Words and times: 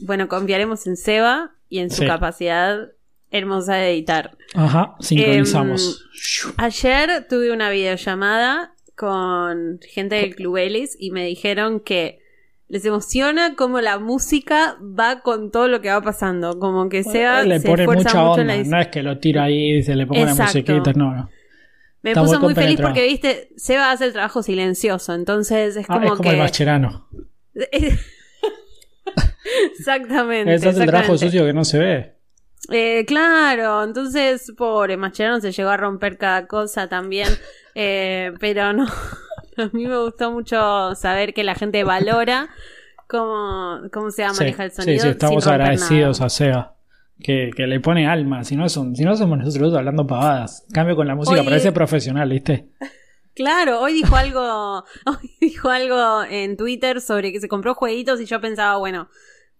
bueno, 0.00 0.28
confiaremos 0.28 0.86
en 0.86 0.96
Seba 0.96 1.52
y 1.68 1.78
en 1.80 1.90
su 1.90 2.02
Sí. 2.02 2.06
capacidad 2.06 2.88
hermosa 3.30 3.74
de 3.76 3.92
editar. 3.92 4.36
Ajá, 4.54 4.94
sincronizamos. 5.00 6.04
Em, 6.46 6.52
Ayer 6.56 7.26
tuve 7.28 7.52
una 7.52 7.70
videollamada 7.70 8.74
con 8.96 9.78
gente 9.82 10.16
del 10.16 10.34
Club 10.34 10.56
Ellis 10.56 10.96
y 10.98 11.10
me 11.10 11.24
dijeron 11.26 11.80
que 11.80 12.20
les 12.68 12.84
emociona 12.84 13.54
cómo 13.54 13.80
la 13.80 13.98
música 13.98 14.76
va 14.80 15.20
con 15.20 15.50
todo 15.50 15.68
lo 15.68 15.80
que 15.80 15.88
va 15.90 16.00
pasando. 16.02 16.58
Como 16.58 16.88
que 16.88 17.02
Seba 17.04 17.42
le 17.44 17.60
se 17.60 17.66
pone 17.68 17.82
esfuerza 17.84 18.02
mucha 18.08 18.18
mucho 18.24 18.40
onda. 18.42 18.56
la. 18.56 18.64
No 18.64 18.80
es 18.80 18.88
que 18.88 19.02
lo 19.02 19.18
tira 19.18 19.44
ahí 19.44 19.76
y 19.78 19.82
se 19.82 19.94
le 19.94 20.06
ponga 20.06 20.22
una 20.32 20.34
musiquita. 20.34 20.92
No, 20.94 21.14
no. 21.14 21.30
Me 22.02 22.10
Está 22.10 22.22
puso 22.22 22.40
muy 22.40 22.54
feliz 22.54 22.80
porque, 22.80 23.02
viste, 23.06 23.50
Seba 23.56 23.90
hace 23.90 24.04
el 24.06 24.12
trabajo 24.12 24.42
silencioso. 24.42 25.14
Entonces 25.14 25.76
es 25.76 25.84
Ah, 25.88 25.94
como 25.94 26.04
es 26.06 26.10
como 26.12 26.22
que. 26.22 26.30
el 26.30 26.36
Mascherano. 26.38 27.08
exactamente. 29.78 30.54
Ese 30.54 30.70
es 30.70 30.78
el 30.78 30.86
trabajo 30.86 31.16
sucio 31.18 31.44
que 31.44 31.52
no 31.52 31.64
se 31.64 31.78
ve. 31.78 32.14
Eh, 32.70 33.04
claro, 33.06 33.84
entonces, 33.84 34.52
pobre, 34.56 34.96
Mascherano 34.96 35.40
se 35.40 35.52
llegó 35.52 35.70
a 35.70 35.76
romper 35.76 36.18
cada 36.18 36.46
cosa 36.46 36.88
también. 36.88 37.28
Eh, 37.74 38.32
pero 38.40 38.72
no. 38.72 38.86
A 39.56 39.70
mí 39.72 39.86
me 39.86 39.98
gustó 39.98 40.30
mucho 40.30 40.94
saber 40.94 41.34
que 41.34 41.42
la 41.42 41.54
gente 41.56 41.82
valora 41.82 42.48
cómo, 43.08 43.80
cómo 43.92 44.10
se 44.10 44.22
va 44.22 44.28
a 44.28 44.34
Sí, 44.34 44.40
manejar 44.40 44.66
el 44.66 44.72
sonido. 44.72 45.02
sí, 45.02 45.08
estamos 45.08 45.46
agradecidos 45.46 46.18
nada. 46.20 46.26
a 46.26 46.30
Seba. 46.30 46.74
Que, 47.20 47.50
que 47.56 47.66
le 47.66 47.80
pone 47.80 48.06
alma. 48.06 48.44
Si 48.44 48.54
no, 48.54 48.68
son, 48.68 48.94
si 48.94 49.02
no 49.04 49.16
somos 49.16 49.38
nosotros 49.38 49.74
hablando 49.74 50.06
pavadas. 50.06 50.64
Cambio 50.72 50.94
con 50.94 51.08
la 51.08 51.16
música, 51.16 51.40
Oye. 51.40 51.48
parece 51.48 51.72
profesional, 51.72 52.28
¿viste? 52.28 52.68
Claro, 53.38 53.80
hoy 53.80 53.92
dijo 53.92 54.16
algo, 54.16 54.84
hoy 55.06 55.36
dijo 55.40 55.68
algo 55.68 56.24
en 56.24 56.56
Twitter 56.56 57.00
sobre 57.00 57.30
que 57.30 57.38
se 57.38 57.46
compró 57.46 57.72
jueguitos 57.76 58.20
y 58.20 58.26
yo 58.26 58.40
pensaba, 58.40 58.78
bueno, 58.78 59.08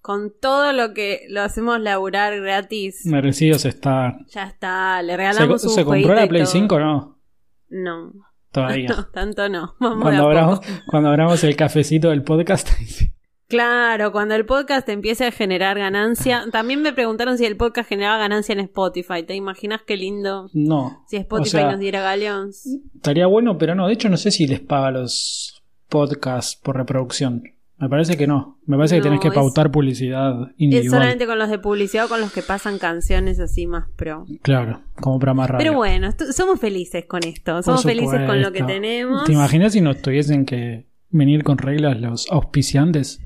con 0.00 0.32
todo 0.40 0.72
lo 0.72 0.94
que 0.94 1.26
lo 1.28 1.42
hacemos 1.42 1.78
laburar 1.78 2.40
gratis, 2.40 3.06
Merecidos 3.06 3.64
está. 3.64 4.18
ya 4.30 4.48
está, 4.48 5.00
le 5.02 5.12
¿Se, 5.12 5.16
regalamos 5.16 5.62
un 5.62 5.70
se 5.70 5.84
compró 5.84 6.12
la 6.12 6.26
Play 6.26 6.42
todo. 6.42 6.50
5 6.50 6.74
o 6.74 6.80
no? 6.80 7.20
No, 7.68 8.12
Todavía. 8.50 8.88
no, 8.96 9.06
tanto 9.12 9.48
no. 9.48 9.76
Vamos 9.78 10.02
cuando, 10.02 10.24
abramos, 10.24 10.60
cuando 10.88 11.10
abramos 11.10 11.44
el 11.44 11.54
cafecito 11.54 12.08
del 12.10 12.24
podcast. 12.24 12.70
Claro, 13.48 14.12
cuando 14.12 14.34
el 14.34 14.44
podcast 14.44 14.86
empiece 14.90 15.24
a 15.26 15.30
generar 15.32 15.78
ganancia. 15.78 16.44
También 16.52 16.82
me 16.82 16.92
preguntaron 16.92 17.38
si 17.38 17.46
el 17.46 17.56
podcast 17.56 17.88
generaba 17.88 18.18
ganancia 18.18 18.52
en 18.52 18.60
Spotify. 18.60 19.22
¿Te 19.26 19.34
imaginas 19.34 19.80
qué 19.86 19.96
lindo? 19.96 20.50
no. 20.52 21.04
Si 21.08 21.16
Spotify 21.16 21.56
O 21.56 21.60
sea, 21.60 21.70
nos 21.70 21.80
diera 21.80 22.02
galeons. 22.02 22.66
Estaría 22.96 23.26
bueno, 23.26 23.56
pero 23.56 23.74
no. 23.74 23.86
De 23.86 23.94
hecho, 23.94 24.10
no 24.10 24.18
sé 24.18 24.30
si 24.30 24.46
les 24.46 24.60
paga 24.60 24.90
los 24.90 25.62
podcasts 25.88 26.56
por 26.62 26.76
reproducción. 26.76 27.42
Me 27.78 27.88
parece 27.88 28.16
que 28.18 28.26
no. 28.26 28.58
Me 28.66 28.76
parece 28.76 28.96
que 28.96 29.02
tenés 29.02 29.20
que 29.20 29.28
es- 29.28 29.34
pautar 29.34 29.70
publicidad 29.70 30.42
Es 30.50 30.54
individual. 30.58 31.00
solamente 31.00 31.26
con 31.26 31.38
los 31.38 31.48
de 31.48 31.58
publicidad 31.58 32.04
o 32.04 32.08
con 32.08 32.20
los 32.20 32.32
que 32.32 32.42
pasan 32.42 32.78
canciones 32.78 33.38
así 33.40 33.66
más 33.66 33.86
pro. 33.96 34.26
Claro, 34.42 34.82
como 35.00 35.18
para 35.20 35.32
más 35.32 35.48
radio. 35.48 35.64
Pero 35.64 35.76
bueno, 35.78 36.10
somos 36.32 36.60
felices 36.60 37.06
con 37.06 37.22
esto. 37.24 37.62
Somos 37.62 37.82
felices 37.84 38.26
con 38.26 38.42
lo 38.42 38.52
que 38.52 38.62
tenemos. 38.64 39.24
¿Te 39.24 39.32
imaginas 39.32 39.72
si 39.72 39.80
nos 39.80 40.02
tuviesen 40.02 40.44
que 40.44 40.86
venir 41.10 41.44
con 41.44 41.56
reglas 41.56 41.98
los 41.98 42.30
auspiciantes? 42.30 43.22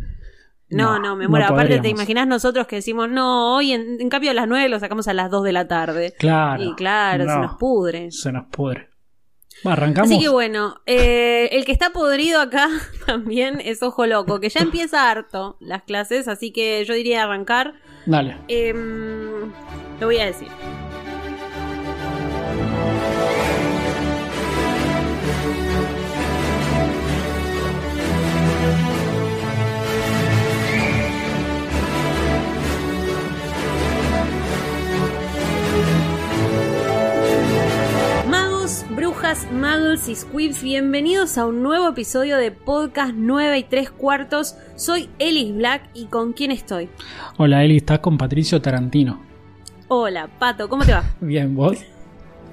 No, 0.72 0.98
no, 0.98 1.16
me 1.16 1.28
muero. 1.28 1.46
Aparte, 1.46 1.80
¿te 1.80 1.88
imaginas 1.88 2.26
nosotros 2.26 2.66
que 2.66 2.76
decimos, 2.76 3.08
no, 3.08 3.56
hoy 3.56 3.72
en, 3.72 4.00
en 4.00 4.08
cambio 4.08 4.30
a 4.30 4.34
las 4.34 4.48
9 4.48 4.68
lo 4.68 4.80
sacamos 4.80 5.08
a 5.08 5.14
las 5.14 5.30
2 5.30 5.44
de 5.44 5.52
la 5.52 5.68
tarde? 5.68 6.14
Claro. 6.18 6.62
y 6.62 6.74
claro, 6.74 7.24
se 7.24 7.30
no, 7.30 7.42
nos 7.42 7.54
pudre. 7.56 8.10
Se 8.10 8.32
nos 8.32 8.46
pudre. 8.46 8.88
Va, 9.66 9.72
Arrancamos. 9.74 10.10
Así 10.10 10.20
que 10.20 10.28
bueno, 10.28 10.80
eh, 10.86 11.48
el 11.52 11.64
que 11.64 11.72
está 11.72 11.90
podrido 11.90 12.40
acá 12.40 12.68
también 13.06 13.60
es 13.64 13.82
Ojo 13.82 14.06
Loco, 14.06 14.40
que 14.40 14.48
ya 14.48 14.60
empieza 14.62 15.10
harto 15.10 15.56
las 15.60 15.82
clases, 15.82 16.28
así 16.28 16.52
que 16.52 16.84
yo 16.84 16.94
diría 16.94 17.24
arrancar. 17.24 17.74
Dale. 18.06 18.36
Em, 18.48 19.52
lo 20.00 20.06
voy 20.06 20.18
a 20.18 20.26
decir. 20.26 20.48
Brujas, 39.32 39.46
muggles 39.52 40.08
y 40.08 40.14
squibs, 40.14 40.62
bienvenidos 40.62 41.38
a 41.38 41.46
un 41.46 41.62
nuevo 41.62 41.88
episodio 41.88 42.36
de 42.36 42.50
Podcast 42.50 43.12
9 43.16 43.58
y 43.58 43.62
3 43.64 43.90
cuartos. 43.90 44.56
Soy 44.76 45.08
Ellis 45.18 45.54
Black 45.54 45.88
y 45.94 46.06
¿con 46.06 46.32
quién 46.34 46.50
estoy? 46.50 46.90
Hola 47.38 47.64
Eli, 47.64 47.78
estás 47.78 48.00
con 48.00 48.18
Patricio 48.18 48.60
Tarantino. 48.60 49.22
Hola, 49.88 50.28
Pato, 50.38 50.68
¿cómo 50.68 50.84
te 50.84 50.92
va? 50.92 51.04
Bien, 51.20 51.54
vos. 51.54 51.78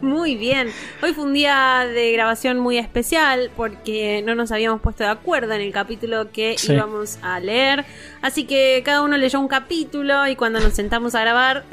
Muy 0.01 0.35
bien. 0.37 0.69
Hoy 1.03 1.11
fue 1.13 1.25
un 1.25 1.33
día 1.33 1.85
de 1.93 2.13
grabación 2.13 2.57
muy 2.59 2.77
especial 2.77 3.51
porque 3.57 4.23
no 4.25 4.33
nos 4.33 4.49
habíamos 4.53 4.79
puesto 4.79 5.03
de 5.03 5.09
acuerdo 5.09 5.51
en 5.53 5.59
el 5.61 5.73
capítulo 5.73 6.31
que 6.31 6.55
Sí. 6.57 6.71
íbamos 6.71 7.19
a 7.21 7.41
leer. 7.41 7.83
Así 8.21 8.45
que 8.45 8.81
cada 8.85 9.01
uno 9.01 9.17
leyó 9.17 9.41
un 9.41 9.49
capítulo 9.49 10.25
y 10.29 10.37
cuando 10.37 10.61
nos 10.61 10.71
sentamos 10.73 11.15
a 11.15 11.21
grabar... 11.21 11.65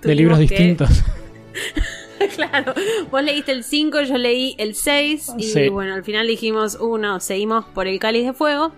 De 0.00 0.14
libros 0.14 0.38
que- 0.38 0.44
distintos. 0.46 0.88
claro, 2.36 2.74
vos 3.10 3.22
leíste 3.22 3.52
el 3.52 3.64
5, 3.64 4.02
yo 4.02 4.16
leí 4.18 4.54
el 4.58 4.74
6 4.74 5.32
y 5.38 5.42
Sí. 5.44 5.68
bueno, 5.68 5.94
al 5.94 6.04
final 6.04 6.26
dijimos, 6.26 6.76
uno, 6.80 7.20
seguimos 7.20 7.64
por 7.66 7.86
el 7.86 7.98
cáliz 7.98 8.24
de 8.26 8.32
fuego. 8.32 8.72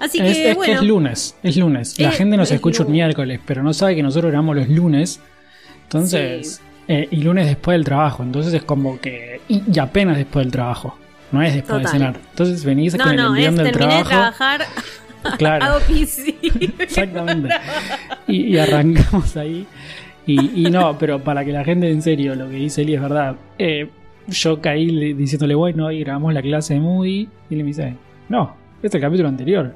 Así 0.00 0.18
que 0.18 0.50
es 0.50 0.54
bueno, 0.56 0.72
que 0.74 0.78
es 0.78 0.88
lunes, 0.88 1.36
es 1.42 1.56
lunes. 1.56 1.98
La 1.98 2.10
Eh, 2.10 2.12
gente 2.12 2.36
nos 2.36 2.48
es 2.50 2.54
escucha 2.56 2.84
un 2.84 2.92
miércoles, 2.92 3.40
pero 3.44 3.62
no 3.64 3.72
sabe 3.74 3.96
que 3.96 4.02
nosotros 4.02 4.30
grabamos 4.30 4.54
los 4.56 4.68
lunes. 4.68 5.20
Entonces, 5.84 6.60
eh, 6.86 7.08
y 7.10 7.16
lunes 7.16 7.46
después 7.46 7.74
del 7.74 7.84
trabajo. 7.84 8.22
Entonces 8.22 8.52
es 8.54 8.62
como 8.62 9.00
que. 9.00 9.40
Y, 9.48 9.62
y 9.72 9.78
apenas 9.78 10.16
después 10.16 10.44
del 10.46 10.52
trabajo. 10.52 10.96
No 11.32 11.42
es 11.42 11.52
después 11.54 11.82
Total. 11.82 11.92
de 11.92 11.98
cenar. 11.98 12.20
Entonces 12.30 12.64
venís 12.64 12.94
no, 12.94 13.04
con 13.04 13.10
el 13.12 13.16
no, 13.16 13.34
es 13.36 13.44
envión 13.46 13.56
del 13.56 13.72
terminé 13.72 13.96
de 13.98 14.04
trabajar, 14.04 14.66
Claro. 15.36 15.78
Exactamente. 16.78 17.54
Y, 18.28 18.42
y 18.54 18.58
arrancamos 18.58 19.36
ahí. 19.36 19.66
Y, 20.28 20.66
y 20.66 20.70
no, 20.70 20.96
pero 20.98 21.18
para 21.24 21.44
que 21.44 21.52
la 21.52 21.64
gente 21.64 21.90
en 21.90 22.02
serio, 22.02 22.34
lo 22.36 22.48
que 22.48 22.56
dice 22.56 22.82
Eli 22.82 22.94
es 22.94 23.00
verdad. 23.02 23.36
Eh, 23.58 23.88
yo 24.28 24.60
caí 24.60 24.86
le- 24.90 25.14
diciéndole, 25.14 25.54
bueno, 25.54 25.86
hoy 25.86 26.00
grabamos 26.00 26.34
la 26.34 26.42
clase 26.42 26.74
de 26.74 26.80
Moody. 26.80 27.28
Y 27.50 27.54
él 27.54 27.60
me 27.60 27.64
dice, 27.68 27.94
no, 28.28 28.54
este 28.76 28.88
es 28.88 28.94
el 28.96 29.00
capítulo 29.00 29.28
anterior. 29.28 29.74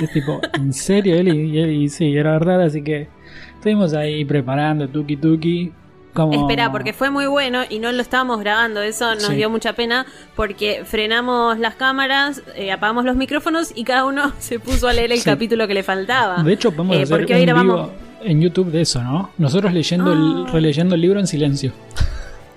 Y 0.00 0.04
es 0.04 0.10
tipo, 0.12 0.40
¿en 0.54 0.72
serio, 0.72 1.14
Eli? 1.16 1.58
Y 1.84 1.88
sí, 1.90 2.16
era 2.16 2.32
verdad. 2.32 2.62
Así 2.62 2.82
que 2.82 3.08
estuvimos 3.54 3.92
ahí 3.94 4.24
preparando, 4.24 4.88
tuki 4.88 5.16
tuki. 5.16 5.72
Como... 6.12 6.34
Espera, 6.34 6.70
porque 6.70 6.92
fue 6.92 7.08
muy 7.10 7.26
bueno 7.26 7.62
y 7.68 7.78
no 7.78 7.90
lo 7.90 8.02
estábamos 8.02 8.38
grabando, 8.40 8.82
eso 8.82 9.14
nos 9.14 9.24
Sí. 9.28 9.34
dio 9.36 9.48
mucha 9.48 9.72
pena 9.72 10.04
porque 10.36 10.82
frenamos 10.84 11.58
las 11.58 11.74
cámaras, 11.76 12.42
eh, 12.54 12.70
apagamos 12.70 13.04
los 13.06 13.16
micrófonos 13.16 13.72
y 13.74 13.84
cada 13.84 14.04
uno 14.04 14.32
se 14.38 14.58
puso 14.60 14.88
a 14.88 14.92
leer 14.92 15.10
el 15.12 15.18
Sí. 15.18 15.24
capítulo 15.24 15.66
que 15.66 15.74
le 15.74 15.82
faltaba. 15.82 16.42
De 16.42 16.52
hecho, 16.52 16.70
podemos 16.72 16.96
Eh, 16.98 17.02
hacer 17.04 17.16
porque 17.18 17.32
un 17.32 17.38
hoy 17.40 17.46
grabamos- 17.46 17.76
vivo 17.86 17.92
en 18.24 18.40
YouTube 18.40 18.70
de 18.70 18.82
eso, 18.82 19.02
¿no? 19.02 19.30
Nosotros 19.38 19.72
leyendo 19.72 20.12
el, 20.12 20.44
Ah. 20.46 20.50
releyendo 20.52 20.94
el 20.94 21.00
libro 21.00 21.18
en 21.18 21.26
silencio. 21.26 21.72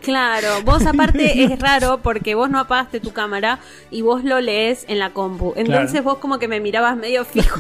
Claro, 0.06 0.48
vos 0.64 0.86
aparte 0.86 1.44
es 1.44 1.60
raro 1.60 2.00
porque 2.02 2.36
vos 2.36 2.50
no 2.50 2.60
apagaste 2.60 3.00
tu 3.00 3.12
cámara 3.12 3.60
y 3.92 4.02
vos 4.02 4.24
lo 4.24 4.40
lees 4.40 4.86
en 4.88 5.00
la 5.00 5.10
compu. 5.12 5.54
Entonces 5.56 5.92
Claro. 5.92 6.04
vos 6.06 6.18
como 6.20 6.40
que 6.40 6.48
me 6.48 6.60
mirabas 6.60 6.96
medio 6.96 7.26
fijo, 7.26 7.60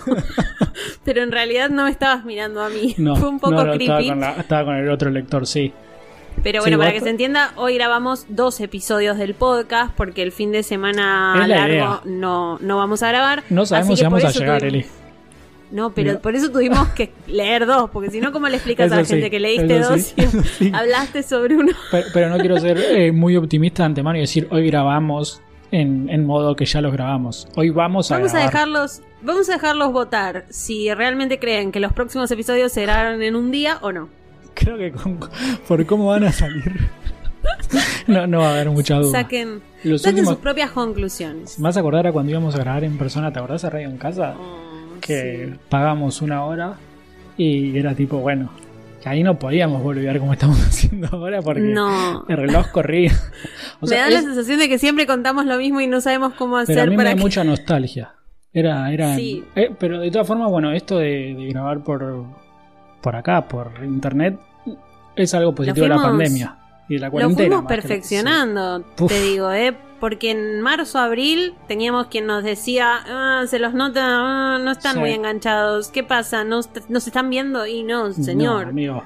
pero 1.03 1.21
en 1.23 1.31
realidad 1.31 1.69
no 1.69 1.83
me 1.85 1.91
estabas 1.91 2.23
mirando 2.25 2.61
a 2.61 2.69
mí. 2.69 2.95
No, 2.97 3.15
Fue 3.17 3.29
un 3.29 3.39
poco 3.39 3.53
no, 3.55 3.63
no, 3.65 3.73
estaba, 3.73 3.97
creepy. 3.97 4.09
con 4.09 4.19
la- 4.19 4.31
estaba 4.33 4.65
con 4.65 4.75
el 4.75 4.89
otro 4.89 5.09
lector, 5.09 5.45
sí. 5.47 5.73
Pero 6.43 6.61
Sí, 6.61 6.65
bueno, 6.69 6.79
para 6.79 6.91
que 6.91 6.99
se 6.99 7.09
entienda, 7.09 7.53
hoy 7.55 7.75
grabamos 7.75 8.25
dos 8.27 8.59
episodios 8.59 9.17
del 9.17 9.35
podcast 9.35 9.93
porque 9.95 10.21
el 10.21 10.33
fin 10.33 10.51
de 10.51 10.63
semana 10.63 11.33
la 11.37 11.47
largo 11.47 12.01
no, 12.03 12.57
no 12.59 12.75
vamos 12.77 13.01
a 13.03 13.07
grabar. 13.07 13.43
No 13.49 13.65
sabemos 13.65 13.97
si 13.97 14.03
vamos 14.03 14.23
a 14.25 14.29
llegar, 14.31 14.59
tuvimos- 14.61 14.63
Eli. 14.73 14.85
No, 15.71 15.91
pero 15.93 16.19
por 16.21 16.35
eso 16.35 16.51
tuvimos 16.51 16.87
que 16.89 17.11
leer 17.27 17.65
dos, 17.65 17.89
porque 17.89 18.11
si 18.11 18.21
no, 18.21 18.31
¿cómo 18.31 18.47
le 18.47 18.57
explicas 18.57 18.91
a 18.91 18.95
la 18.95 19.01
Eso 19.01 19.09
sí, 19.09 19.13
gente 19.15 19.31
que 19.31 19.39
leíste 19.39 19.79
dos 19.79 20.01
sí, 20.01 20.67
y 20.69 20.73
hablaste 20.73 21.23
sobre 21.23 21.55
uno? 21.57 21.71
Pero, 21.91 22.07
pero 22.13 22.29
no 22.29 22.37
quiero 22.37 22.59
ser 22.59 22.77
eh, 22.77 23.11
muy 23.11 23.35
optimista 23.35 23.83
de 23.83 23.87
antemano 23.87 24.17
y 24.17 24.21
decir 24.21 24.47
hoy 24.51 24.67
grabamos 24.67 25.41
en, 25.71 26.07
en 26.09 26.25
modo 26.25 26.55
que 26.55 26.65
ya 26.65 26.81
los 26.81 26.93
grabamos. 26.93 27.47
Hoy 27.55 27.71
vamos 27.71 28.11
a 28.11 28.17
Vamos 28.17 28.33
a 28.35 28.39
dejarlos, 28.39 29.01
vamos 29.23 29.49
a 29.49 29.53
dejarlos 29.53 29.91
votar 29.91 30.45
si 30.49 30.93
realmente 30.93 31.39
creen 31.39 31.71
que 31.71 31.79
los 31.79 31.91
próximos 31.93 32.29
episodios 32.31 32.71
se 32.71 32.83
grabaron 32.83 33.21
en 33.23 33.35
un 33.35 33.49
día 33.51 33.79
o 33.81 33.91
no. 33.91 34.07
Creo 34.53 34.77
que 34.77 34.91
con- 34.91 35.19
por 35.67 35.85
cómo 35.87 36.07
van 36.07 36.23
a 36.25 36.31
salir 36.31 36.87
no, 38.07 38.25
no 38.27 38.39
va 38.39 38.49
a 38.49 38.53
haber 38.53 38.69
mucha 38.69 38.95
duda. 38.97 39.11
Saquen, 39.11 39.61
Los 39.83 40.01
saquen 40.03 40.15
últimos- 40.19 40.35
sus 40.35 40.41
propias 40.43 40.71
conclusiones. 40.71 41.59
¿Me 41.59 41.63
vas 41.63 41.75
a 41.77 41.79
acordar 41.79 42.07
a 42.07 42.11
cuando 42.11 42.31
íbamos 42.31 42.55
a 42.55 42.59
grabar 42.59 42.83
en 42.83 42.97
persona? 42.97 43.33
¿Te 43.33 43.39
acordás 43.39 43.65
a 43.65 43.69
Radio 43.69 43.89
en 43.89 43.97
Casa? 43.97 44.35
Oh, 44.39 44.64
Que 45.05 45.49
sí. 45.53 45.59
pagamos 45.69 46.21
una 46.21 46.43
hora 46.45 46.73
y 47.37 47.77
era 47.77 47.93
tipo, 47.93 48.17
bueno, 48.17 48.49
que 49.03 49.09
ahí 49.09 49.23
no 49.23 49.37
podíamos 49.37 49.83
volver 49.83 50.19
como 50.19 50.33
estamos 50.33 50.59
haciendo 50.67 51.07
ahora 51.11 51.41
porque 51.41 51.61
No. 51.61 52.25
el 52.27 52.37
reloj 52.37 52.67
corría. 52.71 53.11
O 53.81 53.87
sea, 53.87 54.05
me 54.05 54.11
da 54.13 54.19
es- 54.19 54.23
la 54.23 54.29
sensación 54.29 54.59
de 54.59 54.69
que 54.69 54.79
siempre 54.79 55.05
contamos 55.05 55.45
lo 55.45 55.57
mismo 55.57 55.81
y 55.81 55.87
no 55.87 55.99
sabemos 56.01 56.33
cómo 56.33 56.55
Pero 56.65 56.79
a 56.79 56.81
hacer 56.81 56.89
mí 56.89 56.97
me 56.97 57.03
da 57.03 57.13
que... 57.13 57.21
mucha 57.21 57.43
nostalgia. 57.43 58.13
Era, 58.53 58.91
era. 58.91 59.15
Sí. 59.17 59.43
eh, 59.55 59.69
pero 59.77 59.99
de 59.99 60.09
todas 60.09 60.25
formas, 60.25 60.49
bueno, 60.49 60.71
esto 60.71 60.97
de, 60.97 61.35
de 61.37 61.47
grabar 61.49 61.83
por, 61.83 62.23
por 63.01 63.15
acá, 63.15 63.45
por 63.47 63.71
internet, 63.83 64.39
es 65.15 65.33
algo 65.33 65.53
positivo 65.53 65.83
de 65.83 65.89
la 65.89 65.95
fuimos- 65.97 66.09
pandemia 66.11 66.57
y 66.87 66.93
de 66.93 66.99
la 67.01 67.07
Lo 67.07 67.11
cuarentena. 67.11 67.37
fuimos 67.49 67.63
más 67.63 67.71
que- 67.73 67.75
perfeccionando, 67.81 68.81
te 69.07 69.19
digo, 69.21 69.51
¿eh? 69.51 69.75
Porque 69.99 70.31
en 70.31 70.61
marzo, 70.61 70.99
abril 70.99 71.55
teníamos 71.67 72.07
quien 72.07 72.25
nos 72.27 72.43
decía, 72.43 72.99
"Ah, 73.07 73.43
se 73.47 73.59
los 73.59 73.73
nota, 73.73 74.01
ah, 74.03 74.59
no 74.61 74.71
están 74.71 74.93
Sí. 74.93 74.99
muy 74.99 75.11
enganchados. 75.11 75.89
¿Qué 75.89 76.03
pasa? 76.03 76.43
¿Nos, 76.43 76.69
¿Nos 76.89 77.07
están 77.07 77.29
viendo? 77.29 77.65
Y 77.65 77.83
no, 77.83 78.11
señor, 78.11 78.63
No, 78.65 78.69
amigo, 78.69 79.03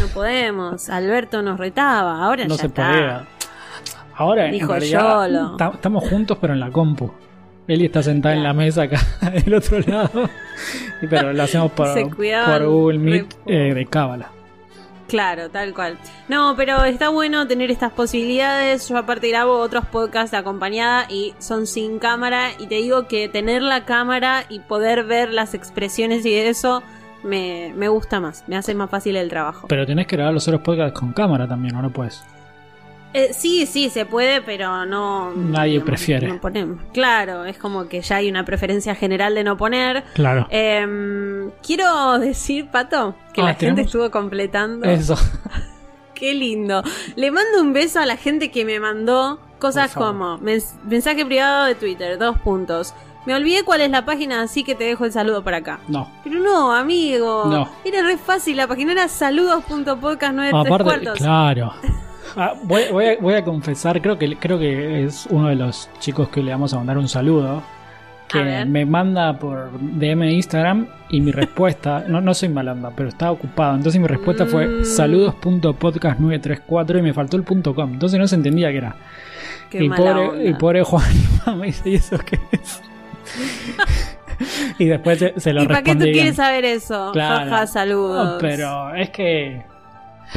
no 0.00 0.06
podemos. 0.14 0.88
Alberto 0.88 1.42
nos 1.42 1.58
retaba, 1.60 2.24
ahora 2.24 2.44
no 2.44 2.54
ya 2.56 2.60
se 2.62 2.66
está. 2.68 2.90
podía. 2.90 3.26
Ahora, 4.16 4.46
en 4.46 4.52
Dijo 4.52 4.68
realidad, 4.72 5.26
Yolo. 5.28 5.56
ta- 5.56 5.72
estamos 5.74 6.08
juntos, 6.08 6.38
pero 6.40 6.52
en 6.54 6.60
la 6.60 6.70
compu. 6.70 7.12
Eli 7.68 7.86
está 7.86 8.02
sentada 8.02 8.34
en 8.34 8.42
la 8.42 8.52
mesa 8.52 8.82
acá 8.82 8.98
del 9.44 9.54
otro 9.54 9.78
lado. 9.80 10.28
Y- 11.00 11.06
Pero 11.06 11.32
lo 11.32 11.42
hacemos 11.42 11.70
por, 11.72 11.88
por 11.94 12.66
Google 12.66 12.98
Meet 12.98 13.34
eh, 13.46 13.74
de 13.74 13.86
cábala. 13.86 14.30
Claro, 15.12 15.50
tal 15.50 15.74
cual. 15.74 15.98
No, 16.26 16.54
pero 16.56 16.84
está 16.84 17.10
bueno 17.10 17.46
tener 17.46 17.70
estas 17.70 17.92
posibilidades. 17.92 18.88
Yo 18.88 18.96
aparte 18.96 19.28
grabo 19.28 19.58
otros 19.58 19.84
podcasts 19.84 20.32
acompañada 20.32 21.04
y 21.10 21.34
son 21.38 21.66
sin 21.66 21.98
cámara. 21.98 22.48
Y 22.58 22.66
te 22.66 22.76
digo 22.76 23.08
que 23.08 23.28
tener 23.28 23.60
la 23.60 23.84
cámara 23.84 24.46
y 24.48 24.60
poder 24.60 25.04
ver 25.04 25.30
las 25.30 25.52
expresiones 25.52 26.24
y 26.24 26.32
eso 26.32 26.82
me, 27.22 27.74
me 27.76 27.88
gusta 27.88 28.20
más. 28.20 28.44
Me 28.46 28.56
hace 28.56 28.74
más 28.74 28.88
fácil 28.88 29.16
el 29.16 29.28
trabajo. 29.28 29.68
Pero 29.68 29.84
tenés 29.84 30.06
que 30.06 30.16
grabar 30.16 30.32
los 30.32 30.48
otros 30.48 30.62
podcasts 30.62 30.98
con 30.98 31.12
cámara 31.12 31.46
también, 31.46 31.76
¿o 31.76 31.82
no 31.82 31.92
puedes? 31.92 32.24
Eh, 33.14 33.32
sí, 33.34 33.66
sí, 33.66 33.90
se 33.90 34.06
puede, 34.06 34.40
pero 34.40 34.86
no... 34.86 35.32
Nadie 35.32 35.80
prefiere. 35.80 36.28
no 36.28 36.40
ponemos. 36.40 36.78
Claro, 36.94 37.44
es 37.44 37.58
como 37.58 37.86
que 37.88 38.00
ya 38.00 38.16
hay 38.16 38.30
una 38.30 38.44
preferencia 38.44 38.94
general 38.94 39.34
de 39.34 39.44
no 39.44 39.56
poner. 39.56 40.04
Claro. 40.14 40.46
Em, 40.50 41.50
quiero 41.62 42.18
decir, 42.18 42.68
Pato, 42.70 43.14
que 43.34 43.42
Ah, 43.42 43.46
la 43.46 43.54
gente 43.54 43.82
estuvo 43.82 44.10
completando. 44.10 44.86
Eso. 44.88 45.16
Qué 46.14 46.32
lindo. 46.34 46.82
Le 47.16 47.30
mando 47.30 47.60
un 47.60 47.72
beso 47.72 48.00
a 48.00 48.06
la 48.06 48.16
gente 48.16 48.50
que 48.50 48.64
me 48.64 48.78
mandó 48.80 49.40
cosas 49.58 49.92
como 49.92 50.38
mens- 50.38 50.74
mensaje 50.84 51.26
privado 51.26 51.66
de 51.66 51.74
Twitter, 51.74 52.16
dos 52.18 52.38
puntos. 52.38 52.94
Me 53.26 53.34
olvidé 53.34 53.62
cuál 53.62 53.80
es 53.82 53.90
la 53.90 54.04
página, 54.04 54.40
así 54.42 54.64
que 54.64 54.74
te 54.74 54.84
dejo 54.84 55.04
el 55.04 55.12
saludo 55.12 55.44
para 55.44 55.58
acá. 55.58 55.80
No. 55.88 56.10
Pero 56.24 56.40
no, 56.40 56.72
amigo. 56.72 57.44
No. 57.46 57.68
Era 57.84 58.02
re 58.02 58.16
fácil, 58.18 58.56
la 58.56 58.66
página 58.66 58.92
era 58.92 59.08
saludos.podcast93 59.08 60.66
Aparte, 60.66 60.84
cuartos. 60.84 61.18
claro. 61.18 61.72
Ah, 62.36 62.54
voy, 62.62 62.84
voy 62.90 63.04
a, 63.06 63.16
voy 63.20 63.34
a 63.34 63.44
confesar, 63.44 64.00
creo 64.00 64.16
que 64.18 64.36
creo 64.36 64.58
que 64.58 65.04
es 65.04 65.26
uno 65.30 65.48
de 65.48 65.56
los 65.56 65.90
chicos 66.00 66.28
que 66.28 66.42
le 66.42 66.52
vamos 66.52 66.72
a 66.72 66.78
mandar 66.78 66.96
un 66.98 67.08
saludo. 67.08 67.62
Que 68.28 68.64
me 68.64 68.86
manda 68.86 69.38
por 69.38 69.72
DM 69.78 70.20
de 70.20 70.32
Instagram 70.32 70.86
y 71.10 71.20
mi 71.20 71.32
respuesta, 71.32 72.02
no, 72.08 72.22
no 72.22 72.32
soy 72.32 72.48
malanda, 72.48 72.90
pero 72.96 73.10
estaba 73.10 73.32
ocupado. 73.32 73.76
Entonces 73.76 74.00
mi 74.00 74.06
respuesta 74.06 74.46
fue 74.46 74.66
Mm. 74.66 74.84
saludos.podcast934 74.86 76.98
y 76.98 77.02
me 77.02 77.12
faltó 77.12 77.36
el 77.36 77.42
punto 77.42 77.74
.com. 77.74 77.92
Entonces 77.92 78.18
no 78.18 78.26
se 78.26 78.36
entendía 78.36 78.70
qué 78.70 78.78
era. 78.78 78.96
Qué 79.68 79.84
y, 79.84 79.90
pobre, 79.90 80.28
onda. 80.28 80.44
y 80.44 80.54
pobre 80.54 80.82
Juan 80.82 81.04
me 81.58 81.66
dice, 81.66 81.90
¿y 81.90 81.94
eso 81.96 82.16
qué 82.24 82.38
es? 82.52 82.80
y 84.78 84.86
después 84.86 85.18
se, 85.18 85.38
se 85.38 85.52
lo 85.52 85.64
¿Y 85.64 85.66
para 85.66 85.82
qué 85.82 85.94
tú 85.94 86.04
quieres 86.04 86.36
saber 86.36 86.64
eso? 86.64 87.10
Claro. 87.12 87.50
Jaja, 87.50 87.66
saludos. 87.66 88.32
No, 88.34 88.38
pero 88.38 88.94
es 88.94 89.10
que 89.10 89.62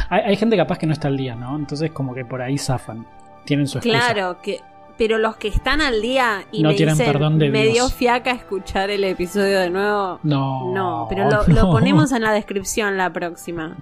hay, 0.10 0.22
hay 0.22 0.36
gente 0.38 0.56
capaz 0.58 0.78
que 0.78 0.88
no 0.88 0.94
está 0.94 1.08
al 1.08 1.18
día, 1.18 1.36
¿no? 1.36 1.56
Entonces 1.56 1.92
como 1.92 2.14
que 2.14 2.26
por 2.26 2.42
ahí 2.42 2.58
zafan. 2.58 3.06
Tienen 3.46 3.68
su 3.68 3.78
excusa. 3.78 4.00
Claro, 4.14 4.42
que 4.42 4.60
pero 4.98 5.18
los 5.18 5.36
que 5.36 5.50
están 5.50 5.82
al 5.82 6.02
día 6.02 6.46
y 6.54 6.64
No 6.64 6.70
me 6.70 6.76
tienen 6.76 6.96
dicen, 6.96 7.12
perdón 7.12 7.38
de 7.38 7.50
me 7.50 7.64
Dios". 7.64 7.74
dio 7.74 7.90
fiaca 7.90 8.32
escuchar 8.32 8.90
el 8.90 9.04
episodio 9.04 9.60
de 9.60 9.70
nuevo. 9.70 10.20
No. 10.24 10.74
No, 10.74 11.06
pero 11.10 11.30
lo, 11.30 11.46
ponemos 11.72 12.12
en 12.14 12.22
la 12.24 12.32
descripción 12.32 12.96
la 12.98 13.12
próxima. 13.12 13.76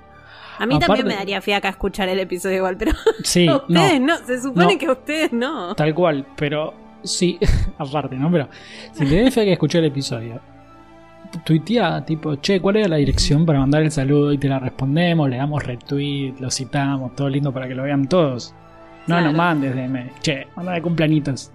A 0.60 0.66
mí 0.66 0.76
Aparte- 0.76 0.86
también 0.88 1.08
me 1.08 1.16
daría 1.16 1.40
fiaca 1.42 1.70
escuchar 1.70 2.10
el 2.10 2.20
episodio 2.20 2.58
igual, 2.58 2.78
pero 2.78 2.92
Sí, 3.24 3.48
ustedes 3.50 4.02
no, 4.02 4.20
no. 4.20 4.26
se 4.26 4.42
supone 4.42 4.74
No. 4.74 4.80
que 4.80 4.86
a 4.88 4.92
ustedes 4.92 5.34
no. 5.34 5.76
tal 5.76 5.94
cual, 5.94 6.26
pero 6.36 6.74
sí, 7.04 7.38
aparte, 7.78 8.16
¿no? 8.16 8.32
Pero 8.32 8.48
si 8.94 9.06
te 9.06 9.16
deja 9.16 9.44
que 9.44 9.54
escuché 9.54 9.78
el 9.80 9.86
episodio, 9.86 10.42
tuitea 11.44 12.06
tipo, 12.06 12.36
che, 12.42 12.60
¿cuál 12.62 12.78
era 12.78 12.88
la 12.90 12.96
dirección 12.98 13.46
para 13.46 13.60
mandar 13.60 13.82
el 13.84 13.92
saludo? 13.92 14.34
Y 14.34 14.38
te 14.38 14.48
la 14.48 14.60
respondemos, 14.60 15.30
le 15.30 15.38
damos 15.38 15.64
retweet, 15.64 16.34
lo 16.40 16.50
citamos, 16.52 17.16
todo 17.16 17.30
lindo 17.30 17.52
para 17.54 17.68
que 17.68 17.76
lo 17.76 17.84
vean 17.84 18.08
todos. 18.08 18.54
No, 19.08 19.16
Claro. 19.18 19.32
no 19.32 19.38
mandes 19.38 19.76
DM. 19.76 20.10
Che, 20.22 20.48
manda 20.56 20.72
de 20.74 20.82
cumpleañitos. 20.82 21.52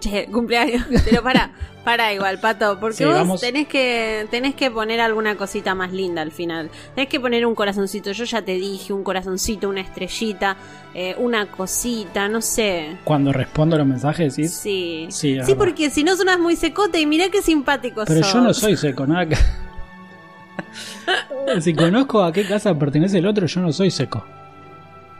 Che, 0.00 0.26
cumpleaños. 0.26 0.84
Pero 1.04 1.22
para, 1.22 1.50
para 1.84 2.12
igual, 2.12 2.38
Pato, 2.38 2.78
porque 2.78 2.98
Sí, 2.98 3.04
vos 3.04 3.14
vamos. 3.14 3.40
tenés 3.40 3.66
que 3.66 4.26
tenés 4.30 4.54
que 4.54 4.70
poner 4.70 5.00
alguna 5.00 5.36
cosita 5.36 5.74
más 5.74 5.92
linda 5.92 6.22
al 6.22 6.30
final. 6.30 6.70
Tenés 6.94 7.08
que 7.08 7.18
poner 7.18 7.44
un 7.46 7.54
corazoncito. 7.54 8.12
Yo 8.12 8.24
ya 8.24 8.42
te 8.42 8.52
dije, 8.52 8.92
un 8.92 9.02
corazoncito, 9.02 9.68
una 9.68 9.80
estrellita, 9.80 10.56
eh, 10.94 11.14
una 11.18 11.46
cosita, 11.46 12.28
no 12.28 12.40
sé. 12.40 12.96
Cuando 13.04 13.32
respondo 13.32 13.76
los 13.76 13.86
mensajes 13.86 14.34
Sí. 14.34 14.48
Sí, 14.48 15.06
Sí, 15.10 15.36
verdad. 15.38 15.56
porque 15.56 15.90
si 15.90 16.04
no 16.04 16.16
sonas 16.16 16.38
muy 16.38 16.54
secote 16.56 17.00
y 17.00 17.06
mirá 17.06 17.28
qué 17.30 17.42
simpático 17.42 18.04
Pero 18.06 18.22
sos. 18.22 18.32
yo 18.32 18.40
no 18.40 18.54
soy 18.54 18.76
seco, 18.76 19.06
nada 19.06 19.26
que... 19.26 19.36
si 21.60 21.74
conozco 21.74 22.22
a 22.22 22.32
qué 22.32 22.46
casa 22.46 22.78
pertenece 22.78 23.18
el 23.18 23.26
otro, 23.26 23.46
yo 23.46 23.60
no 23.60 23.72
soy 23.72 23.90
seco. 23.90 24.24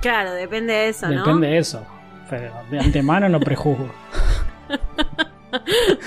Claro, 0.00 0.32
depende 0.34 0.72
de 0.72 0.88
eso, 0.90 1.08
¿no? 1.08 1.25
Depende 1.25 1.48
de 1.48 1.58
eso. 1.58 1.84
Pero 2.30 2.52
de 2.70 2.78
antemano 2.78 3.28
no 3.28 3.40
prejuzgo. 3.40 3.90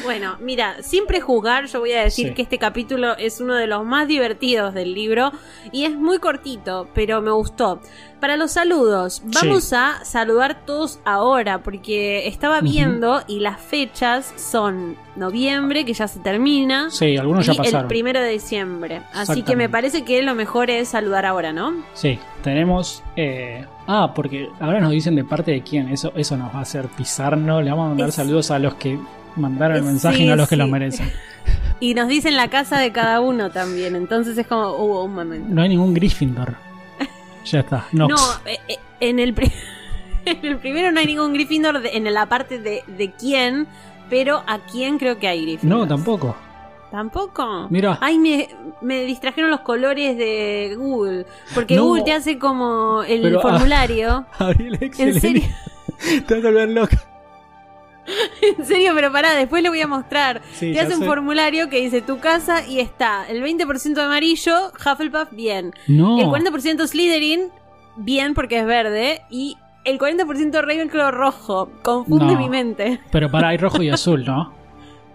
Bueno, 0.03 0.37
mira, 0.39 0.83
sin 0.83 1.07
prejuzgar, 1.07 1.65
yo 1.65 1.79
voy 1.79 1.93
a 1.93 2.03
decir 2.03 2.27
Sí. 2.27 2.33
que 2.35 2.43
este 2.43 2.59
capítulo 2.59 3.17
es 3.17 3.41
uno 3.41 3.55
de 3.55 3.65
los 3.65 3.83
más 3.83 4.07
divertidos 4.07 4.71
del 4.75 4.93
libro 4.93 5.31
y 5.71 5.85
es 5.85 5.95
muy 5.97 6.19
cortito, 6.19 6.87
pero 6.93 7.23
me 7.23 7.31
gustó. 7.31 7.81
Para 8.19 8.37
los 8.37 8.51
saludos, 8.51 9.23
vamos 9.25 9.73
a 9.73 10.05
saludar 10.05 10.63
todos 10.67 10.99
ahora 11.05 11.63
porque 11.63 12.27
estaba 12.27 12.61
viendo 12.61 13.23
y 13.27 13.39
las 13.39 13.59
fechas 13.59 14.31
son 14.37 14.95
noviembre, 15.15 15.85
que 15.85 15.93
ya 15.93 16.07
se 16.07 16.19
termina, 16.19 16.91
Sí, 16.91 17.17
algunos 17.17 17.47
ya 17.47 17.53
y 17.53 17.57
el 17.57 17.63
pasaron. 17.63 17.87
primero 17.87 18.21
de 18.21 18.29
diciembre. 18.29 19.01
Así 19.11 19.41
que 19.41 19.55
me 19.55 19.69
parece 19.69 20.03
que 20.03 20.21
lo 20.21 20.35
mejor 20.35 20.69
es 20.69 20.89
saludar 20.89 21.25
ahora, 21.25 21.51
¿no? 21.51 21.83
Sí, 21.95 22.19
tenemos... 22.43 23.01
eh, 23.15 23.65
Ah, 23.93 24.13
porque 24.13 24.47
ahora 24.59 24.79
nos 24.79 24.91
dicen 24.91 25.15
de 25.15 25.23
parte 25.25 25.51
de 25.51 25.61
quién. 25.63 25.89
Eso, 25.89 26.13
eso 26.15 26.38
nos 26.38 26.53
va 26.55 26.59
a 26.59 26.61
hacer 26.61 26.88
pisarnos. 26.88 27.61
Le 27.63 27.69
vamos 27.71 27.85
a 27.88 27.89
mandar 27.89 28.07
Es- 28.09 28.15
saludos 28.15 28.49
a 28.51 28.57
los 28.59 28.75
que 28.75 28.97
mandaron 29.35 29.77
el 29.77 29.83
mensaje 29.83 30.17
sí, 30.17 30.23
y 30.23 30.27
no 30.27 30.33
a 30.33 30.35
los 30.38 30.47
que 30.49 30.55
lo 30.55 30.67
merecen. 30.67 31.11
Y 31.81 31.95
nos 31.95 32.07
dicen 32.07 32.35
la 32.38 32.47
casa 32.47 32.77
de 32.77 32.91
cada 32.91 33.21
uno 33.21 33.49
también, 33.49 33.95
entonces 33.95 34.38
es 34.38 34.45
como, 34.45 34.69
hubo 34.75 35.03
un 35.03 35.15
momento. 35.15 35.47
No 35.49 35.63
hay 35.63 35.69
ningún 35.69 35.95
Gryffindor. 35.95 36.55
Ya 37.45 37.61
está. 37.61 37.87
No. 37.92 38.07
No, 38.07 38.16
eh, 38.45 38.59
eh, 38.68 38.75
en, 38.99 39.18
el 39.18 39.33
en 40.25 40.45
el 40.45 40.57
primero 40.57 40.92
no 40.92 40.99
hay 40.99 41.07
ningún 41.07 41.33
Gryffindor 41.33 41.81
de- 41.81 41.97
en 41.97 42.13
la 42.13 42.27
parte 42.27 42.59
de, 42.59 42.83
de 42.85 43.11
quién, 43.13 43.66
pero 44.11 44.44
a 44.45 44.59
quién 44.59 44.99
creo 44.99 45.18
que 45.18 45.27
hay 45.27 45.42
Gryffindor. 45.42 45.80
No, 45.80 45.87
tampoco. 45.87 46.35
¿Tampoco? 46.92 47.68
Mira. 47.69 47.98
Ay, 48.02 48.19
me, 48.19 48.50
me 48.81 49.06
distrajeron 49.06 49.50
los 49.50 49.62
colores 49.62 50.18
de 50.18 50.76
Google. 50.78 51.26
Porque 51.56 51.76
No. 51.78 51.86
Google 51.86 52.04
te 52.04 52.12
hace 52.14 52.38
como 52.38 53.02
el 53.04 53.21
Pero, 53.21 53.40
ah, 53.40 53.42
formulario. 53.42 54.26
Abrí 54.38 54.68
el 54.68 54.76
Excel. 54.76 55.07
En 55.10 55.21
serio, 55.21 55.44
Te 56.28 56.36
vas 56.36 56.44
a 56.44 56.48
volver 56.48 56.69
loca. 56.69 57.02
en 58.57 58.66
serio, 58.66 58.92
pero 58.95 59.12
pará, 59.12 59.36
después 59.36 59.64
le 59.64 59.69
voy 59.69 59.80
a 59.81 59.88
mostrar. 59.88 60.42
Sí, 60.54 60.74
te 60.74 60.80
hace 60.81 60.95
un 60.95 61.00
sé. 61.02 61.06
formulario 61.06 61.69
que 61.69 61.80
dice 61.81 62.02
tu 62.02 62.19
casa 62.19 62.68
y 62.68 62.80
está 62.80 63.26
el 63.30 63.42
20% 63.44 63.94
de 63.94 64.02
amarillo, 64.02 64.71
Hufflepuff, 64.74 65.31
bien. 65.31 65.74
No. 65.88 66.19
El 66.19 66.26
40% 66.28 66.88
Slytherin, 66.88 67.52
bien 67.95 68.33
porque 68.33 68.60
es 68.60 68.66
verde. 68.66 69.21
Y 69.30 69.57
el 69.86 69.98
40% 69.98 70.62
Ravenclaw 70.62 71.12
rojo. 71.12 71.71
Confunde 71.83 72.33
No. 72.33 72.38
mi 72.40 72.50
mente. 72.50 73.00
Pero 73.12 73.30
para, 73.31 73.50
hay 73.50 73.57
rojo 73.57 73.81
y 73.81 73.90
azul, 73.92 74.26
¿no? 74.26 74.60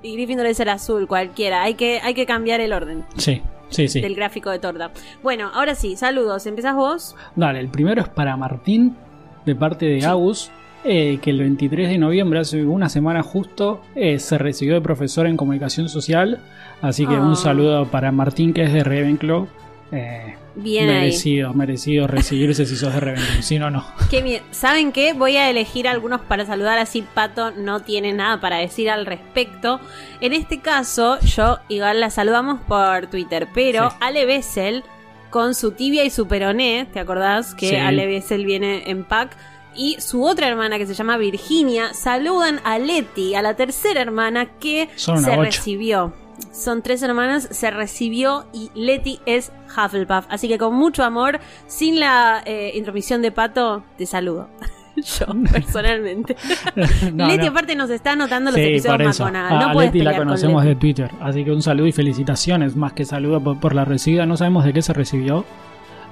Y 0.07 0.15
Gryffindor 0.15 0.47
es 0.47 0.61
el 0.61 0.69
azul, 0.69 1.07
cualquiera. 1.09 1.63
Hay 1.63 1.75
que, 1.75 2.01
hay 2.01 2.15
que 2.15 2.27
cambiar 2.27 2.61
el 2.61 2.73
orden 2.73 3.05
Sí, 3.17 3.43
sí, 3.71 3.89
sí. 3.89 4.01
del 4.01 4.15
gráfico 4.15 4.51
de 4.51 4.59
torta. 4.61 4.93
Bueno, 5.23 5.51
ahora 5.53 5.75
sí, 5.75 5.97
saludos. 5.97 6.47
¿Empezás 6.47 6.77
vos? 6.77 7.17
Dale, 7.35 7.59
el 7.59 7.69
primero 7.69 8.03
es 8.03 8.09
para 8.09 8.37
Martín, 8.37 8.97
de 9.45 9.55
parte 9.57 9.87
de 9.87 10.05
Agus, 10.07 10.51
eh, 10.85 11.19
que 11.21 11.31
el 11.31 11.41
23 11.41 11.89
de 11.89 11.99
noviembre, 11.99 12.39
hace 12.39 12.65
una 12.65 12.89
semana 12.89 13.25
justo, 13.25 13.81
eh, 13.97 14.21
se 14.21 14.39
recibió 14.39 14.75
de 14.75 14.81
profesor 14.81 15.27
en 15.27 15.37
comunicación 15.37 15.89
social. 15.89 16.41
Así 16.83 17.05
que 17.07 17.17
Ah. 17.17 17.21
un 17.23 17.35
saludo 17.35 17.87
para 17.87 18.13
Martín, 18.13 18.53
que 18.53 18.63
es 18.63 18.73
de 18.73 18.85
Ravenclaw. 18.85 19.49
Eh, 19.93 20.35
Bien 20.57 20.89
ahí. 20.89 20.95
merecido, 21.01 21.55
merecido 21.55 22.07
recibirse 22.07 22.67
si 22.67 22.77
sos 22.77 22.93
de 22.93 23.01
Ravenclaw. 23.01 23.43
Si 23.43 23.59
no, 23.59 23.71
no. 23.71 23.85
Qué. 24.11 24.43
¿Saben 24.51 24.91
qué? 24.91 25.13
Voy 25.13 25.37
a 25.37 25.49
elegir 25.49 25.87
algunos 25.87 26.21
para 26.23 26.45
saludar, 26.45 26.79
así 26.79 27.03
Pato 27.15 27.53
no 27.53 27.81
tiene 27.81 28.13
nada 28.13 28.41
para 28.41 28.57
decir 28.57 28.91
al 28.91 29.07
respecto. 29.07 29.81
En 30.21 30.33
este 30.33 30.61
caso, 30.61 31.21
yo 31.21 31.59
igual 31.69 32.01
la 32.01 32.11
saludamos 32.11 32.61
por 32.63 33.07
Twitter, 33.07 33.49
pero 33.55 33.91
Sí. 33.91 33.97
Ale 34.01 34.27
Bessel, 34.27 34.83
con 35.31 35.55
su 35.55 35.71
tibia 35.73 36.05
y 36.05 36.11
su 36.11 36.27
peroné, 36.27 36.87
¿te 36.93 36.99
acordás? 36.99 37.55
Que 37.55 37.69
Sí. 37.71 37.77
Ale 37.77 38.07
Bessel 38.07 38.45
viene 38.45 38.91
en 38.91 39.05
pack. 39.05 39.37
Y 39.79 40.01
su 40.01 40.25
otra 40.25 40.49
hermana 40.49 40.79
que 40.79 40.87
se 40.87 40.95
llama 40.95 41.19
Virginia 41.19 41.93
saludan 41.93 42.61
a 42.65 42.79
Leti, 42.79 43.35
a 43.35 43.43
la 43.43 43.55
tercera 43.55 44.01
hermana 44.01 44.47
que 44.59 44.89
se 44.97 45.37
recibió. 45.37 46.15
Son 46.53 46.83
tres 46.83 47.03
hermanas, 47.03 47.49
se 47.51 47.71
recibió 47.71 48.47
y 48.53 48.71
Leti 48.75 49.21
es 49.27 49.53
Hufflepuff. 49.77 50.27
Así 50.29 50.49
que 50.49 50.59
con 50.59 50.75
mucho 50.75 51.05
amor, 51.05 51.39
sin 51.67 52.01
la 52.01 52.43
eh, 52.45 52.73
intromisión 52.75 53.23
de 53.23 53.33
Pato, 53.33 53.83
te 53.99 54.07
saludo. 54.07 54.49
Yo, 54.97 55.27
personalmente. 55.53 56.37
No, 57.13 57.27
Leti 57.29 57.45
no. 57.45 57.51
aparte 57.51 57.77
nos 57.77 57.91
está 57.91 58.13
anotando 58.13 58.51
los 58.51 58.59
Sí, 58.59 58.67
episodios. 58.67 59.21
Maconada. 59.21 59.49
A- 59.51 59.61
No 59.65 59.71
a 59.71 59.73
puedes 59.73 59.93
Leti 59.93 60.05
la 60.05 60.17
conocemos 60.17 60.65
Leti. 60.65 60.75
de 60.75 60.81
Twitter, 60.81 61.11
así 61.21 61.45
que 61.45 61.53
un 61.53 61.61
saludo 61.63 61.87
y 61.87 61.93
felicitaciones, 61.93 62.77
más 62.77 62.93
que 62.95 63.05
saludo 63.05 63.41
por, 63.43 63.61
por 63.61 63.75
la 63.75 63.85
recibida. 63.85 64.25
No 64.27 64.37
sabemos 64.37 64.65
de 64.65 64.73
qué 64.73 64.81
se 64.83 64.93
recibió. 64.95 65.45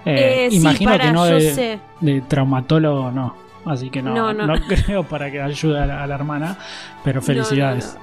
Eh, 0.06 0.46
Eh, 0.46 0.50
sí, 0.50 0.56
imagino 0.58 0.90
para, 0.90 1.04
que 1.06 1.12
no 1.12 1.24
de, 1.24 2.20
traumatólogo, 2.28 3.10
no. 3.10 3.34
Así 3.64 3.88
que 3.88 4.02
no, 4.02 4.14
No, 4.14 4.32
no, 4.34 4.46
no. 4.46 4.54
creo 4.68 5.04
para 5.04 5.30
que 5.30 5.40
ayude 5.40 5.80
a 5.80 5.86
la, 5.86 6.02
a 6.02 6.06
la 6.06 6.14
hermana, 6.14 6.58
pero 7.02 7.22
felicidades. 7.22 7.96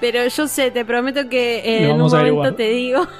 Pero 0.00 0.26
yo 0.26 0.46
sé, 0.46 0.70
te 0.70 0.84
prometo 0.84 1.28
que 1.28 1.58
eh, 1.58 1.84
en 1.84 1.92
un 1.92 1.98
momento 1.98 2.16
averiguar. 2.16 2.52
te 2.54 2.68
digo. 2.70 3.06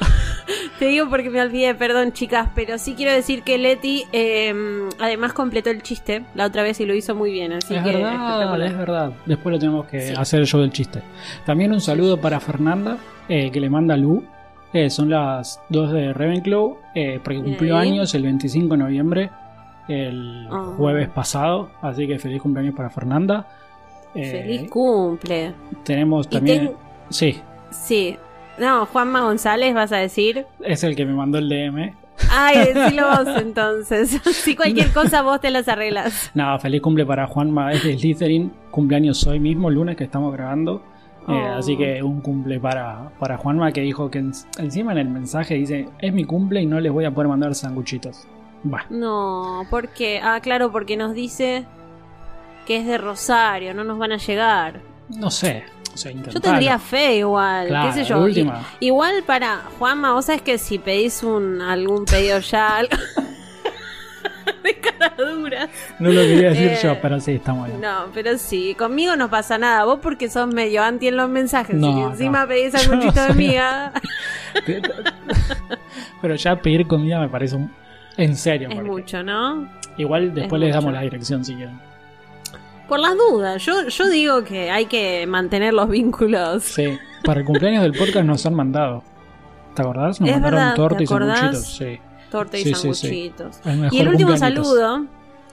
te 0.78 0.84
digo 0.86 1.08
porque 1.08 1.28
me 1.30 1.40
olvidé, 1.40 1.74
perdón, 1.74 2.12
chicas. 2.12 2.50
Pero 2.54 2.78
sí 2.78 2.94
quiero 2.94 3.12
decir 3.12 3.42
que 3.42 3.58
Leti 3.58 4.04
eh, 4.12 4.54
además 5.00 5.32
completó 5.32 5.70
el 5.70 5.82
chiste 5.82 6.24
la 6.34 6.46
otra 6.46 6.62
vez 6.62 6.78
y 6.80 6.86
lo 6.86 6.94
hizo 6.94 7.14
muy 7.14 7.32
bien. 7.32 7.52
Así 7.52 7.74
es 7.74 7.82
que 7.82 7.92
verdad, 7.92 8.62
es 8.66 8.76
verdad. 8.78 9.12
Después 9.24 9.52
lo 9.54 9.58
tenemos 9.58 9.86
que 9.86 10.00
Sí. 10.00 10.14
hacer 10.16 10.40
el 10.40 10.46
show 10.46 10.60
del 10.60 10.70
chiste. 10.70 11.02
También 11.44 11.72
un 11.72 11.80
saludo 11.80 12.20
para 12.20 12.38
Fernanda, 12.40 12.98
eh, 13.28 13.50
que 13.50 13.58
le 13.60 13.68
manda 13.70 13.96
Lu. 13.96 14.22
Eh, 14.72 14.90
son 14.90 15.08
las 15.10 15.60
dos 15.70 15.90
de 15.92 16.12
Ravenclaw, 16.12 16.76
eh, 16.94 17.20
porque 17.24 17.40
cumplió 17.42 17.76
años 17.76 18.14
el 18.14 18.22
25 18.24 18.74
de 18.74 18.78
noviembre, 18.78 19.30
el 19.88 20.46
Oh. 20.50 20.74
jueves 20.76 21.08
pasado. 21.08 21.70
Así 21.80 22.06
que 22.06 22.18
feliz 22.18 22.42
cumpleaños 22.42 22.74
para 22.74 22.90
Fernanda. 22.90 23.46
Eh, 24.16 24.30
Feliz 24.30 24.70
cumple. 24.70 25.52
Tenemos 25.84 26.28
también. 26.28 26.66
ten- 26.68 26.76
Sí, 27.10 27.40
Sí. 27.70 28.16
No, 28.58 28.86
Juanma 28.86 29.20
González, 29.20 29.74
vas 29.74 29.92
a 29.92 29.96
decir. 29.98 30.46
es 30.64 30.82
el 30.82 30.96
que 30.96 31.04
me 31.04 31.12
mandó 31.12 31.38
el 31.38 31.48
DM. 31.48 31.94
Ay, 32.30 32.72
decilo 32.72 33.04
vos 33.10 33.28
entonces. 33.40 34.08
si 34.32 34.56
cualquier 34.56 34.90
cosa 34.92 35.20
vos 35.22 35.40
te 35.40 35.50
las 35.50 35.68
arreglas. 35.68 36.30
Nada, 36.34 36.58
feliz 36.58 36.80
cumple 36.80 37.04
para 37.04 37.26
Juanma, 37.26 37.72
es 37.72 37.84
de 37.84 37.98
Slytherin. 37.98 38.50
Cumpleaños 38.70 39.26
hoy 39.26 39.38
mismo, 39.40 39.68
lunes 39.70 39.96
que 39.96 40.04
estamos 40.04 40.32
grabando. 40.32 40.82
Eh, 41.28 41.32
Oh. 41.32 41.54
Así 41.58 41.76
que 41.76 42.02
un 42.04 42.20
cumple 42.20 42.60
para, 42.60 43.10
para 43.18 43.36
Juanma 43.36 43.72
que 43.72 43.80
dijo 43.80 44.10
que 44.10 44.18
en- 44.20 44.32
encima 44.58 44.92
en 44.92 44.98
el 44.98 45.08
mensaje 45.08 45.54
dice: 45.54 45.88
Es 45.98 46.12
mi 46.14 46.24
cumple 46.24 46.62
y 46.62 46.66
no 46.66 46.80
les 46.80 46.90
voy 46.92 47.04
a 47.04 47.10
poder 47.10 47.28
mandar 47.28 47.54
sanguchitos. 47.54 48.26
Bah, 48.62 48.86
No, 48.90 49.64
porque. 49.70 50.20
Ah, 50.22 50.38
claro, 50.40 50.70
porque 50.72 50.96
nos 50.96 51.14
dice 51.14 51.66
que 52.66 52.76
es 52.78 52.86
de 52.86 52.98
Rosario, 52.98 53.72
no 53.72 53.84
nos 53.84 53.96
van 53.98 54.12
a 54.12 54.16
llegar. 54.18 54.80
no 55.08 55.30
sé. 55.30 55.64
O 55.94 55.98
sea, 55.98 56.12
Yo 56.12 56.40
tendría 56.42 56.78
fe 56.78 57.16
igual, 57.16 57.68
Claro, 57.68 57.88
qué 57.88 57.94
sé 57.94 58.04
yo. 58.04 58.20
última. 58.20 58.60
Igual 58.80 59.22
para 59.24 59.62
Juanma, 59.78 60.12
vos 60.12 60.26
sabés 60.26 60.42
que 60.42 60.58
si 60.58 60.78
pedís 60.78 61.22
un 61.22 61.62
algún 61.62 62.04
pedido 62.04 62.38
ya 62.40 62.76
algo- 62.76 62.90
de 64.62 64.74
cara 64.78 65.14
dura. 65.16 65.68
No 65.98 66.10
lo 66.10 66.20
quería 66.20 66.50
decir 66.50 66.68
Eh, 66.72 66.78
yo, 66.82 67.00
pero 67.00 67.18
sí, 67.18 67.32
está 67.36 67.54
muy 67.54 67.70
bien. 67.70 67.80
No, 67.80 68.06
pero 68.12 68.36
sí, 68.36 68.74
conmigo 68.78 69.16
no 69.16 69.30
pasa 69.30 69.56
nada. 69.56 69.84
Vos 69.86 70.00
porque 70.02 70.28
sos 70.28 70.46
medio 70.52 70.82
anti 70.82 71.08
en 71.08 71.16
los 71.16 71.30
mensajes 71.30 71.74
No, 71.74 71.98
y 71.98 72.02
encima 72.02 72.46
pedís 72.48 72.72
sanguchito 72.72 73.14
no 73.22 73.26
de 73.28 73.34
miga. 73.34 73.92
pero 76.20 76.34
ya 76.34 76.56
pedir 76.60 76.86
comida 76.86 77.20
me 77.20 77.28
parece 77.28 77.56
un. 77.56 77.72
En 78.18 78.36
serio, 78.36 78.68
es 78.70 78.82
mucho, 78.82 79.22
¿no? 79.22 79.68
igual 79.98 80.34
después 80.34 80.60
es 80.60 80.66
les 80.66 80.74
damos 80.74 80.92
la 80.92 81.00
dirección 81.02 81.42
si 81.44 81.54
quieren. 81.54 81.78
Por 82.88 83.00
las 83.00 83.16
dudas, 83.16 83.62
yo, 83.64 83.88
yo 83.88 84.08
digo 84.08 84.44
que 84.44 84.70
hay 84.70 84.86
que 84.86 85.26
mantener 85.26 85.74
los 85.74 85.88
vínculos. 85.88 86.62
Sí, 86.64 86.96
para 87.24 87.40
el 87.40 87.46
cumpleaños 87.46 87.82
del 87.82 87.92
podcast 87.92 88.24
nos 88.24 88.46
han 88.46 88.54
mandado. 88.54 89.02
¿Te 89.74 89.82
acordás? 89.82 90.20
Nos 90.20 90.28
Es 90.30 90.34
mandaron 90.36 90.58
verdad, 90.58 90.74
torta 90.76 90.96
¿te 90.98 91.04
y 91.04 91.06
sanguchitos. 91.06 91.76
Sí. 91.76 91.98
Torta 92.30 92.58
y 92.58 92.62
Sí, 92.62 92.74
sí, 92.74 92.94
sí. 92.94 93.30
sanguchitos. 93.34 93.60
Y 93.92 93.98
el 94.00 94.08
último 94.08 94.36
saludo, 94.36 95.04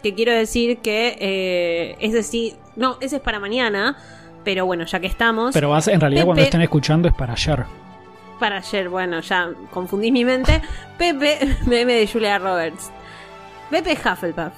que 0.01 0.13
quiero 0.13 0.31
decir 0.33 0.77
que 0.79 1.17
eh, 1.19 1.95
es 1.99 2.13
decir, 2.13 2.55
no, 2.75 2.97
ese 3.01 3.15
es 3.17 3.21
para 3.21 3.39
mañana, 3.39 3.97
pero 4.43 4.65
bueno, 4.65 4.85
ya 4.85 4.99
que 4.99 5.07
estamos, 5.07 5.53
Pero 5.53 5.69
vas, 5.69 5.87
en 5.87 5.99
realidad 6.01 6.25
cuando 6.25 6.43
estén 6.43 6.61
escuchando 6.61 7.07
es 7.07 7.13
para 7.13 7.33
ayer. 7.33 7.65
para 8.39 8.57
ayer, 8.57 8.89
bueno, 8.89 9.21
ya 9.21 9.49
confundí 9.71 10.11
mi 10.11 10.23
mente, 10.25 10.61
Pepe, 10.97 11.57
meme 11.65 11.93
de 11.93 12.07
Julia 12.07 12.37
Roberts. 12.39 12.91
Pepe 13.69 13.93
Hufflepuff. 13.93 14.53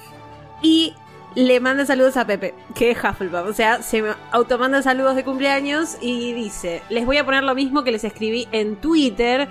Y 0.62 0.94
le 1.36 1.60
manda 1.60 1.86
saludos 1.86 2.16
a 2.16 2.26
Pepe, 2.26 2.54
que 2.74 2.90
es 2.90 2.98
Hufflepuff. 2.98 3.46
O 3.48 3.52
sea, 3.52 3.80
se 3.82 4.02
automanda 4.32 4.82
saludos 4.82 5.14
de 5.14 5.22
cumpleaños 5.22 5.96
y 6.00 6.32
dice, 6.32 6.82
les 6.88 7.06
voy 7.06 7.18
a 7.18 7.24
poner 7.24 7.44
lo 7.44 7.54
mismo 7.54 7.84
que 7.84 7.92
les 7.92 8.02
escribí 8.02 8.48
en 8.52 8.74
Twitter. 8.76 9.48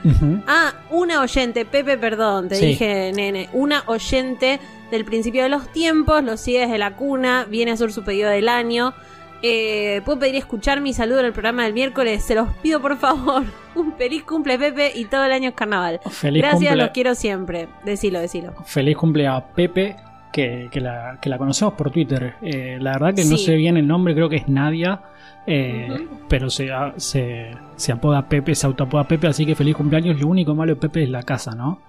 Ah, 0.48 0.74
una 0.89 1.22
oyente, 1.22 1.63
Pepe, 1.63 1.98
perdón, 1.98 2.50
te 2.50 2.56
Sí. 2.56 2.65
dije, 2.65 3.12
nene, 3.15 3.50
una 3.54 3.84
oyente 3.86 4.60
del 4.92 5.06
principio 5.06 5.44
de 5.44 5.50
los 5.50 5.72
tiempos, 5.72 6.24
lo 6.24 6.36
sigue 6.38 6.62
desde 6.62 6.77
la 6.77 6.96
cuna, 6.96 7.46
viene 7.50 7.72
a 7.72 7.75
hacer 7.75 7.92
su 7.94 8.04
pedido 8.04 8.30
del 8.30 8.50
año. 8.50 8.94
Eh, 9.42 10.01
Puedo 10.06 10.18
pedir 10.20 10.38
escuchar 10.38 10.82
mi 10.82 10.92
saludo 10.94 11.20
en 11.20 11.27
el 11.27 11.34
programa 11.34 11.65
del 11.65 11.74
miércoles, 11.74 12.24
se 12.24 12.34
los 12.34 12.48
pido 12.63 12.82
por 12.82 12.98
favor. 12.98 13.44
Un 13.75 13.94
feliz 13.96 14.24
cumple 14.24 14.58
Pepe 14.58 14.92
y 14.96 15.06
todo 15.06 15.24
el 15.25 15.32
año 15.32 15.50
es 15.50 15.56
carnaval. 15.56 16.00
Feliz 16.10 16.42
Gracias, 16.42 16.70
cumple, 16.70 16.75
los 16.84 16.89
quiero 16.92 17.13
siempre. 17.13 17.68
Decilo, 17.84 18.20
decilo. 18.20 18.54
feliz 18.65 18.98
cumple 18.98 19.27
a 19.27 19.46
Pepe, 19.46 19.98
que, 20.36 20.68
que 20.70 20.82
la, 20.82 21.18
que 21.22 21.30
la 21.30 21.38
conocemos 21.38 21.75
por 21.75 21.92
Twitter. 21.92 22.36
Eh, 22.42 22.77
la 22.82 22.92
verdad 22.92 23.15
que 23.15 23.24
no 23.24 23.38
sé 23.38 23.56
bien 23.56 23.77
el 23.77 23.88
nombre, 23.88 24.13
creo 24.13 24.27
que 24.27 24.36
es 24.36 24.50
Nadia. 24.50 25.01
eh. 25.48 26.08
Pero 26.27 26.50
se, 26.50 26.70
se, 26.98 27.51
se 27.77 27.92
apoda 27.94 28.27
Pepe, 28.27 28.54
se 28.54 28.68
autoapoda 28.68 29.06
Pepe, 29.06 29.27
así 29.27 29.46
que 29.46 29.56
feliz 29.56 29.75
cumpleaños. 29.75 30.20
Lo 30.20 30.27
único 30.27 30.54
malo 30.54 30.74
de 30.75 30.82
Pepe 30.82 31.04
es 31.04 31.10
la 31.10 31.24
casa, 31.24 31.56
¿no? 31.56 31.80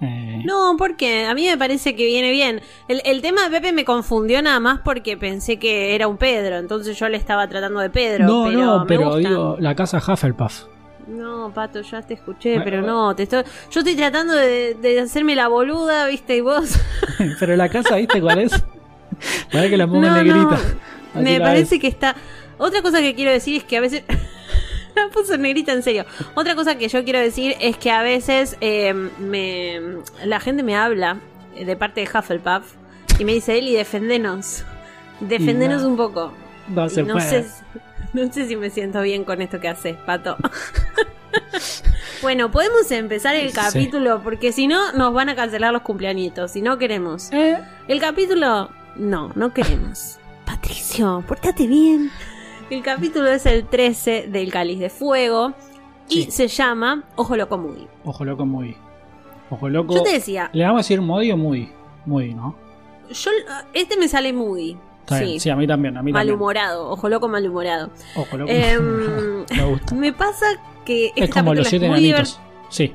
Eh, 0.00 0.42
No, 0.44 0.76
porque 0.78 1.24
a 1.24 1.34
mí 1.34 1.46
me 1.46 1.56
parece 1.56 1.96
que 1.96 2.04
viene 2.06 2.30
bien. 2.30 2.60
El, 2.88 3.00
el 3.04 3.22
tema 3.22 3.44
de 3.48 3.50
Pepe 3.50 3.72
me 3.72 3.84
confundió 3.84 4.42
nada 4.42 4.60
más 4.60 4.80
porque 4.84 5.16
pensé 5.16 5.58
que 5.58 5.94
era 5.94 6.06
un 6.08 6.18
Pedro, 6.18 6.58
entonces 6.58 6.98
yo 6.98 7.08
le 7.08 7.16
estaba 7.16 7.48
tratando 7.48 7.80
de 7.80 7.88
Pedro. 7.90 8.26
no, 8.26 8.44
pero 8.46 8.60
no, 8.60 8.80
me 8.80 8.86
pero 8.86 9.04
gusta. 9.10 9.28
digo, 9.28 9.56
la 9.60 9.74
casa 9.74 9.98
Hufflepuff. 9.98 10.64
No, 11.08 11.50
Pato, 11.54 11.80
ya 11.80 12.02
te 12.02 12.14
escuché, 12.14 12.50
Bueno, 12.50 12.64
pero 12.64 12.82
no, 12.82 13.16
te 13.16 13.22
estoy, 13.22 13.42
yo 13.70 13.80
estoy 13.80 13.96
tratando 13.96 14.34
de, 14.34 14.74
de 14.74 15.00
hacerme 15.00 15.34
la 15.34 15.48
boluda, 15.48 16.06
viste, 16.06 16.36
y 16.36 16.40
vos... 16.42 16.78
pero 17.40 17.56
la 17.56 17.68
casa, 17.68 17.96
¿viste 17.96 18.20
cuál 18.20 18.40
es? 18.40 18.62
Para 19.50 19.68
que 19.68 19.76
la 19.76 19.86
ponga 19.86 20.10
No, 20.10 20.16
negrita. 20.16 20.58
Me 21.14 21.40
parece 21.40 21.76
ves. 21.76 21.80
que 21.80 21.88
está... 21.88 22.14
Otra 22.58 22.82
cosa 22.82 23.00
que 23.00 23.14
quiero 23.14 23.30
decir 23.30 23.56
es 23.56 23.64
que 23.64 23.78
a 23.78 23.80
veces... 23.80 24.02
la 24.94 25.08
puso 25.08 25.36
negrita, 25.38 25.72
en 25.72 25.82
serio. 25.82 26.04
Otra 26.34 26.54
cosa 26.54 26.76
que 26.76 26.88
yo 26.88 27.04
quiero 27.04 27.20
decir 27.20 27.54
es 27.60 27.76
que 27.76 27.90
a 27.90 28.02
veces 28.02 28.56
eh, 28.60 28.92
me, 29.18 29.80
la 30.24 30.40
gente 30.40 30.62
me 30.62 30.76
habla 30.76 31.18
eh, 31.56 31.64
de 31.64 31.76
parte 31.76 32.00
de 32.00 32.08
Hufflepuff 32.08 32.74
y 33.18 33.24
me 33.24 33.32
dice, 33.32 33.58
Eli, 33.58 33.74
defendenos. 33.74 34.64
Defendenos 35.20 35.82
no. 35.82 35.88
un 35.88 35.96
poco. 35.96 36.32
No 36.68 36.88
se 36.88 37.02
no, 37.02 37.14
puede. 37.14 37.44
sé, 37.44 37.50
no 38.12 38.32
sé 38.32 38.46
si 38.48 38.56
me 38.56 38.70
siento 38.70 39.00
bien 39.02 39.24
con 39.24 39.40
esto 39.42 39.60
que 39.60 39.68
haces, 39.68 39.96
Pato. 40.06 40.36
bueno, 42.22 42.50
podemos 42.50 42.90
empezar 42.90 43.34
el 43.36 43.50
Sí. 43.50 43.54
capítulo 43.54 44.20
porque 44.22 44.52
si 44.52 44.66
no 44.66 44.92
nos 44.92 45.12
van 45.12 45.28
a 45.28 45.34
cancelar 45.36 45.72
los 45.72 45.82
cumpleañitos. 45.82 46.50
Si 46.52 46.62
no 46.62 46.78
queremos. 46.78 47.32
Eh, 47.32 47.58
El 47.86 48.00
capítulo... 48.00 48.70
No, 48.96 49.30
no 49.36 49.54
queremos. 49.54 50.18
Patricio, 50.44 51.22
pórtate 51.28 51.66
bien. 51.68 52.10
El 52.68 52.82
capítulo 52.82 53.28
es 53.28 53.46
el 53.46 53.64
13 53.66 54.26
del 54.28 54.50
Cáliz 54.50 54.80
de 54.80 54.90
Fuego 54.90 55.52
y 56.08 56.24
Sí. 56.24 56.30
se 56.32 56.48
llama 56.48 57.04
Ojo 57.14 57.36
Loco 57.36 57.56
Moody. 57.58 57.86
Ojo 58.04 58.24
loco, 58.24 58.44
muy. 58.44 58.76
Ojo 59.50 59.68
loco. 59.68 59.94
Yo 59.94 60.02
te 60.02 60.12
decía, 60.12 60.50
¿Le 60.52 60.64
vamos 60.64 60.78
a 60.78 60.82
decir 60.82 61.00
muy 61.00 61.30
o 61.30 61.36
muy? 61.36 61.70
Muy, 62.06 62.34
¿no? 62.34 62.56
yo 63.10 63.30
este 63.72 63.96
me 63.96 64.08
sale 64.08 64.32
Moody. 64.32 64.76
Está 65.08 65.18
Sí, 65.20 65.24
bien. 65.24 65.40
Sí, 65.40 65.50
a 65.50 65.56
mí 65.56 65.66
también. 65.66 65.96
A 65.96 66.02
mí 66.02 66.12
también. 66.12 66.26
malhumorado. 66.34 66.90
Ojo 66.90 67.08
Loco 67.08 67.28
malhumorado. 67.28 67.90
Ojo 68.14 68.36
loco. 68.36 68.50
Em, 68.54 69.44
Me 69.56 69.64
gusta. 69.64 69.94
Me 69.94 70.12
pasa 70.12 70.46
que 70.84 71.06
este 71.08 71.24
Es 71.24 71.30
como 71.30 71.54
los 71.54 71.66
siete 71.66 71.86
es 71.86 71.90
muy 71.90 71.98
enanitos. 72.10 72.38
Sí. 72.68 72.92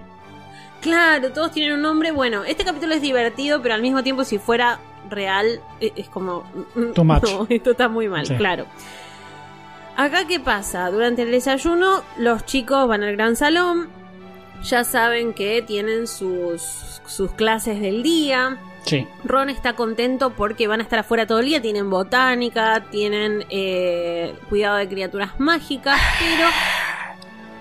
Claro, 0.82 1.32
todos 1.32 1.52
tienen 1.52 1.74
un 1.74 1.82
nombre. 1.82 2.12
Bueno, 2.12 2.44
este 2.44 2.64
capítulo 2.64 2.94
es 2.94 3.02
divertido, 3.02 3.62
pero 3.62 3.74
al 3.74 3.82
mismo 3.82 4.04
tiempo, 4.04 4.24
si 4.24 4.38
fuera 4.38 4.80
real, 5.10 5.60
e- 5.82 5.94
es 5.96 6.08
como. 6.10 6.44
mm, 6.76 6.94
Too 6.94 7.04
much. 7.04 7.24
No, 7.32 7.48
esto 7.50 7.72
está 7.72 7.88
muy 7.90 8.08
mal, 8.08 8.26
Sí. 8.28 8.36
claro. 8.36 8.66
Acá, 9.96 10.26
¿qué 10.28 10.40
pasa? 10.40 10.90
Durante 10.90 11.22
el 11.22 11.32
desayuno, 11.32 12.04
los 12.18 12.46
chicos 12.46 12.88
van 12.88 13.04
al 13.04 13.14
gran 13.16 13.36
salón. 13.36 13.88
Ya 14.64 14.84
saben 14.84 15.34
que 15.34 15.62
tienen 15.62 16.08
sus, 16.08 17.02
sus 17.06 17.32
clases 17.32 17.80
del 17.82 18.02
día. 18.02 18.58
Sí. 18.86 19.08
Ron 19.24 19.50
está 19.50 19.74
contento 19.74 20.32
porque 20.32 20.68
van 20.68 20.80
a 20.82 20.84
estar 20.84 21.00
afuera 21.00 21.26
todo 21.26 21.40
el 21.40 21.46
día. 21.46 21.62
Tienen 21.62 21.90
botánica, 21.90 22.84
tienen 22.92 23.46
eh, 23.50 24.36
cuidado 24.50 24.78
de 24.78 24.88
criaturas 24.88 25.40
mágicas, 25.40 26.00
pero 26.20 26.50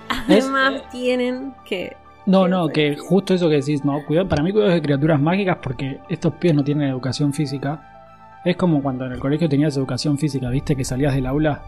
además 0.09 0.83
tienen 0.91 1.55
que. 1.65 1.97
No, 2.27 2.45
¿Qué 2.45 2.51
no, 2.51 2.69
que 2.69 2.97
justo 2.97 3.35
eso 3.35 3.49
que 3.49 3.57
decís, 3.57 3.85
no, 3.85 4.05
cuidado, 4.05 4.29
para 4.29 4.43
mí 4.43 4.53
cuidado 4.53 4.73
de 4.73 4.83
criaturas 4.83 5.21
mágicas 5.21 5.59
porque 5.63 5.99
estos 6.09 6.35
pies 6.35 6.55
no 6.55 6.63
tienen 6.63 6.89
educación 6.89 7.33
física. 7.33 7.89
Es 8.45 8.57
como 8.57 8.83
cuando 8.83 9.07
en 9.07 9.13
el 9.13 9.19
colegio 9.21 9.49
tenías 9.49 9.77
educación 9.77 10.19
física, 10.19 10.49
viste 10.51 10.75
que 10.77 10.85
salías 10.85 11.15
del 11.15 11.27
aula 11.27 11.63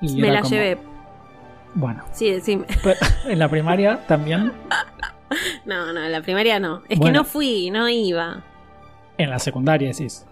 y 0.00 0.20
Me 0.20 0.30
la 0.30 0.40
como- 0.40 0.50
llevé. 0.54 0.78
Bueno, 1.74 2.04
Sí, 2.12 2.30
decime. 2.30 2.66
en 3.26 3.38
la 3.38 3.48
primaria 3.48 4.06
también, 4.06 4.52
No, 5.64 5.92
no, 5.92 6.04
en 6.04 6.12
la 6.12 6.20
primaria 6.20 6.60
no. 6.60 6.82
Es 6.88 7.00
que 7.00 7.10
no 7.10 7.24
fui, 7.24 7.70
no 7.70 7.88
iba. 7.88 8.42
En 9.18 9.30
la 9.30 9.38
secundaria 9.38 9.88
decís. 9.88 10.26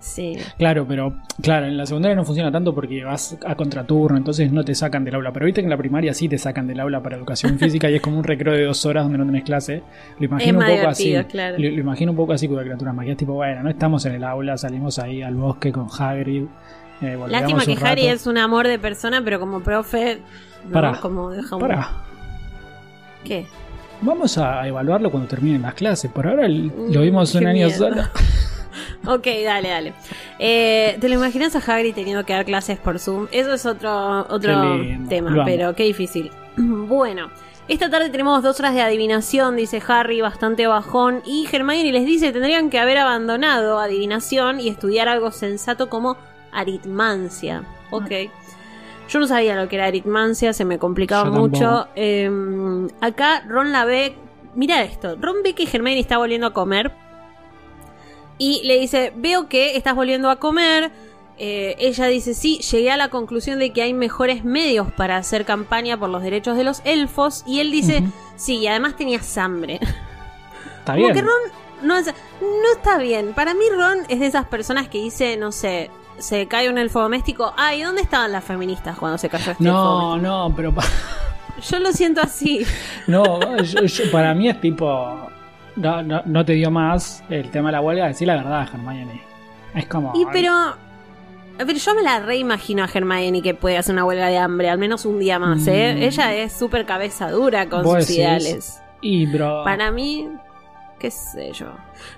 Sí. 0.00 0.38
Claro, 0.58 0.86
pero 0.86 1.12
claro, 1.42 1.66
en 1.66 1.76
la 1.76 1.84
secundaria 1.84 2.14
no 2.14 2.24
funciona 2.24 2.52
tanto 2.52 2.72
porque 2.72 3.02
vas 3.02 3.36
a 3.44 3.56
contraturno, 3.56 4.16
entonces 4.16 4.52
no 4.52 4.62
te 4.64 4.72
sacan 4.76 5.04
del 5.04 5.16
aula. 5.16 5.32
Pero 5.32 5.46
viste 5.46 5.60
que 5.60 5.64
en 5.64 5.70
la 5.70 5.76
primaria 5.76 6.14
sí 6.14 6.28
te 6.28 6.38
sacan 6.38 6.68
del 6.68 6.78
aula 6.78 7.02
para 7.02 7.16
educación 7.16 7.58
física 7.58 7.90
y 7.90 7.96
es 7.96 8.00
como 8.00 8.16
un 8.16 8.22
recreo 8.22 8.54
de 8.54 8.64
dos 8.64 8.86
horas 8.86 9.02
donde 9.02 9.18
no 9.18 9.26
tenés 9.26 9.42
clase. 9.42 9.82
Lo 10.20 10.26
imagino 10.26 10.60
un 10.60 10.66
poco 10.66 10.86
así. 10.88 11.16
claro. 11.28 11.56
Lo, 11.58 11.68
lo 11.68 11.80
imagino 11.80 12.12
un 12.12 12.16
poco 12.16 12.32
así 12.32 12.46
con 12.46 12.56
la 12.58 12.62
criatura 12.62 12.92
mágicas. 12.92 13.16
Tipo, 13.18 13.32
bueno, 13.34 13.62
no 13.64 13.70
estamos 13.70 14.06
en 14.06 14.14
el 14.14 14.22
aula, 14.22 14.56
salimos 14.56 15.00
ahí 15.00 15.20
al 15.20 15.34
bosque 15.34 15.72
con 15.72 15.88
Hagrid. 15.98 16.44
Eh, 17.00 17.18
Lástima 17.28 17.64
que 17.64 17.76
Harry 17.84 18.06
es 18.06 18.26
un 18.28 18.38
amor 18.38 18.68
de 18.68 18.78
persona, 18.78 19.20
pero 19.24 19.40
como 19.40 19.60
profe. 19.64 20.20
¿no? 20.64 20.72
Pará, 20.72 21.00
Como 21.00 21.30
deja 21.30 21.56
un- 21.56 21.60
Pará, 21.62 21.88
¿Qué? 23.24 23.46
Vamos 24.00 24.38
a 24.38 24.66
evaluarlo 24.66 25.10
cuando 25.10 25.28
terminen 25.28 25.62
las 25.62 25.74
clases. 25.74 26.10
Por 26.10 26.26
ahora 26.26 26.48
lo 26.48 26.72
Mm, 26.72 27.00
vimos 27.02 27.34
un 27.34 27.40
qué 27.42 27.46
año 27.46 27.66
miedo. 27.66 27.78
solo. 27.78 28.02
Ok, 29.06 29.26
dale, 29.44 29.68
dale. 29.70 29.94
Eh, 30.38 30.98
¿Te 31.00 31.08
lo 31.08 31.14
imaginas 31.14 31.54
a 31.56 31.58
Hagrid 31.60 31.94
teniendo 31.94 32.24
que 32.26 32.32
dar 32.34 32.44
clases 32.44 32.78
por 32.78 32.98
Zoom? 32.98 33.26
Eso 33.30 33.54
es 33.54 33.64
otro, 33.64 34.26
otro 34.28 34.80
tema, 35.08 35.44
pero 35.44 35.74
qué 35.74 35.84
difícil. 35.84 36.30
Bueno, 36.56 37.30
esta 37.68 37.88
tarde 37.88 38.10
tenemos 38.10 38.42
dos 38.42 38.58
horas 38.58 38.74
de 38.74 38.82
adivinación, 38.82 39.56
dice 39.56 39.80
Harry, 39.86 40.20
bastante 40.20 40.66
bajón. 40.66 41.22
Y 41.24 41.46
Hermione 41.50 41.90
les 41.92 42.04
dice 42.04 42.26
que 42.26 42.32
tendrían 42.32 42.68
que 42.70 42.78
haber 42.80 42.98
abandonado 42.98 43.78
adivinación 43.78 44.60
y 44.60 44.68
estudiar 44.68 45.08
algo 45.08 45.30
sensato 45.30 45.88
como 45.88 46.16
aritmancia. 46.52 47.62
Ok. 47.90 48.10
Yo 49.08 49.18
no 49.18 49.26
sabía 49.26 49.56
lo 49.56 49.68
que 49.68 49.76
era 49.76 49.86
aritmancia, 49.86 50.52
se 50.52 50.64
me 50.64 50.78
complicaba 50.78 51.24
Yo 51.24 51.32
mucho. 51.32 51.88
Eh, 51.96 52.30
acá 53.00 53.42
Ron 53.46 53.72
la 53.72 53.84
ve. 53.84 54.16
Mira 54.54 54.82
esto: 54.82 55.16
Ron 55.20 55.36
ve 55.42 55.54
que 55.54 55.64
Hermione 55.64 55.98
está 56.00 56.18
volviendo 56.18 56.46
a 56.46 56.52
comer. 56.52 56.92
Y 58.38 58.62
le 58.64 58.78
dice: 58.78 59.12
Veo 59.16 59.48
que 59.48 59.76
estás 59.76 59.94
volviendo 59.94 60.30
a 60.30 60.36
comer. 60.36 60.90
Eh, 61.38 61.76
ella 61.78 62.06
dice: 62.06 62.34
Sí, 62.34 62.58
llegué 62.58 62.90
a 62.90 62.96
la 62.96 63.08
conclusión 63.08 63.58
de 63.58 63.72
que 63.72 63.82
hay 63.82 63.94
mejores 63.94 64.44
medios 64.44 64.92
para 64.92 65.16
hacer 65.16 65.44
campaña 65.44 65.98
por 65.98 66.10
los 66.10 66.22
derechos 66.22 66.56
de 66.56 66.64
los 66.64 66.82
elfos. 66.84 67.44
Y 67.46 67.60
él 67.60 67.70
dice. 67.70 68.02
Sí, 68.36 68.58
y 68.58 68.66
además 68.68 68.96
tenías 68.96 69.36
hambre. 69.38 69.80
Está 70.78 70.92
Como 70.94 71.06
bien. 71.06 71.14
que 71.14 71.22
Ron 71.22 71.40
no, 71.82 72.00
no 72.00 72.72
está 72.76 72.98
bien. 72.98 73.34
Para 73.34 73.54
mí 73.54 73.64
Ron 73.74 73.98
es 74.08 74.20
de 74.20 74.26
esas 74.26 74.46
personas 74.46 74.88
que 74.88 74.98
dice, 74.98 75.36
no 75.36 75.52
sé, 75.52 75.90
se 76.18 76.46
cae 76.46 76.68
un 76.70 76.78
elfo 76.78 77.00
doméstico. 77.00 77.52
Ay, 77.56 77.82
¿dónde 77.82 78.02
estaban 78.02 78.32
las 78.32 78.44
feministas 78.44 78.96
cuando 78.98 79.18
se 79.18 79.28
cayó 79.28 79.52
este 79.52 79.64
elfo 79.64 79.74
No, 79.76 79.84
doméstico? 80.10 80.26
no, 80.28 80.52
pero 80.56 80.74
pa- 80.74 80.84
Yo 81.70 81.78
lo 81.80 81.92
siento 81.92 82.20
así. 82.20 82.64
no, 83.06 83.56
yo- 83.62 83.82
yo- 83.84 84.10
para 84.12 84.34
mí 84.34 84.48
es 84.48 84.60
tipo. 84.60 85.28
No, 85.76 86.02
no, 86.02 86.22
no 86.24 86.44
te 86.44 86.52
dio 86.54 86.70
más 86.70 87.22
el 87.30 87.50
tema 87.50 87.68
de 87.68 87.72
la 87.72 87.80
huelga, 87.80 88.06
decir 88.08 88.26
la 88.26 88.36
verdad, 88.36 88.68
Hermione. 88.72 89.22
Es 89.74 89.86
como. 89.86 90.12
Y 90.14 90.24
pero... 90.32 90.52
Pero 91.56 91.72
yo 91.72 91.94
me 91.96 92.02
la 92.02 92.20
reimagino 92.20 92.84
a 92.84 92.88
Hermione 92.92 93.42
que 93.42 93.52
puede 93.52 93.78
hacer 93.78 93.92
una 93.92 94.04
huelga 94.04 94.26
de 94.28 94.38
hambre, 94.38 94.70
al 94.70 94.78
menos 94.78 95.04
un 95.04 95.18
día 95.18 95.40
más, 95.40 95.66
¿eh? 95.66 95.94
Mm. 95.96 96.02
Ella 96.04 96.34
es 96.34 96.52
súper 96.52 96.86
cabeza 96.86 97.30
dura 97.32 97.68
con 97.68 97.82
sus 97.84 97.94
decís. 97.94 98.10
ideales. 98.16 98.80
Y, 99.00 99.26
bro. 99.26 99.64
Para 99.64 99.90
mí, 99.90 100.28
qué 101.00 101.10
sé 101.10 101.52
yo. 101.52 101.66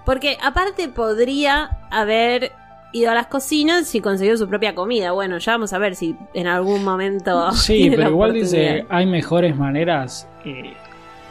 Porque 0.04 0.36
aparte 0.42 0.88
podría 0.88 1.78
haber 1.90 2.52
ido 2.92 3.10
a 3.10 3.14
las 3.14 3.26
cocinas 3.28 3.94
y 3.94 4.00
conseguido 4.00 4.36
su 4.36 4.48
propia 4.48 4.74
comida. 4.74 5.12
Bueno, 5.12 5.38
ya 5.38 5.52
vamos 5.52 5.72
a 5.72 5.78
ver 5.78 5.94
si 5.94 6.16
en 6.34 6.46
algún 6.46 6.82
momento. 6.84 7.50
Sí, 7.54 7.86
pero 7.90 8.02
la 8.02 8.08
igual 8.08 8.32
dice, 8.34 8.84
hay 8.88 9.06
mejores 9.06 9.56
maneras. 9.56 10.28
eh, 10.44 10.74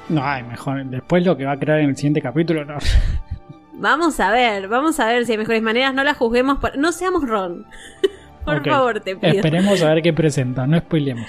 no 0.09 0.23
hay 0.23 0.41
mejor. 0.43 0.83
Después 0.85 1.23
lo 1.25 1.37
que 1.37 1.45
va 1.45 1.51
a 1.53 1.57
crear 1.59 1.79
en 1.79 1.89
el 1.89 1.95
siguiente 1.95 2.21
capítulo, 2.21 2.65
no. 2.65 2.77
Vamos 3.73 4.19
a 4.19 4.31
ver, 4.31 4.67
vamos 4.67 4.99
a 4.99 5.07
ver 5.07 5.25
si 5.25 5.31
hay 5.31 5.37
mejores 5.37 5.61
maneras. 5.61 5.93
No 5.93 6.03
las 6.03 6.17
juzguemos. 6.17 6.59
Por... 6.59 6.77
No 6.77 6.91
seamos 6.91 7.25
Ron. 7.25 7.65
por 8.43 8.61
favor, 8.67 8.99
te 8.99 9.15
pido. 9.15 9.33
Esperemos 9.33 9.81
a 9.81 9.93
ver 9.93 10.01
qué 10.03 10.11
presenta, 10.11 10.67
no 10.67 10.77
spoilemos. 10.79 11.25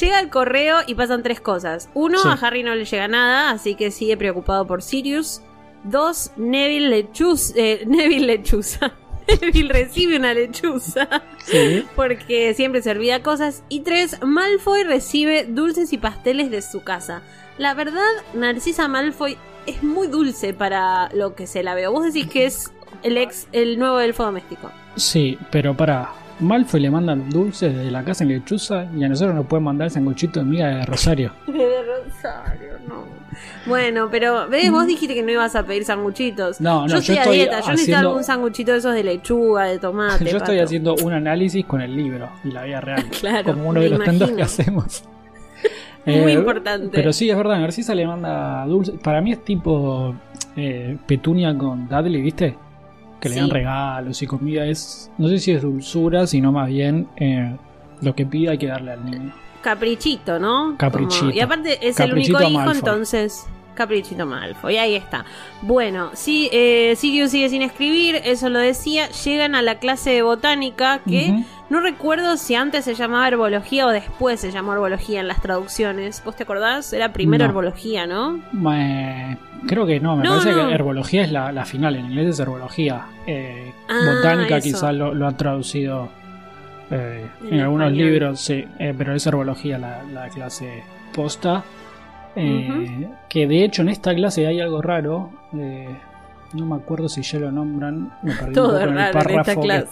Llega 0.00 0.18
el 0.20 0.30
correo 0.30 0.78
y 0.86 0.94
pasan 0.94 1.22
tres 1.22 1.40
cosas. 1.42 1.90
Uno, 1.92 2.18
Sí. 2.18 2.28
a 2.28 2.32
Harry 2.32 2.62
no 2.62 2.74
le 2.74 2.84
llega 2.86 3.06
nada, 3.08 3.50
así 3.50 3.74
que 3.74 3.90
sigue 3.90 4.16
preocupado 4.16 4.66
por 4.66 4.80
Sirius. 4.82 5.42
Dos, 5.84 6.32
Neville 6.36 6.88
lechuza. 6.88 7.52
eh, 7.56 7.84
Neville 7.86 8.26
lechuza. 8.26 8.92
Neville 9.40 9.72
recibe 9.72 10.16
una 10.16 10.34
lechuza. 10.34 11.08
Sí. 11.44 11.84
porque 11.96 12.54
siempre 12.54 12.82
se 12.82 12.90
olvida 12.90 13.22
cosas. 13.22 13.62
Y 13.68 13.80
tres, 13.80 14.18
Malfoy 14.22 14.84
recibe 14.84 15.44
dulces 15.44 15.92
y 15.92 15.98
pasteles 15.98 16.50
de 16.50 16.62
su 16.62 16.82
casa. 16.82 17.22
La 17.56 17.74
verdad, 17.74 18.02
Narcisa 18.34 18.88
Malfoy 18.88 19.36
es 19.66 19.82
muy 19.82 20.08
dulce 20.08 20.54
para 20.54 21.08
lo 21.14 21.34
que 21.34 21.46
se 21.46 21.62
la 21.62 21.74
veo. 21.74 21.92
Vos 21.92 22.04
decís 22.04 22.28
que 22.28 22.46
es 22.46 22.70
el 23.02 23.16
ex, 23.16 23.48
el 23.52 23.78
nuevo 23.78 24.00
elfo 24.00 24.24
doméstico. 24.24 24.70
Sí, 24.96 25.38
pero 25.50 25.76
para. 25.76 26.10
Malfoy 26.40 26.80
le 26.80 26.90
mandan 26.90 27.28
dulces 27.30 27.74
desde 27.74 27.90
la 27.90 28.04
casa 28.04 28.22
en 28.24 28.30
lechuza 28.30 28.86
y 28.96 29.02
a 29.04 29.08
nosotros 29.08 29.34
nos 29.34 29.46
pueden 29.46 29.64
mandar 29.64 29.90
sanguchito 29.90 30.40
de 30.40 30.46
miga 30.46 30.68
de 30.68 30.86
Rosario. 30.86 31.32
De 31.46 31.82
Rosario, 31.82 32.74
no. 32.88 33.04
Bueno, 33.66 34.08
pero 34.10 34.48
ves, 34.48 34.70
vos 34.70 34.86
dijiste 34.86 35.14
que 35.14 35.22
no 35.22 35.30
ibas 35.30 35.54
a 35.54 35.62
pedir 35.64 35.84
sanguchitos. 35.84 36.60
No, 36.60 36.82
no, 36.82 36.86
yo 36.86 36.92
yo 36.94 36.98
estoy 36.98 37.16
a 37.16 37.20
estoy 37.22 37.36
dieta, 37.36 37.60
yo 37.60 37.70
necesito 37.70 37.92
haciendo- 37.96 38.08
algún 38.08 38.24
sanguchito 38.24 38.72
de 38.72 38.78
esos 38.78 38.94
de 38.94 39.04
lechuga, 39.04 39.64
de 39.64 39.78
tomate. 39.78 40.24
Yo 40.30 40.38
estoy 40.38 40.56
pato. 40.56 40.64
haciendo 40.64 40.94
un 41.04 41.12
análisis 41.12 41.64
con 41.66 41.80
el 41.80 41.94
libro 41.94 42.28
y 42.44 42.50
la 42.50 42.62
vida 42.64 42.80
real. 42.80 43.04
Claro, 43.20 43.44
como 43.52 43.68
uno 43.68 43.80
de 43.80 43.90
los 43.90 43.98
tantos 44.04 44.28
que 44.30 44.34
imagino. 44.34 44.44
hacemos. 44.44 45.04
Muy 46.06 46.14
Eh, 46.14 46.32
importante. 46.32 46.88
Pero 46.92 47.12
sí, 47.12 47.28
es 47.28 47.36
verdad, 47.36 47.58
Narcisa 47.60 47.94
le 47.94 48.06
manda 48.06 48.64
dulce. 48.66 48.92
Para 48.92 49.20
mí 49.20 49.32
es 49.32 49.44
tipo 49.44 50.14
eh, 50.56 50.96
Petunia 51.06 51.56
con 51.56 51.86
Dudley, 51.88 52.22
¿viste? 52.22 52.56
Que 53.20 53.28
le 53.28 53.36
dan 53.36 53.50
regalos 53.50 54.22
y 54.22 54.26
comida. 54.26 54.64
Es, 54.66 55.10
no 55.18 55.28
sé 55.28 55.38
si 55.38 55.52
es 55.52 55.62
dulzura, 55.62 56.26
sino 56.26 56.52
más 56.52 56.68
bien 56.68 57.08
eh, 57.16 57.56
lo 58.00 58.14
que 58.14 58.24
pida 58.26 58.52
hay 58.52 58.58
que 58.58 58.66
darle 58.68 58.92
al 58.92 59.04
niño. 59.04 59.32
Caprichito, 59.62 60.38
¿no? 60.38 60.76
Caprichito. 60.78 61.26
Como- 61.26 61.32
y 61.32 61.40
aparte 61.40 61.88
es 61.88 61.96
Caprichito 61.96 62.38
el 62.38 62.44
único 62.46 62.60
hijo, 62.62 62.70
entonces. 62.72 63.46
Caprichito 63.78 64.26
Malfoy, 64.26 64.76
ahí 64.76 64.94
está. 64.94 65.24
Bueno, 65.62 66.10
sí, 66.12 66.50
eh, 66.52 66.94
Sirius 66.96 67.30
sigue 67.30 67.48
sin 67.48 67.62
escribir, 67.62 68.20
eso 68.24 68.48
lo 68.50 68.58
decía. 68.58 69.08
Llegan 69.24 69.54
a 69.54 69.62
la 69.62 69.76
clase 69.76 70.10
de 70.10 70.22
botánica, 70.22 71.00
que 71.08 71.44
no 71.70 71.80
recuerdo 71.80 72.36
si 72.36 72.54
antes 72.54 72.84
se 72.84 72.94
llamaba 72.94 73.26
herbología 73.28 73.86
o 73.86 73.90
después 73.90 74.40
se 74.40 74.50
llamó 74.50 74.72
herbología 74.74 75.20
en 75.20 75.28
las 75.28 75.40
traducciones. 75.40 76.22
¿Vos 76.24 76.36
te 76.36 76.42
acordás? 76.42 76.92
Era 76.92 77.12
primero 77.12 77.44
No. 77.44 77.50
herbología, 77.50 78.06
¿no? 78.06 78.40
Eh, 78.74 79.36
creo 79.66 79.86
que 79.86 80.00
no, 80.00 80.16
me 80.16 80.24
No, 80.24 80.38
parece 80.38 80.52
no. 80.52 80.68
que 80.68 80.74
herbología 80.74 81.22
es 81.24 81.32
la, 81.32 81.52
la 81.52 81.64
final, 81.64 81.96
en 81.96 82.06
inglés 82.06 82.26
es 82.28 82.40
herbología. 82.40 83.06
Eh, 83.26 83.72
Ah, 83.88 84.00
botánica 84.14 84.60
quizás 84.60 84.92
lo, 84.94 85.14
lo 85.14 85.26
han 85.26 85.36
traducido 85.36 86.10
eh, 86.90 87.26
En 87.46 87.54
en, 87.54 87.60
algunos 87.60 87.92
libros, 87.92 88.40
sí, 88.40 88.64
eh, 88.78 88.94
pero 88.96 89.14
es 89.14 89.26
herbología 89.26 89.78
la, 89.78 90.02
la 90.04 90.28
clase 90.28 90.82
posta. 91.14 91.62
Eh, 92.40 93.08
Que 93.28 93.46
de 93.46 93.64
hecho 93.64 93.82
en 93.82 93.88
esta 93.88 94.14
clase 94.14 94.46
hay 94.46 94.60
algo 94.60 94.80
raro. 94.82 95.30
eh, 95.54 95.88
no 96.54 96.64
me 96.64 96.76
acuerdo 96.76 97.08
si 97.10 97.20
ya 97.22 97.38
lo 97.40 97.50
nombran. 97.52 98.12
Me 98.22 98.32
perdí 98.34 98.54
Todo 98.54 98.68
un 98.68 98.72
poco 98.72 98.82
en 98.92 98.98
el 98.98 99.12
raro 99.12 99.30
en 99.30 99.40
esta 99.40 99.54
que-. 99.56 99.84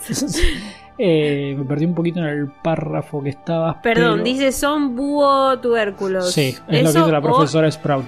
Eh, 0.99 1.55
me 1.59 1.65
perdí 1.67 1.85
un 1.85 1.95
poquito 1.95 2.21
en 2.21 2.25
el 2.27 2.49
párrafo 2.49 3.23
que 3.23 3.29
estaba. 3.29 3.83
Perdón, 3.83 4.13
pero- 4.13 4.25
dice 4.25 4.51
son 4.53 4.97
búho 4.97 5.59
tubérculos. 5.61 6.33
Sí, 6.33 6.55
es 6.69 6.83
lo 6.85 6.91
que 6.93 6.99
dice 6.99 7.13
la 7.13 7.19
o- 7.19 7.23
profesora 7.23 7.71
Sprout. 7.71 8.07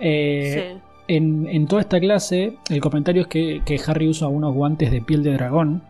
Sí. 0.00 0.60
en, 1.06 1.46
en 1.48 1.66
toda 1.68 1.82
esta 1.82 2.00
clase, 2.00 2.56
el 2.70 2.80
comentario 2.80 3.22
es 3.22 3.28
que, 3.28 3.62
que 3.64 3.80
Harry 3.86 4.08
usa 4.08 4.26
unos 4.26 4.52
guantes 4.52 4.90
de 4.90 5.00
piel 5.00 5.22
de 5.22 5.32
dragón, 5.34 5.82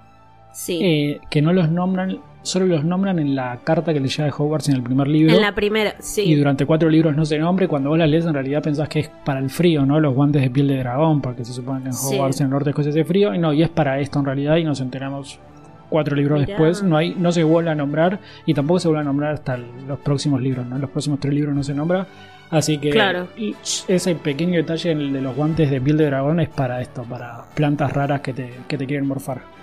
Sí. 0.52 1.18
que 1.30 1.40
no 1.40 1.52
los 1.54 1.70
nombran, 1.70 2.18
solo 2.44 2.66
los 2.66 2.84
nombran 2.84 3.18
en 3.18 3.34
la 3.34 3.58
carta 3.64 3.92
que 3.92 3.98
le 3.98 4.06
llega 4.08 4.24
de 4.26 4.30
Hogwarts 4.30 4.68
en 4.68 4.76
el 4.76 4.82
primer 4.82 5.08
libro. 5.08 5.34
en 5.34 5.40
la 5.42 5.52
primera, 5.52 5.94
sí. 5.98 6.22
Y 6.22 6.34
durante 6.36 6.64
cuatro 6.66 6.88
libros 6.88 7.16
no 7.16 7.24
se 7.24 7.36
nombre. 7.38 7.66
Cuando 7.66 7.88
vos 7.90 7.98
la 7.98 8.06
lees, 8.06 8.24
en 8.26 8.34
realidad 8.34 8.62
pensás 8.62 8.88
que 8.88 9.00
es 9.00 9.10
para 9.24 9.40
el 9.40 9.50
frío, 9.50 9.84
¿no? 9.84 9.98
Los 9.98 10.14
guantes 10.14 10.40
de 10.42 10.50
piel 10.50 10.68
de 10.68 10.78
dragón, 10.78 11.20
porque 11.20 11.44
se 11.44 11.52
supone 11.52 11.80
que 11.82 11.88
en 11.88 11.92
Sí. 11.94 12.14
Hogwarts 12.14 12.40
en 12.40 12.44
el 12.46 12.50
norte 12.52 12.72
es 12.76 12.94
de 12.94 13.04
frío. 13.04 13.34
Y 13.34 13.38
no, 13.38 13.52
y 13.52 13.62
es 13.62 13.70
para 13.70 13.98
esto 13.98 14.20
en 14.20 14.26
realidad. 14.26 14.56
Y 14.56 14.64
nos 14.64 14.80
enteramos 14.80 15.40
cuatro 15.88 16.14
libros 16.14 16.40
Mirá. 16.40 16.48
después. 16.52 16.82
No 16.82 16.96
hay 16.96 17.14
no 17.14 17.32
se 17.32 17.42
vuelve 17.42 17.70
a 17.70 17.74
nombrar. 17.74 18.20
Y 18.46 18.54
tampoco 18.54 18.78
se 18.78 18.88
vuelve 18.88 19.00
a 19.00 19.04
nombrar 19.04 19.32
hasta 19.34 19.56
los 19.56 19.98
próximos 19.98 20.40
libros, 20.40 20.66
¿no? 20.66 20.78
Los 20.78 20.90
próximos 20.90 21.18
tres 21.20 21.34
libros 21.34 21.54
no 21.54 21.62
se 21.62 21.74
nombra. 21.74 22.06
Así 22.50 22.78
que 22.78 22.90
Claro. 22.90 23.26
y 23.36 23.56
ese 23.88 24.14
pequeño 24.14 24.56
detalle 24.56 24.94
de 24.94 25.20
los 25.20 25.34
guantes 25.34 25.70
de 25.70 25.80
piel 25.80 25.96
de 25.96 26.06
dragón 26.06 26.38
es 26.40 26.48
para 26.50 26.80
esto, 26.82 27.02
para 27.02 27.44
plantas 27.54 27.90
raras 27.92 28.20
que 28.20 28.32
te, 28.32 28.52
que 28.68 28.76
te 28.78 28.86
quieren 28.86 29.08
morfar. 29.08 29.53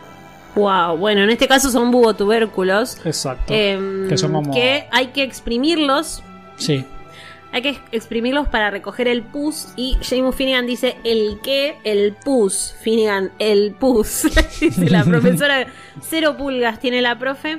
Wow, 0.55 0.97
bueno, 0.97 1.23
en 1.23 1.29
este 1.29 1.47
caso 1.47 1.69
son 1.69 1.91
búho 1.91 2.13
tubérculos. 2.13 2.97
Exacto. 3.05 3.53
em, 3.53 4.07
Que 4.09 4.17
son 4.17 4.33
como- 4.33 4.53
que 4.53 4.85
hay 4.91 5.07
que 5.07 5.23
exprimirlos. 5.23 6.23
sí. 6.57 6.85
Hay 7.53 7.61
que 7.63 7.69
ex- 7.71 7.81
exprimirlos 7.91 8.47
para 8.47 8.71
recoger 8.71 9.09
el 9.09 9.23
pus. 9.23 9.73
Y 9.75 9.97
James 10.01 10.33
Finnegan 10.35 10.65
dice 10.65 10.95
el 11.03 11.39
que, 11.43 11.75
el 11.83 12.15
pus. 12.23 12.73
Finnegan, 12.79 13.31
el 13.39 13.73
pus. 13.77 14.23
dice 14.61 14.89
la 14.89 15.03
profesora. 15.03 15.67
Cero 16.01 16.37
pulgas 16.37 16.79
tiene 16.79 17.01
la 17.01 17.19
profe. 17.19 17.57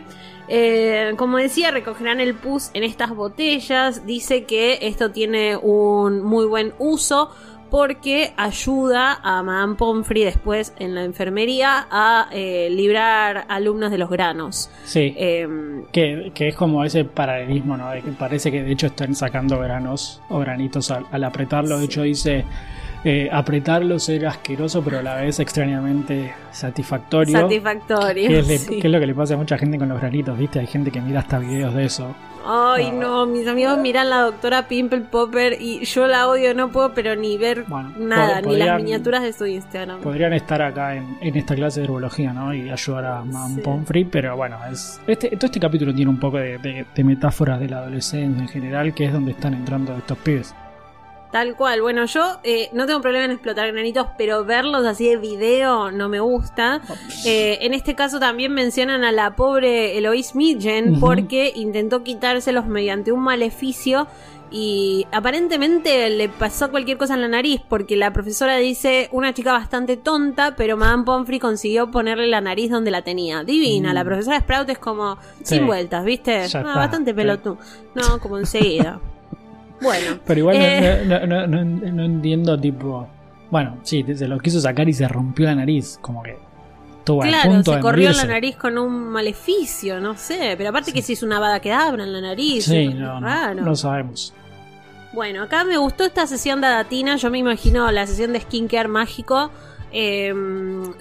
Eh, 0.49 1.13
como 1.19 1.37
decía, 1.37 1.71
recogerán 1.73 2.21
el 2.21 2.35
pus 2.35 2.71
en 2.73 2.85
estas 2.85 3.11
botellas. 3.15 4.07
Dice 4.07 4.45
que 4.45 4.79
esto 4.81 5.11
tiene 5.11 5.59
un 5.59 6.23
muy 6.23 6.47
buen 6.47 6.73
uso 6.79 7.31
porque 7.73 8.35
ayuda 8.37 9.19
a 9.23 9.43
Madame 9.43 9.77
Pomfrey 9.77 10.25
después 10.25 10.75
en 10.79 10.95
la 10.95 11.05
enfermería 11.05 11.87
a 11.91 12.29
eh, 12.31 12.69
librar 12.71 13.47
alumnos 13.49 13.91
de 13.91 13.97
los 13.97 14.11
granos. 14.11 14.71
Sí. 14.85 15.15
Em, 15.17 15.87
que, 15.91 16.33
que 16.35 16.49
es 16.49 16.55
como 16.55 16.85
ese 16.85 17.07
paralelismo, 17.07 17.79
¿no? 17.79 17.91
De 17.91 18.03
que 18.03 18.11
parece 18.11 18.51
que 18.53 18.63
de 18.63 18.73
hecho 18.73 18.89
están 18.89 19.15
sacando 19.15 19.59
granos 19.59 20.21
o 20.29 20.39
granitos 20.41 20.91
al, 20.91 21.07
al 21.11 21.25
apretarlo. 21.25 21.79
De 21.79 21.87
hecho 21.87 22.03
dice, 22.03 22.45
eh, 23.05 23.31
apretarlos 23.33 24.07
era 24.11 24.29
asqueroso, 24.29 24.83
pero 24.85 24.99
a 24.99 25.03
la 25.03 25.15
vez 25.17 25.41
extrañamente 25.41 26.35
satisfactorio. 26.51 27.41
satisfactorio. 27.41 28.29
que 28.29 28.39
es, 28.41 28.49
le- 28.49 28.59
sí. 28.59 28.81
que 28.81 28.87
es 28.89 28.93
lo 28.93 29.01
que 29.01 29.07
le 29.07 29.15
pasa 29.15 29.33
a 29.33 29.39
mucha 29.39 29.57
gente 29.57 29.79
con 29.79 29.89
los 29.89 29.99
granitos, 29.99 30.37
¿viste? 30.39 30.61
Hay 30.61 30.67
gente 30.67 30.91
que 30.91 31.01
mira 31.01 31.21
hasta 31.21 31.39
videos 31.39 31.73
de 31.75 31.87
eso. 31.87 32.15
Ay, 32.45 32.91
no, 32.93 33.27
mis 33.27 33.47
amigos 33.47 33.79
miran 33.79 34.11
la 34.11 34.23
doctora 34.23 34.69
Pimple 34.69 35.03
Popper 35.03 35.57
y 35.61 35.85
yo 35.85 36.07
la 36.07 36.29
odio, 36.29 36.55
no 36.55 36.71
puedo, 36.71 36.93
pero 36.95 37.15
ni 37.17 37.37
ver 37.39 37.65
Bueno, 37.69 37.93
nada, 37.99 38.41
ni 38.41 38.57
las 38.57 38.77
miniaturas 38.77 39.23
de 39.23 39.33
su 39.33 39.47
Instagram. 39.47 40.01
Podrían 40.01 40.33
estar 40.33 40.61
acá 40.63 40.97
en, 40.97 41.17
en 41.21 41.37
esta 41.37 41.55
clase 41.55 41.81
de 41.81 41.85
herbología, 41.87 42.33
¿no? 42.33 42.53
Y 42.55 42.71
ayudar 42.71 43.05
a 43.05 43.25
Madame 43.25 43.55
Sí. 43.57 43.61
Pomfrey, 43.63 44.05
pero 44.05 44.37
bueno, 44.37 44.57
es 44.71 45.01
este, 45.07 45.29
todo 45.37 45.47
este 45.47 45.61
capítulo 45.61 45.95
tiene 45.95 46.11
un 46.11 46.19
poco 46.21 46.39
de, 46.39 46.59
de- 46.59 46.87
de 46.95 47.05
metáforas 47.05 47.61
de 47.61 47.69
la 47.69 47.79
adolescencia 47.79 48.43
en 48.43 48.49
general, 48.49 48.95
que 48.95 49.05
es 49.07 49.13
donde 49.13 49.33
están 49.33 49.55
entrando 49.55 49.97
estos 49.97 50.19
pibes. 50.19 50.55
Tal 51.33 51.57
cual. 51.57 51.81
Bueno, 51.81 52.05
yo 52.05 52.39
eh, 52.45 52.69
no 52.75 52.87
tengo 52.87 53.01
problema 53.01 53.25
en 53.25 53.31
explotar 53.31 53.73
granitos, 53.73 54.07
pero 54.19 54.45
verlos 54.45 54.85
así 54.85 55.09
de 55.09 55.17
video 55.17 55.91
no 55.91 56.11
me 56.11 56.21
gusta. 56.21 56.83
Eh, 57.25 57.59
en 57.63 57.73
este 57.73 57.95
caso 57.95 58.21
también 58.21 58.53
mencionan 58.53 59.03
a 59.03 59.13
la 59.13 59.35
pobre 59.35 59.97
Eloise 59.97 60.37
Midgen 60.37 61.01
porque 61.01 61.51
intentó 61.57 62.05
quitárselos 62.05 62.67
mediante 62.67 63.13
un 63.13 63.21
maleficio 63.21 64.07
y 64.51 65.07
aparentemente 65.11 66.11
le 66.11 66.29
pasó 66.29 66.71
cualquier 66.71 66.99
cosa 66.99 67.15
en 67.15 67.23
la 67.23 67.29
nariz 67.29 67.63
porque 67.67 67.97
la 67.97 68.13
profesora 68.13 68.59
dice 68.59 69.09
una 69.11 69.33
chica 69.33 69.53
bastante 69.55 69.97
tonta, 69.97 70.55
pero 70.57 70.77
Madame 70.77 71.05
Pomfrey 71.05 71.39
consiguió 71.39 71.91
ponerle 71.91 72.27
la 72.27 72.43
nariz 72.43 72.71
donde 72.71 72.91
la 72.91 73.01
tenía. 73.01 73.43
Divina, 73.43 73.93
Mm. 73.93 73.95
la 73.95 74.05
profesora 74.05 74.39
Sprout 74.41 74.69
es 74.69 74.79
como 74.79 75.17
Sí. 75.43 75.57
sin 75.57 75.67
vueltas, 75.67 76.05
¿viste? 76.05 76.43
Ah, 76.55 76.63
bastante 76.77 77.13
sí. 77.13 77.17
pelotudo. 77.17 77.57
No, 77.95 78.21
como 78.21 78.37
enseguida. 78.39 79.01
bueno. 79.83 80.19
Pero 80.25 80.39
igual 80.41 80.59
no- 80.59 80.65
Eh. 80.65 81.03
no, 81.07 81.27
no, 81.27 81.47
no- 81.47 81.65
no- 81.65 81.93
no 81.93 82.05
entiendo, 82.05 82.59
tipo. 82.59 83.09
Bueno, 83.51 83.79
sí, 83.83 84.05
se 84.15 84.27
lo 84.29 84.39
quiso 84.39 84.61
sacar 84.61 84.89
y 84.89 84.93
se 84.95 85.07
rompió 85.09 85.45
la 85.47 85.55
nariz, 85.55 85.99
como 86.01 86.23
que 86.23 86.37
estuvo 86.99 87.23
a 87.23 87.27
Claro, 87.27 87.51
punto 87.51 87.71
se 87.73 87.77
de 87.77 87.83
corrió 87.83 88.05
morirse. 88.09 88.27
la 88.27 88.33
nariz 88.33 88.57
con 88.57 88.79
un 88.79 89.11
maleficio, 89.11 90.01
no 90.01 90.17
sé. 90.17 90.55
Pero 90.57 90.71
aparte 90.71 90.93
que 90.93 91.03
si 91.03 91.13
es 91.13 91.23
una 91.23 91.39
bada 91.39 91.61
que 91.61 91.73
abra 91.73 92.05
en 92.05 92.13
la 92.13 92.21
nariz. 92.21 92.65
Sí, 92.65 92.89
no, 92.89 93.21
no, 93.21 93.55
no 93.55 93.77
sabemos. 93.77 94.33
Bueno, 95.13 95.43
acá 95.43 95.65
me 95.65 95.77
gustó 95.77 96.05
esta 96.05 96.27
sesión 96.27 96.63
de 96.63 96.69
datina. 96.69 97.17
Yo 97.17 97.29
me 97.31 97.37
imagino 97.39 97.91
la 97.93 98.07
sesión 98.07 98.33
de 98.33 98.41
skincare 98.41 98.89
mágico. 98.89 99.51
Eh, 99.95 100.33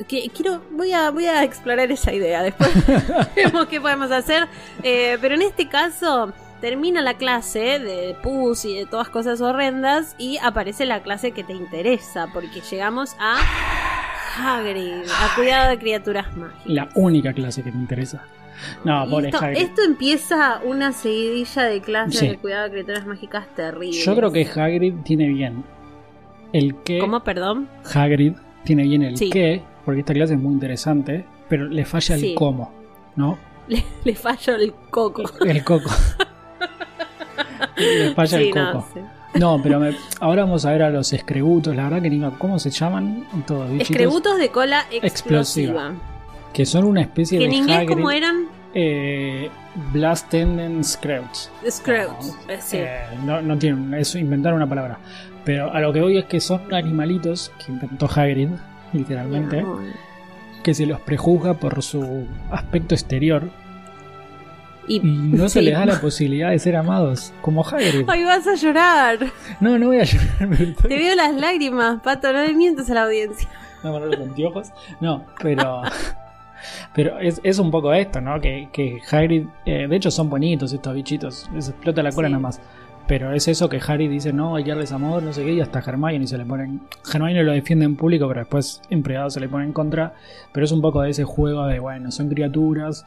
que, 0.10 0.30
quiero, 0.36 0.62
voy 0.72 0.92
a, 0.92 1.12
voy 1.12 1.26
a 1.28 1.44
explorar 1.46 1.90
esa 1.94 2.12
idea. 2.14 2.44
Después 2.44 2.70
vemos 3.38 3.68
qué 3.68 3.80
podemos 3.80 4.12
hacer. 4.12 4.50
Eh, 4.84 5.18
pero 5.22 5.36
en 5.36 5.44
este 5.44 5.70
caso, 5.70 6.34
termina 6.62 7.02
la 7.02 7.16
clase 7.16 7.80
de 7.80 8.16
pus 8.24 8.64
y 8.66 8.76
de 8.76 8.86
todas 8.86 9.10
cosas 9.10 9.42
horrendas. 9.42 10.16
Y 10.18 10.38
aparece 10.38 10.86
la 10.86 11.02
clase 11.04 11.32
que 11.32 11.44
te 11.44 11.54
interesa. 11.54 12.28
Porque 12.34 12.62
llegamos 12.62 13.16
a 13.20 13.38
Hagrid, 14.38 15.04
a 15.10 15.36
cuidado 15.36 15.70
de 15.72 15.78
criaturas 15.80 16.36
mágicas. 16.38 16.66
La 16.66 16.90
única 16.96 17.34
clase 17.34 17.64
que 17.64 17.72
me 17.72 17.80
interesa. 17.80 18.24
No, 18.84 19.10
pobre 19.10 19.30
esto, 19.30 19.44
Hagrid. 19.44 19.58
esto 19.62 19.82
empieza 19.84 20.62
una 20.64 20.92
seguidilla 20.92 21.64
de 21.64 21.82
clases 21.82 22.20
Sí. 22.20 22.28
de 22.30 22.38
cuidado 22.38 22.66
de 22.66 22.72
criaturas 22.72 23.06
mágicas 23.08 23.48
terribles. 23.56 24.06
Yo 24.06 24.16
creo 24.16 24.32
que 24.32 24.46
Hagrid 24.48 24.94
tiene 25.04 25.28
bien 25.30 25.64
el 26.54 26.76
que. 26.84 27.00
¿Cómo, 27.00 27.22
perdón? 27.24 27.68
Hagrid 27.94 28.34
tiene 28.64 28.84
bien 28.84 29.02
el 29.02 29.18
Sí. 29.18 29.30
qué, 29.32 29.64
porque 29.84 30.02
esta 30.02 30.14
clase 30.14 30.36
es 30.36 30.40
muy 30.40 30.54
interesante, 30.54 31.26
pero 31.50 31.66
le 31.66 31.86
falla 31.86 32.18
Sí. 32.18 32.30
el 32.32 32.36
cómo, 32.36 32.72
¿no? 33.16 33.38
Le, 33.68 33.84
le 34.04 34.16
falló 34.16 34.56
el 34.56 34.74
coco. 34.90 35.24
El 35.46 35.64
coco. 35.64 35.90
le 37.82 38.14
falla 38.16 38.38
Sí, 38.38 38.44
el 38.50 38.56
no, 38.56 38.72
coco. 38.74 38.88
sí. 38.94 39.00
No, 39.40 39.60
pero 39.64 39.80
me- 39.80 39.96
ahora 40.20 40.44
vamos 40.44 40.66
a 40.66 40.72
ver 40.72 40.84
a 40.84 40.90
los 40.90 41.14
escrebutos, 41.14 41.76
la 41.76 41.84
verdad 41.84 42.02
que 42.02 42.10
ni 42.10 42.18
me- 42.20 42.32
¿cómo 42.32 42.60
se 42.60 42.70
llaman? 42.70 43.26
Todos 43.48 43.70
bichitos. 43.70 43.90
Escrebutos 43.92 44.38
de 44.38 44.50
cola 44.50 44.86
explosiva. 44.92 45.08
Explosiva. 45.88 45.94
Que 46.54 46.66
son 46.66 46.84
una 46.84 47.02
especie 47.02 47.40
de 47.40 47.46
en 47.46 47.54
inglés, 47.54 47.86
¿cómo 47.88 48.12
eran? 48.12 48.46
eh, 48.74 49.50
Blast 49.94 50.30
Tendon 50.30 50.84
Scrouts. 50.84 51.50
Scrouts. 51.70 52.38
eh, 52.50 52.58
sí. 52.62 52.78
Eh, 52.80 53.00
no, 53.26 53.42
no 53.42 53.58
tienen, 53.58 53.94
eso 53.94 54.18
inventaron 54.18 54.58
una 54.58 54.68
palabra. 54.68 54.98
Pero 55.46 55.74
a 55.74 55.80
lo 55.80 55.92
que 55.94 56.02
voy 56.02 56.18
es 56.18 56.26
que 56.26 56.40
son 56.42 56.74
animalitos 56.74 57.52
que 57.66 57.72
inventó 57.72 58.08
Hagrid, 58.14 58.50
literalmente, 58.94 59.62
No. 59.62 59.80
que 60.62 60.74
se 60.74 60.86
los 60.86 61.00
prejuzga 61.00 61.54
por 61.56 61.82
su 61.82 62.28
aspecto 62.52 62.96
exterior 62.96 63.50
Y, 64.88 64.98
y 64.98 65.00
no 65.04 65.48
se 65.48 65.62
les 65.62 65.74
da 65.74 65.86
la 65.86 66.02
posibilidad 66.02 66.50
de 66.50 66.60
ser 66.60 66.76
amados, 66.76 67.34
como 67.42 67.66
Hagrid. 67.66 68.06
Ay, 68.08 68.24
vas 68.24 68.46
a 68.48 68.56
llorar. 68.56 69.20
No, 69.60 69.78
no 69.78 69.88
voy 69.88 70.00
a 70.00 70.04
llorar, 70.04 70.54
estoy- 70.54 70.90
Te 70.90 70.98
veo 70.98 71.16
las 71.16 71.34
lágrimas, 71.36 72.02
pato. 72.02 72.32
No 72.34 72.42
le 72.44 72.54
mientes 72.54 72.90
a 72.90 72.94
la 72.96 73.04
audiencia. 73.04 73.48
No, 73.84 73.92
poner 73.92 74.10
los 74.10 74.28
anteojos. 74.28 74.70
No, 75.00 75.26
pero. 75.42 75.82
Pero 76.94 77.20
es, 77.20 77.40
es 77.44 77.58
un 77.60 77.72
poco 77.72 77.94
esto, 77.94 78.22
¿no? 78.22 78.40
Que, 78.40 78.70
que 78.72 79.00
Hagrid. 79.10 79.48
eh, 79.66 79.88
de 79.88 79.96
hecho, 79.96 80.12
son 80.12 80.30
bonitos 80.30 80.72
estos 80.74 80.94
bichitos. 80.94 81.50
Les 81.54 81.70
explota 81.70 82.04
la 82.04 82.12
cola 82.12 82.28
Sí. 82.28 82.32
nada 82.34 82.42
más. 82.42 82.62
Pero 83.08 83.34
es 83.34 83.48
eso 83.48 83.68
que 83.68 83.82
Harry 83.86 84.08
dice, 84.08 84.32
no, 84.32 84.56
hay 84.56 84.64
que 84.64 84.70
darles 84.70 84.92
amor, 84.92 85.22
no 85.24 85.34
sé 85.34 85.44
qué, 85.44 85.54
y 85.54 85.60
hasta 85.60 85.80
Hermione 85.80 86.28
se 86.28 86.38
le 86.38 86.46
ponen. 86.46 86.82
Hermione 87.12 87.44
lo 87.44 87.52
defiende 87.52 87.84
en 87.86 87.96
público, 87.96 88.28
pero 88.28 88.42
después 88.42 88.82
en 88.90 89.04
privado 89.04 89.30
se 89.32 89.40
le 89.40 89.50
pone 89.50 89.66
en 89.66 89.74
contra. 89.74 90.14
Pero 90.54 90.66
es 90.66 90.72
un 90.72 90.82
poco 90.82 91.02
de 91.02 91.10
ese 91.10 91.24
juego 91.24 91.66
de, 91.66 91.80
bueno, 91.80 92.12
son 92.12 92.30
criaturas, 92.30 93.06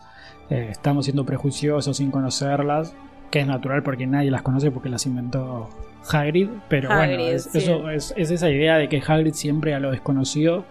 eh, 0.50 0.68
estamos 0.70 1.06
siendo 1.06 1.24
prejuiciosos 1.24 1.96
sin 1.96 2.10
conocerlas, 2.10 2.94
que 3.30 3.40
es 3.40 3.46
natural 3.46 3.82
porque 3.82 4.06
nadie 4.06 4.30
las 4.30 4.42
conoce 4.42 4.70
porque 4.70 4.88
las 4.88 5.06
inventó 5.06 5.68
Hagrid. 6.10 6.48
Pero 6.68 6.88
bueno, 6.88 7.22
es, 7.22 7.44
sí. 7.44 7.58
eso, 7.58 7.90
es, 7.90 8.14
es 8.16 8.30
esa 8.30 8.50
idea 8.50 8.76
de 8.76 8.88
que 8.88 9.02
Hagrid 9.06 9.34
siempre 9.34 9.74
a 9.74 9.80
lo 9.80 9.90
desconocido 9.90 10.64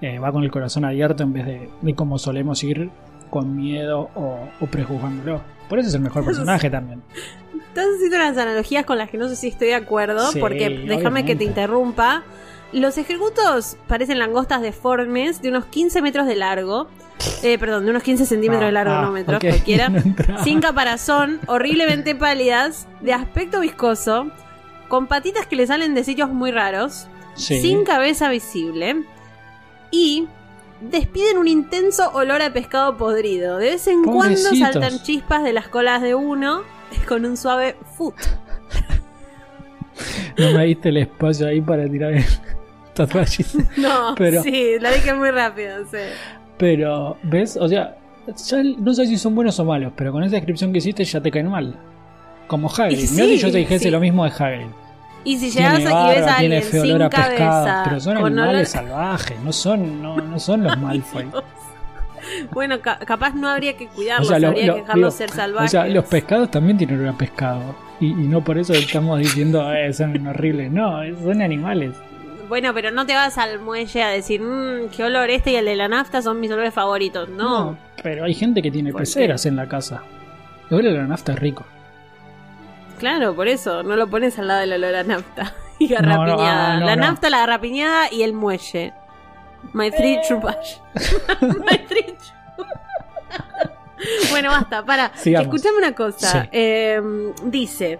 eh, 0.00 0.18
va 0.18 0.32
con 0.32 0.44
el 0.44 0.50
corazón 0.50 0.84
abierto 0.84 1.22
en 1.22 1.32
vez 1.32 1.46
de, 1.46 1.70
de 1.80 1.94
como 1.94 2.18
solemos 2.18 2.62
ir 2.62 2.90
con 3.30 3.56
miedo 3.56 4.10
o, 4.14 4.38
o 4.60 4.66
prejuzgándolo. 4.66 5.40
Por 5.68 5.78
eso 5.78 5.88
es 5.88 5.94
el 5.94 6.02
mejor 6.02 6.24
personaje 6.26 6.70
también. 6.70 7.02
Estás 7.68 7.86
haciendo 7.96 8.16
unas 8.16 8.38
analogías 8.38 8.84
con 8.84 8.98
las 8.98 9.10
que 9.10 9.18
no 9.18 9.28
sé 9.28 9.36
si 9.36 9.48
estoy 9.48 9.68
de 9.68 9.74
acuerdo, 9.74 10.30
Sí, 10.30 10.38
porque 10.38 10.68
déjame 10.86 11.24
que 11.24 11.34
te 11.34 11.44
interrumpa. 11.44 12.22
Los 12.74 12.98
ejecutos 12.98 13.76
parecen 13.86 14.18
langostas 14.18 14.60
deformes 14.60 15.40
de 15.40 15.48
unos 15.48 15.66
15 15.66 16.02
metros 16.02 16.26
de 16.26 16.36
largo. 16.36 16.88
Eh, 17.42 17.58
perdón, 17.58 17.84
de 17.84 17.90
unos 17.90 18.02
15 18.02 18.26
centímetros 18.26 18.64
Ah, 18.64 18.66
de 18.66 18.72
largo, 18.72 18.92
ah, 18.94 19.02
no 19.02 19.12
metros, 19.12 19.40
cualquiera. 19.40 19.90
Sin 20.44 20.60
caparazón, 20.60 21.40
horriblemente 21.46 22.14
pálidas, 22.14 22.86
de 23.00 23.12
aspecto 23.12 23.60
viscoso, 23.60 24.26
con 24.88 25.06
patitas 25.06 25.46
que 25.46 25.56
le 25.56 25.66
salen 25.66 25.94
de 25.94 26.04
sitios 26.04 26.30
muy 26.30 26.50
raros, 26.50 27.06
Sí. 27.36 27.60
sin 27.60 27.84
cabeza 27.84 28.28
visible 28.28 29.04
y 29.90 30.28
despiden 30.80 31.38
un 31.38 31.48
intenso 31.48 32.10
olor 32.12 32.42
a 32.42 32.52
pescado 32.52 32.96
podrido. 32.96 33.58
De 33.58 33.70
vez 33.70 33.86
en 33.88 34.04
cuando 34.04 34.36
saltan 34.36 35.02
chispas 35.02 35.42
de 35.42 35.52
las 35.52 35.66
colas 35.68 36.02
de 36.02 36.14
uno 36.14 36.62
con 37.08 37.24
un 37.24 37.36
suave 37.36 37.76
foot. 37.96 38.14
No 40.36 40.50
me 40.50 40.64
diste 40.64 40.88
el 40.88 40.96
espacio 40.96 41.46
ahí 41.46 41.60
para 41.60 41.88
tirar 41.88 42.12
el 42.14 42.24
tatuajes. 42.94 43.56
No, 43.76 44.14
Pero- 44.16 44.42
sí, 44.42 44.72
la 44.80 44.90
dije 44.92 45.12
muy 45.14 45.30
rápido, 45.30 45.84
sí. 45.90 45.98
Pero, 46.58 47.16
¿ves? 47.24 47.56
O 47.56 47.68
sea, 47.68 47.96
ya 48.26 48.56
no 48.78 48.94
sé 48.94 49.06
si 49.06 49.18
son 49.18 49.34
buenos 49.34 49.58
o 49.58 49.64
malos, 49.64 49.92
pero 49.96 50.12
con 50.12 50.22
esa 50.24 50.36
descripción 50.36 50.72
que 50.72 50.78
hiciste 50.78 51.04
ya 51.04 51.20
te 51.20 51.30
caen 51.30 51.48
mal. 51.50 51.76
Como 52.46 52.70
Hagrid. 52.70 52.98
Sí, 52.98 53.06
si 53.08 53.38
yo 53.38 53.50
te 53.50 53.58
dijese 53.58 53.84
sí. 53.84 53.90
lo 53.90 54.00
mismo 54.00 54.24
de 54.24 54.30
Hagrid. 54.30 54.66
Y 55.24 55.38
si 55.38 55.50
Tiene 55.50 55.78
llegas 55.78 55.80
y 55.80 55.84
ves 55.84 56.26
a 56.26 56.36
tiene 56.36 56.56
alguien 56.56 56.62
feo 56.62 56.82
sin 56.82 56.92
olor 56.92 57.02
a 57.04 57.10
pescado, 57.10 57.36
cabeza, 57.38 57.82
pero 57.88 58.00
son 58.00 58.16
animales 58.18 58.74
olor- 58.74 58.78
salvajes, 58.78 59.40
no 59.40 59.52
son, 59.52 60.02
no, 60.02 60.16
no 60.18 60.38
son 60.38 60.62
los 60.64 60.78
Malfoy. 60.80 61.26
Bueno, 62.52 62.80
ca- 62.80 62.98
capaz 62.98 63.34
no 63.34 63.48
habría 63.48 63.76
que 63.76 63.86
cuidarlos, 63.88 64.28
O 64.28 64.30
sea, 64.30 64.38
lo- 64.38 64.48
habría 64.48 64.66
lo- 64.66 64.74
que 64.74 64.80
dejarlos 64.82 65.18
digo, 65.18 65.26
ser 65.28 65.30
salvajes. 65.36 65.68
O 65.68 65.72
sea, 65.72 65.86
los 65.86 66.04
pescados 66.06 66.50
también 66.50 66.76
tienen 66.78 66.98
olor 67.00 67.14
a 67.14 67.18
pescado. 67.18 67.60
Y, 68.00 68.08
y 68.08 68.28
no 68.28 68.42
por 68.44 68.58
eso 68.58 68.72
estamos 68.74 69.18
diciendo, 69.18 69.72
eh, 69.72 69.92
son 69.92 70.26
horribles. 70.26 70.70
No, 70.70 71.00
son 71.22 71.42
animales. 71.42 71.94
Bueno, 72.48 72.74
pero 72.74 72.90
no 72.90 73.06
te 73.06 73.14
vas 73.14 73.38
al 73.38 73.58
muelle 73.60 74.02
a 74.02 74.08
decir, 74.08 74.40
mmm, 74.42 74.88
qué 74.94 75.04
olor 75.04 75.30
este 75.30 75.52
y 75.52 75.56
el 75.56 75.64
de 75.64 75.76
la 75.76 75.88
nafta 75.88 76.22
son 76.22 76.40
mis 76.40 76.50
olores 76.50 76.74
favoritos. 76.74 77.28
No. 77.28 77.76
Pero 78.02 78.24
hay 78.24 78.34
gente 78.34 78.60
que 78.62 78.70
tiene 78.70 78.92
peceras 78.92 79.46
en 79.46 79.56
la 79.56 79.68
casa. 79.68 80.02
El 80.70 80.78
olor 80.78 80.92
a 80.98 81.02
la 81.02 81.06
nafta 81.08 81.32
es 81.32 81.38
rico. 81.38 81.64
Claro, 82.98 83.34
por 83.34 83.48
eso, 83.48 83.82
no 83.82 83.96
lo 83.96 84.06
pones 84.08 84.38
al 84.38 84.48
lado 84.48 84.60
del 84.60 84.74
olor 84.74 84.94
a 84.94 85.02
nafta 85.04 85.54
y 85.78 85.88
No, 85.88 86.00
no, 86.00 86.08
garrapiñada. 86.08 86.80
no, 86.80 86.86
la 86.86 86.96
no. 86.96 87.02
nafta, 87.06 87.30
la 87.30 87.38
garrapiñada 87.40 88.12
y 88.12 88.22
el 88.22 88.32
muelle. 88.34 88.92
My 89.72 89.90
three 89.90 90.14
Eh. 90.14 90.20
chupash. 90.28 90.76
My 91.40 91.78
three 91.88 92.12
Bueno, 94.30 94.50
basta, 94.50 94.84
para. 94.84 95.12
Sigamos. 95.16 95.46
Escuchame 95.46 95.78
una 95.78 95.94
cosa. 95.94 96.42
Sí. 96.42 96.48
Eh, 96.52 97.00
dice: 97.44 97.98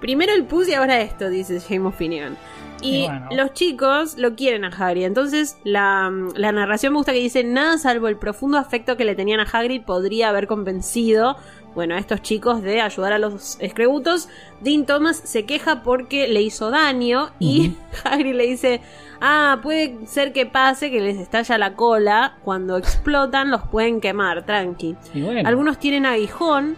primero 0.00 0.32
el 0.32 0.44
pus 0.44 0.68
y 0.68 0.74
ahora 0.74 1.00
esto, 1.00 1.28
dice 1.28 1.60
James 1.60 1.94
Opinion. 1.94 2.36
Y 2.82 3.04
Y 3.04 3.06
bueno. 3.06 3.28
los 3.32 3.52
chicos 3.54 4.16
lo 4.18 4.34
quieren 4.34 4.64
a 4.64 4.68
Hagrid. 4.68 5.04
Entonces, 5.04 5.56
la, 5.64 6.10
la 6.34 6.52
narración 6.52 6.92
me 6.92 6.98
gusta 6.98 7.12
que 7.12 7.18
dice: 7.20 7.42
Nada 7.44 7.78
salvo 7.78 8.08
el 8.08 8.16
profundo 8.16 8.58
afecto 8.58 8.96
que 8.96 9.04
le 9.04 9.14
tenían 9.14 9.40
a 9.40 9.44
Hagrid 9.44 9.82
podría 9.82 10.28
haber 10.28 10.46
convencido. 10.46 11.36
Bueno, 11.74 11.94
a 11.94 11.98
estos 11.98 12.22
chicos 12.22 12.62
de 12.62 12.80
ayudar 12.80 13.12
a 13.12 13.18
los 13.18 13.58
escrebutos. 13.60 14.28
Dean 14.62 14.86
Thomas 14.86 15.18
se 15.18 15.44
queja 15.44 15.82
porque 15.82 16.26
le 16.28 16.40
hizo 16.40 16.70
daño. 16.70 17.30
Y 17.38 17.74
Hagrid 18.04 18.34
le 18.34 18.46
dice: 18.46 18.80
Ah, 19.20 19.58
puede 19.62 19.98
ser 20.06 20.32
que 20.32 20.46
pase 20.46 20.90
que 20.90 21.00
les 21.00 21.18
estalla 21.18 21.58
la 21.58 21.74
cola. 21.74 22.38
Cuando 22.44 22.76
explotan, 22.76 23.50
los 23.50 23.62
pueden 23.62 24.00
quemar, 24.00 24.44
tranqui. 24.46 24.96
Bueno, 25.14 25.48
Algunos 25.48 25.78
tienen 25.78 26.06
aguijón. 26.06 26.76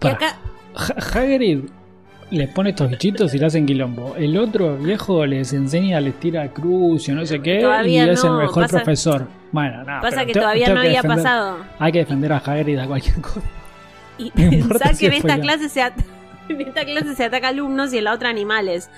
Y 0.00 0.06
acá. 0.08 0.36
Ha- 0.76 1.18
Hagrid 1.20 1.66
les 2.30 2.48
pone 2.48 2.70
estos 2.70 2.90
bichitos 2.90 3.34
y 3.34 3.38
le 3.38 3.46
hacen 3.46 3.66
quilombo. 3.66 4.14
El 4.16 4.36
otro 4.36 4.76
viejo 4.76 5.24
les 5.26 5.52
enseña, 5.52 6.00
les 6.00 6.18
tira 6.18 6.48
cruz 6.48 7.08
y 7.08 7.12
no 7.12 7.24
sé 7.26 7.40
qué. 7.40 7.60
Todavía 7.60 8.06
y 8.06 8.10
es 8.10 8.24
el 8.24 8.30
no, 8.30 8.38
mejor 8.38 8.62
pasa- 8.64 8.76
profesor. 8.78 9.26
Bueno, 9.52 9.84
nada. 9.84 10.00
Pasa 10.00 10.24
que 10.26 10.32
todavía 10.32 10.72
no 10.74 10.80
había 10.80 11.02
pasado. 11.02 11.58
Hay 11.78 11.92
que 11.92 11.98
defender 11.98 12.32
a 12.32 12.38
Hagrid 12.38 12.78
a 12.78 12.86
cualquier 12.86 13.20
cosa. 13.20 13.40
Y 14.18 14.24
No 14.34 14.68
pensá 14.68 14.94
si 14.94 15.00
que 15.00 15.06
en 15.06 15.12
esta 15.14 15.38
clase 15.40 15.68
se 15.68 15.80
en 16.48 16.60
esta 16.60 16.84
clase 16.84 17.14
se 17.14 17.24
ataca 17.24 17.48
alumnos 17.48 17.92
y 17.94 17.98
en 17.98 18.04
la 18.04 18.12
otra 18.14 18.28
animales. 18.30 18.90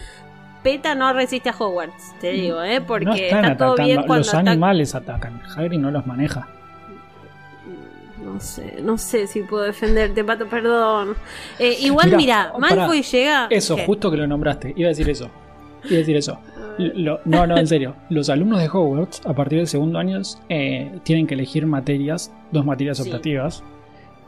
Peta 0.62 0.94
no 0.94 1.12
resiste 1.12 1.48
a 1.48 1.54
Hogwarts, 1.56 2.14
te 2.20 2.32
digo, 2.32 2.60
¿eh? 2.62 2.80
Porque 2.80 3.04
no 3.04 3.14
están 3.14 3.44
está 3.44 3.56
todo 3.56 3.76
bien 3.76 3.98
cuando 3.98 4.16
Los 4.16 4.34
animales 4.34 4.94
atacan. 4.96 5.40
Hagrid 5.56 5.78
no 5.78 5.90
los 5.92 6.06
maneja. 6.06 6.48
No 8.26 8.40
sé, 8.40 8.78
no 8.82 8.98
sé 8.98 9.26
si 9.28 9.42
puedo 9.42 9.62
defenderte, 9.62 10.24
Pato, 10.24 10.46
perdón. 10.48 11.14
Eh, 11.58 11.76
igual, 11.80 12.16
mira. 12.16 12.52
Malfoy 12.58 13.02
llega... 13.02 13.46
Eso, 13.50 13.76
¿Qué? 13.76 13.86
justo 13.86 14.10
que 14.10 14.16
lo 14.16 14.26
nombraste. 14.26 14.74
Iba 14.76 14.88
a 14.88 14.90
decir 14.90 15.08
eso. 15.08 15.30
Iba 15.84 15.94
a 15.94 15.98
decir 15.98 16.16
eso. 16.16 16.38
Lo- 16.78 17.20
no, 17.24 17.46
no, 17.46 17.56
en 17.56 17.66
serio. 17.66 17.94
Los 18.10 18.28
alumnos 18.28 18.58
de 18.60 18.68
Hogwarts, 18.68 19.24
a 19.24 19.32
partir 19.32 19.58
del 19.58 19.68
segundo 19.68 19.98
año, 19.98 20.20
eh, 20.48 20.98
tienen 21.04 21.26
que 21.26 21.34
elegir 21.34 21.66
materias, 21.66 22.32
dos 22.50 22.64
materias 22.66 22.98
Sí. 22.98 23.04
optativas, 23.08 23.62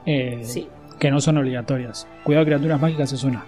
eh, 0.06 0.40
Sí. 0.44 0.68
que 0.98 1.10
no 1.10 1.20
son 1.20 1.36
obligatorias. 1.38 2.06
Cuidado, 2.22 2.46
criaturas 2.46 2.80
mágicas 2.80 3.12
es 3.12 3.24
una. 3.24 3.44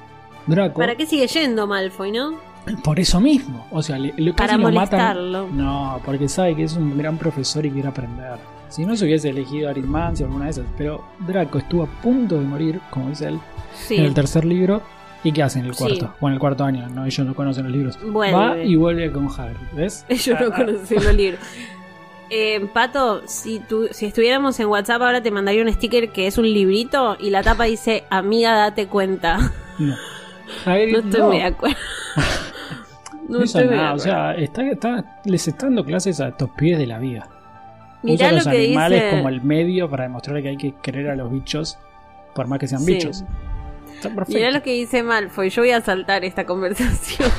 Draco, 0.46 0.80
¿Para 0.80 0.96
qué 0.96 1.06
sigue 1.06 1.26
yendo 1.28 1.66
Malfoy, 1.66 2.10
no? 2.12 2.38
por 2.84 2.98
eso 3.00 3.20
mismo. 3.20 3.66
O 3.70 3.82
sea, 3.82 3.98
le, 3.98 4.12
le- 4.16 4.34
casi 4.34 4.56
Para 4.56 4.68
lo 4.70 4.72
matan. 4.72 5.32
No, 5.56 6.00
porque 6.04 6.28
sabe 6.28 6.54
que 6.56 6.64
es 6.64 6.76
un 6.76 6.98
gran 6.98 7.16
profesor 7.16 7.64
y 7.64 7.70
quiere 7.70 7.88
aprender. 7.88 8.34
Si 8.70 8.86
no 8.86 8.96
se 8.96 9.04
hubiese 9.04 9.28
elegido 9.30 9.68
Arismancia 9.68 10.24
o 10.24 10.28
alguna 10.28 10.46
de 10.46 10.52
esas, 10.52 10.64
pero 10.78 11.04
Draco 11.26 11.58
estuvo 11.58 11.82
a 11.82 11.86
punto 11.86 12.36
de 12.38 12.44
morir, 12.46 12.80
como 12.90 13.08
dice 13.10 13.28
él, 13.28 13.38
Sí. 13.74 13.96
en 13.96 14.04
el 14.04 14.14
tercer 14.14 14.44
libro. 14.44 14.80
¿Y 15.22 15.32
qué 15.32 15.42
hace 15.42 15.58
en 15.58 15.66
el 15.66 15.74
Sí. 15.74 15.78
cuarto? 15.84 16.14
O 16.20 16.28
en 16.28 16.34
el 16.34 16.40
cuarto 16.40 16.64
año, 16.64 16.88
no, 16.88 17.04
ellos 17.04 17.26
no 17.26 17.34
conocen 17.34 17.64
los 17.64 17.72
libros. 17.72 17.98
Vuelve. 18.02 18.32
Va 18.34 18.56
y 18.58 18.74
vuelve 18.76 19.12
con 19.12 19.26
Hagrid, 19.28 19.56
¿ves? 19.74 20.06
Yo 20.24 20.38
no 20.40 20.50
conocí 20.50 20.94
los 20.94 21.12
libros. 21.14 21.40
Eh, 22.30 22.64
Pato, 22.72 23.22
si, 23.26 23.58
tu, 23.58 23.88
si 23.90 24.06
estuviéramos 24.06 24.58
en 24.60 24.68
WhatsApp 24.68 25.02
ahora 25.02 25.20
te 25.20 25.30
mandaría 25.32 25.62
un 25.62 25.72
sticker 25.72 26.10
que 26.12 26.26
es 26.28 26.38
un 26.38 26.44
librito 26.44 27.16
y 27.20 27.30
la 27.30 27.42
tapa 27.42 27.64
dice, 27.64 28.04
amiga, 28.08 28.54
date 28.54 28.86
cuenta. 28.86 29.52
No. 29.78 29.94
Hagrid, 30.64 30.92
No 30.92 30.98
estoy 31.00 31.20
no. 31.20 31.26
muy 31.26 31.36
de 31.38 31.44
acuerdo. 31.44 31.76
No 33.28 33.38
No 33.38 33.44
estoy 33.44 33.64
muy 33.64 33.70
de 33.72 33.76
nada, 33.82 33.92
o 33.92 33.94
acuerdo. 33.96 34.04
sea, 34.12 34.34
está, 34.36 34.62
está- 34.70 35.20
les 35.24 35.48
está 35.48 35.66
dando 35.66 35.84
clases 35.84 36.20
a 36.20 36.28
estos 36.28 36.50
pies 36.50 36.78
de 36.78 36.86
la 36.86 36.98
vida. 36.98 37.28
Mirá 38.02 38.14
Usa 38.14 38.30
lo 38.30 38.36
los 38.38 38.44
que 38.48 38.64
animales 38.66 39.02
dice... 39.02 39.16
como 39.16 39.28
el 39.28 39.42
medio 39.42 39.90
para 39.90 40.04
demostrar 40.04 40.40
que 40.42 40.48
hay 40.48 40.56
que 40.56 40.74
querer 40.82 41.08
a 41.10 41.16
los 41.16 41.30
bichos, 41.30 41.78
por 42.34 42.46
más 42.46 42.58
que 42.58 42.66
sean 42.68 42.80
Sí. 42.82 42.94
bichos. 42.94 43.24
Está. 43.94 44.10
Mirá 44.28 44.50
lo 44.50 44.62
que 44.62 44.72
dice 44.72 45.02
Malfoy, 45.02 45.50
yo 45.50 45.62
voy 45.62 45.72
a 45.72 45.80
saltar 45.82 46.24
esta 46.24 46.46
conversación. 46.46 47.30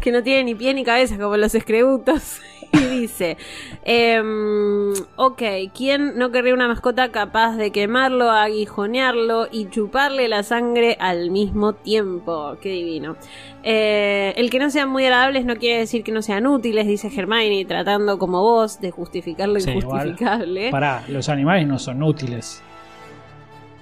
que 0.00 0.10
no 0.12 0.22
tiene 0.22 0.44
ni 0.44 0.54
pie 0.54 0.74
ni 0.74 0.84
cabeza 0.84 1.16
como 1.16 1.36
los 1.36 1.54
escrebutos. 1.54 2.40
y 2.92 3.00
dice, 3.00 3.36
em, 3.84 4.92
ok, 5.16 5.42
¿quién 5.76 6.16
no 6.16 6.30
querría 6.30 6.54
una 6.54 6.68
mascota 6.68 7.10
capaz 7.10 7.56
de 7.56 7.70
quemarlo, 7.70 8.30
aguijonearlo 8.30 9.48
y 9.52 9.68
chuparle 9.68 10.28
la 10.28 10.42
sangre 10.42 10.96
al 10.98 11.30
mismo 11.30 11.74
tiempo? 11.74 12.56
Qué 12.62 12.70
divino. 12.70 13.16
Eh, 13.62 14.32
el 14.36 14.48
que 14.50 14.58
no 14.58 14.70
sean 14.70 14.88
muy 14.88 15.04
agradables 15.04 15.44
no 15.44 15.56
quiere 15.56 15.80
decir 15.80 16.02
que 16.02 16.12
no 16.12 16.22
sean 16.22 16.46
útiles, 16.46 16.86
dice 16.86 17.10
Hermione, 17.14 17.64
tratando 17.66 18.18
como 18.18 18.40
vos 18.42 18.80
de 18.80 18.90
justificar 18.90 19.48
lo 19.48 19.60
Sí, 19.60 19.70
igual. 19.70 20.08
injustificable. 20.08 20.70
Pará, 20.70 21.04
los 21.08 21.28
animales 21.28 21.66
no 21.66 21.78
son 21.78 22.02
útiles. 22.02 22.62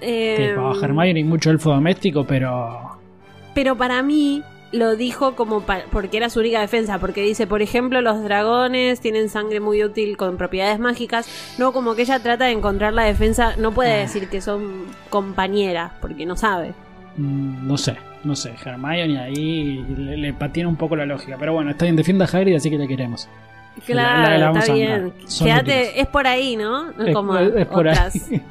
Em, 0.01 0.49
Tipo, 0.49 0.67
a 0.71 0.75
Hermione 0.85 1.19
hay 1.19 1.23
mucho 1.23 1.49
elfo 1.51 1.69
doméstico, 1.71 2.25
pero. 2.25 2.99
Pero 3.53 3.75
para 3.77 4.01
mí 4.01 4.43
lo 4.71 4.95
dijo 4.95 5.35
como 5.35 5.63
porque 5.91 6.17
era 6.17 6.29
su 6.29 6.39
única 6.39 6.61
defensa, 6.61 6.97
porque 6.99 7.21
dice, 7.23 7.45
por 7.47 7.61
ejemplo, 7.61 8.01
los 8.01 8.23
dragones 8.23 8.99
tienen 9.01 9.27
sangre 9.29 9.59
muy 9.59 9.83
útil 9.83 10.15
con 10.17 10.37
propiedades 10.37 10.79
mágicas, 10.79 11.27
no 11.57 11.73
como 11.73 11.95
que 11.95 12.03
ella 12.03 12.19
trata 12.19 12.45
de 12.45 12.51
encontrar 12.51 12.93
la 12.93 13.03
defensa, 13.03 13.55
no 13.57 13.71
puede 13.73 13.93
Ah. 13.93 13.97
decir 13.97 14.29
que 14.29 14.39
son 14.41 14.85
compañeras, 15.09 15.91
porque 16.01 16.25
no 16.25 16.35
sabe. 16.37 16.73
mm, 17.17 17.67
no 17.67 17.77
sé, 17.77 17.97
no 18.23 18.35
sé. 18.37 18.53
Hermione 18.63 19.19
ahí 19.19 19.85
le, 19.97 20.15
le 20.15 20.33
patina 20.33 20.69
un 20.69 20.77
poco 20.77 20.95
la 20.95 21.05
lógica. 21.05 21.35
Pero 21.37 21.51
bueno, 21.53 21.71
está 21.71 21.83
bien, 21.83 21.97
defienda 21.97 22.23
a 22.23 22.29
Hagrid, 22.29 22.55
así 22.55 22.69
que 22.69 22.77
le 22.77 22.87
queremos. 22.87 23.27
Claro, 23.85 24.21
La- 24.21 24.37
la- 24.37 24.51
la 24.53 24.59
está 24.59 24.73
bien. 24.73 25.13
Quédate, 25.43 25.99
es 25.99 26.07
por 26.07 26.25
ahí, 26.27 26.55
¿no? 26.55 26.91
No 26.93 27.05
Es- 27.05 27.13
como 27.13 27.37
es 27.37 27.65
por 27.67 27.87
ahí. 27.89 27.97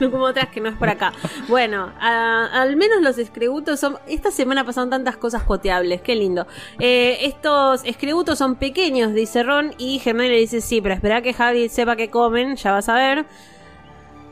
No 0.00 0.10
como 0.10 0.24
otras 0.24 0.48
que 0.48 0.60
no 0.60 0.68
es 0.68 0.76
por 0.76 0.88
acá. 0.88 1.12
Bueno, 1.48 1.92
a- 2.00 2.46
al 2.62 2.76
menos 2.76 3.00
los 3.02 3.18
escrebutos 3.18 3.78
son. 3.80 3.98
Esta 4.06 4.30
semana 4.30 4.64
pasaron 4.64 4.90
tantas 4.90 5.16
cosas 5.16 5.42
coteables, 5.44 6.00
qué 6.02 6.14
lindo. 6.14 6.46
Eh, 6.78 7.18
estos 7.22 7.84
escrebutos 7.84 8.38
son 8.38 8.56
pequeños, 8.56 9.14
dice 9.14 9.42
Ron, 9.42 9.74
y 9.78 10.00
Hermione 10.04 10.30
le 10.30 10.38
dice: 10.38 10.60
Sí, 10.60 10.80
pero 10.80 10.94
espera 10.94 11.22
que 11.22 11.34
Hagrid 11.38 11.68
sepa 11.70 11.96
que 11.96 12.10
comen, 12.10 12.56
ya 12.56 12.72
vas 12.72 12.88
a 12.88 12.94
ver. 12.94 13.26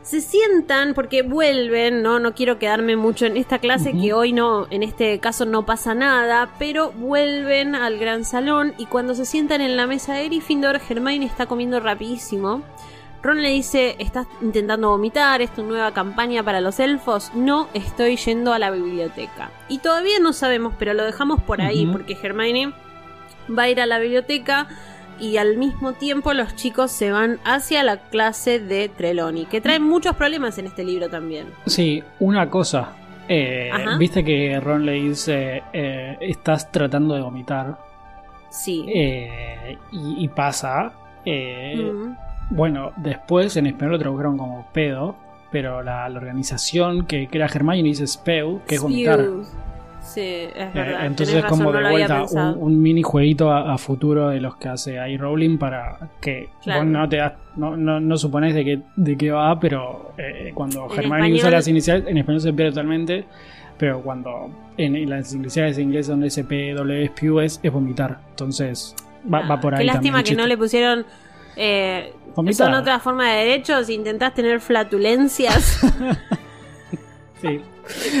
Se 0.03 0.19
sientan 0.19 0.95
porque 0.95 1.21
vuelven, 1.21 2.01
no, 2.01 2.19
no 2.19 2.33
quiero 2.33 2.57
quedarme 2.57 2.95
mucho 2.95 3.27
en 3.27 3.37
esta 3.37 3.59
clase 3.59 3.93
que 3.93 4.13
hoy 4.13 4.33
no, 4.33 4.65
en 4.71 4.81
este 4.81 5.19
caso 5.19 5.45
no 5.45 5.63
pasa 5.67 5.93
nada, 5.93 6.49
pero 6.57 6.91
vuelven 6.91 7.75
al 7.75 7.99
gran 7.99 8.25
salón 8.25 8.73
y 8.79 8.87
cuando 8.87 9.13
se 9.13 9.25
sientan 9.25 9.61
en 9.61 9.77
la 9.77 9.85
mesa 9.85 10.15
de 10.15 10.25
Gryffindor, 10.25 10.81
Hermione 10.89 11.25
está 11.27 11.45
comiendo 11.45 11.79
rapidísimo. 11.79 12.63
Ron 13.23 13.41
le 13.43 13.49
dice, 13.49 13.95
estás 13.99 14.25
intentando 14.41 14.89
vomitar, 14.89 15.41
es 15.41 15.53
tu 15.53 15.63
nueva 15.63 15.91
campaña 15.93 16.41
para 16.43 16.59
los 16.59 16.79
elfos. 16.79 17.31
No, 17.35 17.67
estoy 17.73 18.15
yendo 18.17 18.51
a 18.53 18.57
la 18.59 18.71
biblioteca. 18.71 19.51
Y 19.69 19.77
todavía 19.79 20.19
no 20.19 20.33
sabemos, 20.33 20.73
pero 20.79 20.93
lo 20.95 21.03
dejamos 21.03 21.41
por 21.43 21.61
ahí, 21.61 21.85
porque 21.85 22.17
Hermione 22.21 22.73
va 23.55 23.63
a 23.63 23.69
ir 23.69 23.79
a 23.79 23.85
la 23.85 23.99
biblioteca 23.99 24.67
y 25.19 25.37
al 25.37 25.57
mismo 25.57 25.93
tiempo 25.93 26.33
los 26.33 26.55
chicos 26.55 26.91
se 26.91 27.11
van 27.11 27.39
hacia 27.45 27.83
la 27.83 27.97
clase 27.97 28.59
de 28.59 28.89
Trelawney, 28.89 29.45
que 29.45 29.61
trae 29.61 29.79
muchos 29.79 30.15
problemas 30.15 30.57
en 30.57 30.65
este 30.65 30.83
libro 30.83 31.09
también. 31.09 31.45
Sí, 31.67 32.03
una 32.19 32.49
cosa. 32.49 32.95
Eh. 33.27 33.69
Viste 33.99 34.23
que 34.25 34.59
Ron 34.59 34.83
le 34.85 34.93
dice: 34.93 35.61
eh, 35.73 36.17
Estás 36.21 36.71
tratando 36.71 37.13
de 37.13 37.21
vomitar. 37.21 37.77
Sí. 38.49 38.83
Eh, 38.87 39.77
y, 39.91 40.23
y 40.25 40.27
pasa. 40.29 40.91
eh, 41.23 41.75
Mm. 41.93 42.30
Bueno, 42.51 42.91
después 42.97 43.57
en 43.57 43.67
español 43.67 43.93
lo 43.93 43.99
tradujeron 43.99 44.37
como 44.37 44.67
pedo. 44.73 45.15
Pero 45.51 45.83
la, 45.83 46.07
la 46.07 46.17
organización 46.17 47.05
que 47.05 47.27
crea 47.27 47.47
Hermione 47.47 47.83
dice 47.83 48.07
Speu, 48.07 48.61
que 48.65 48.75
es 48.75 48.81
vomitar. 48.81 49.19
Sí, 50.01 50.21
es 50.21 50.55
Eh, 50.55 50.71
verdad. 50.73 51.05
entonces 51.05 51.35
es 51.35 51.43
como 51.43 51.71
razón, 51.73 51.83
de 51.83 51.89
vuelta 51.91 52.23
un, 52.55 52.57
un 52.63 52.81
mini 52.81 53.03
jueguito 53.03 53.51
a, 53.51 53.73
a 53.73 53.77
futuro 53.77 54.29
de 54.29 54.39
los 54.39 54.55
que 54.55 54.69
hace 54.69 54.97
ahí 54.97 55.17
Rowling 55.17 55.57
para 55.57 56.09
que 56.21 56.49
Claro. 56.63 56.81
vos 56.83 56.89
no 56.89 57.09
te 57.09 57.17
das, 57.17 57.33
no, 57.57 57.75
no, 57.75 57.99
no 57.99 58.17
suponés 58.17 58.55
de 58.55 58.63
qué, 58.63 58.79
de 58.95 59.17
qué 59.17 59.29
va, 59.31 59.59
pero 59.59 60.13
eh, 60.17 60.51
cuando 60.55 60.87
En 60.93 60.99
Hermione 60.99 61.33
usa 61.33 61.51
las 61.51 61.67
iniciales, 61.67 62.05
en 62.07 62.17
español 62.17 62.39
se 62.41 62.53
pierde 62.53 62.71
totalmente, 62.71 63.25
pero 63.77 64.01
cuando 64.01 64.49
en, 64.77 64.95
en 64.95 65.09
las 65.09 65.33
iniciales 65.33 65.75
de 65.75 65.83
inglés 65.83 66.07
donde 66.07 66.27
es 66.27 66.39
Pew 66.39 67.39
es, 67.41 67.59
es 67.61 67.71
vomitar, 67.73 68.19
entonces 68.29 68.95
va, 69.31 69.39
Ah, 69.39 69.47
va 69.49 69.59
por 69.59 69.75
ahí 69.75 69.79
Qué 69.81 69.85
lástima 69.85 70.19
también 70.19 70.37
que 70.37 70.41
no 70.41 70.47
le 70.47 70.57
pusieron. 70.57 71.05
Eh, 71.55 72.13
son 72.53 72.73
otra 72.73 72.99
forma 72.99 73.29
de 73.31 73.37
derechos. 73.45 73.89
Intentás 73.89 74.33
tener 74.33 74.59
flatulencias. 74.61 75.79
Sí. 77.41 77.59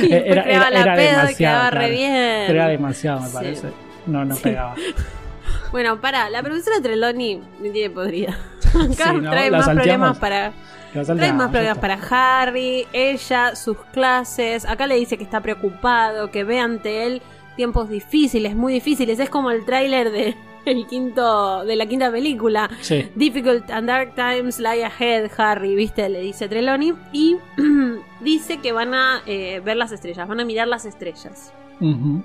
y 0.03 0.11
Era- 0.11 0.23
después 0.23 0.33
creaba 0.43 0.67
era- 0.67 0.69
la 0.71 0.81
era 0.81 0.95
pedo 0.95 1.03
y 1.03 1.11
demasiado, 1.11 1.35
quedaba 1.37 1.69
re 1.69 1.77
claro. 1.77 1.93
bien. 1.93 2.15
Era 2.15 2.67
demasiado 2.67 3.19
me 3.21 3.27
Sí. 3.27 3.33
parece, 3.33 3.67
no, 4.07 4.25
no 4.25 4.35
Sí. 4.35 4.41
pegaba. 4.43 4.75
Bueno, 5.71 6.01
para, 6.01 6.29
la 6.29 6.41
profesora 6.43 6.81
Trelawney 6.81 7.41
me 7.61 7.69
tiene 7.69 7.89
podrida. 7.93 8.37
Acá 8.73 9.11
Sí, 9.11 9.17
¿no? 9.21 9.29
trae 9.31 9.51
más 9.51 9.69
problemas 9.69 10.17
para. 10.17 10.53
Trae 10.93 11.33
más 11.33 11.49
problemas 11.51 11.77
para 11.77 11.99
Harry, 12.41 12.85
ella, 12.91 13.55
sus 13.55 13.77
clases. 13.93 14.65
Acá 14.65 14.87
le 14.87 14.95
dice 14.95 15.17
que 15.17 15.23
está 15.23 15.39
preocupado, 15.39 16.31
que 16.31 16.43
ve 16.43 16.59
ante 16.59 17.05
él 17.05 17.21
tiempos 17.55 17.89
difíciles, 17.89 18.55
muy 18.55 18.73
difíciles. 18.73 19.19
Es 19.19 19.29
como 19.29 19.51
el 19.51 19.63
tráiler 19.65 20.11
de, 20.11 20.35
el 20.65 20.85
quinto 20.87 21.63
de 21.65 21.75
la 21.75 21.85
quinta 21.85 22.11
película. 22.11 22.69
Sí. 22.81 23.09
Difficult 23.15 23.69
and 23.71 23.87
dark 23.87 24.15
times 24.15 24.59
lie 24.59 24.83
ahead, 24.83 25.29
Harry, 25.37 25.75
¿viste? 25.75 26.07
Le 26.09 26.21
dice 26.21 26.47
Trelawney. 26.47 26.93
Y 27.11 27.37
dice 28.21 28.57
que 28.57 28.71
van 28.71 28.93
a 28.93 29.21
eh, 29.25 29.61
ver 29.63 29.77
las 29.77 29.91
estrellas, 29.91 30.27
van 30.27 30.39
a 30.39 30.45
mirar 30.45 30.67
las 30.67 30.85
estrellas. 30.85 31.53
Ujú. 31.79 32.21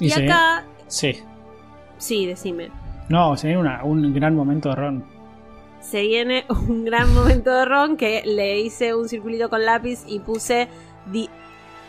Y, 0.00 0.10
se- 0.10 0.24
acá, 0.24 0.64
Sí. 0.88 1.20
sí, 1.98 2.26
decime. 2.26 2.70
No, 3.08 3.36
se 3.36 3.46
viene 3.46 3.60
una- 3.60 3.84
un 3.84 4.12
gran 4.12 4.34
momento 4.34 4.68
de 4.70 4.74
Ron. 4.76 5.04
Se 5.80 6.02
viene 6.02 6.44
un 6.48 6.84
gran 6.84 7.12
momento 7.14 7.50
de 7.54 7.64
Ron 7.64 7.96
que 7.96 8.22
le 8.26 8.58
hice 8.60 8.94
un 8.94 9.08
circulito 9.08 9.48
con 9.48 9.64
lápiz 9.64 10.00
y 10.06 10.18
puse 10.18 10.68
The 11.12 11.28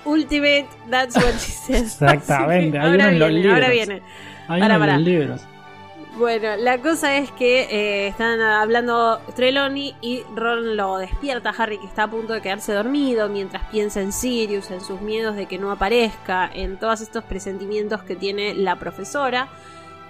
Ultimate, 0.05 0.67
that's 0.89 1.15
what 1.17 1.33
she 1.33 1.51
says. 1.51 2.01
Exactamente, 2.01 2.77
los 3.17 3.29
viene, 3.29 3.51
ahora 3.53 3.69
viene. 3.69 4.01
Hay 4.47 4.61
los 4.61 5.01
libros. 5.01 5.41
Bueno, 6.17 6.55
la 6.57 6.79
cosa 6.79 7.17
es 7.17 7.29
que 7.31 7.61
eh, 7.69 8.07
están 8.07 8.41
hablando 8.41 9.21
Trelawney 9.35 9.95
y 10.01 10.23
Ron 10.35 10.75
lo 10.75 10.97
despierta 10.97 11.51
a 11.51 11.53
Harry 11.53 11.77
que 11.77 11.85
está 11.85 12.03
a 12.03 12.09
punto 12.09 12.33
de 12.33 12.41
quedarse 12.41 12.73
dormido 12.73 13.29
mientras 13.29 13.63
piensa 13.69 14.01
en 14.01 14.11
Sirius, 14.11 14.71
en 14.71 14.81
sus 14.81 14.99
miedos 14.99 15.35
de 15.35 15.45
que 15.45 15.59
no 15.59 15.71
aparezca, 15.71 16.49
en 16.51 16.77
todos 16.77 17.01
estos 17.01 17.23
presentimientos 17.23 18.01
que 18.01 18.15
tiene 18.15 18.55
la 18.55 18.77
profesora. 18.77 19.47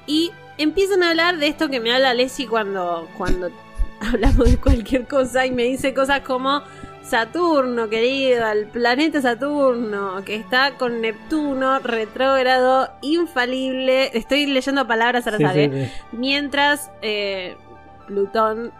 Y 0.05 0.31
empiezan 0.57 1.03
a 1.03 1.09
hablar 1.09 1.39
de 1.39 1.47
esto 1.47 1.67
que 1.67 1.81
me 1.81 1.91
habla 1.91 2.13
Leslie 2.13 2.47
cuando, 2.47 3.09
cuando 3.17 3.49
hablamos 3.99 4.49
de 4.49 4.57
cualquier 4.57 5.07
cosa 5.07 5.45
y 5.45 5.51
me 5.51 5.63
dice 5.63 5.93
cosas 5.93 6.21
como 6.21 6.63
Saturno, 7.07 7.87
querido, 7.87 8.51
el 8.51 8.67
planeta 8.67 9.21
Saturno, 9.21 10.25
que 10.25 10.35
está 10.35 10.73
con 10.77 10.99
Neptuno, 10.99 11.79
retrógrado, 11.79 12.89
infalible. 13.01 14.11
Estoy 14.17 14.45
leyendo 14.45 14.85
palabras 14.85 15.25
al 15.25 15.37
Sí, 15.37 15.43
azar, 15.45 15.55
sí, 15.55 15.69
sí. 15.71 15.91
Mientras 16.11 16.91
eh, 17.01 17.55
Plutón 18.07 18.73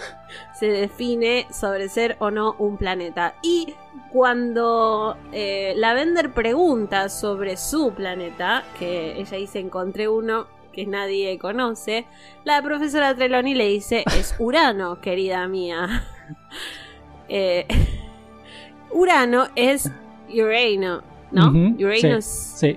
se 0.58 0.66
define 0.66 1.46
sobre 1.50 1.88
ser 1.88 2.16
o 2.18 2.30
no 2.30 2.54
un 2.58 2.76
planeta. 2.76 3.34
Y 3.40 3.74
cuando 4.12 5.16
eh, 5.32 5.72
Lavender 5.76 6.32
pregunta 6.34 7.08
sobre 7.08 7.56
su 7.56 7.94
planeta, 7.94 8.62
que 8.78 9.18
ella 9.18 9.38
dice 9.38 9.58
encontré 9.58 10.06
uno 10.06 10.48
que 10.70 10.84
nadie 10.84 11.38
conoce, 11.38 12.04
la 12.44 12.60
profesora 12.60 13.14
Trelawney 13.14 13.54
le 13.54 13.68
dice 13.68 14.04
es 14.18 14.34
Urano, 14.38 15.00
querida 15.00 15.48
mía. 15.48 16.04
Eh, 17.32 17.64
Urano 18.92 19.46
es 19.54 19.90
Urano, 20.28 21.02
¿no? 21.30 21.48
Ujú, 21.48 21.76
Uranus 21.84 22.24
Sí. 22.24 22.76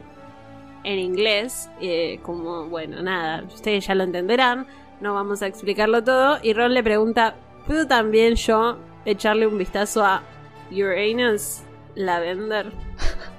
en 0.83 0.99
inglés, 0.99 1.69
eh, 1.81 2.19
como, 2.21 2.67
bueno, 2.69 3.01
nada, 3.01 3.43
ustedes 3.53 3.87
ya 3.87 3.95
lo 3.95 4.03
entenderán, 4.03 4.67
no 5.01 5.13
vamos 5.15 5.41
a 5.41 5.47
explicarlo 5.47 6.03
todo, 6.03 6.37
y 6.43 6.53
Ron 6.53 6.73
le 6.73 6.83
pregunta, 6.83 7.35
¿puedo 7.67 7.87
también 7.87 8.35
yo 8.35 8.77
echarle 9.05 9.47
un 9.47 9.57
vistazo 9.57 10.05
a 10.05 10.21
Uranus 10.71 11.61
Lavender? 11.95 12.67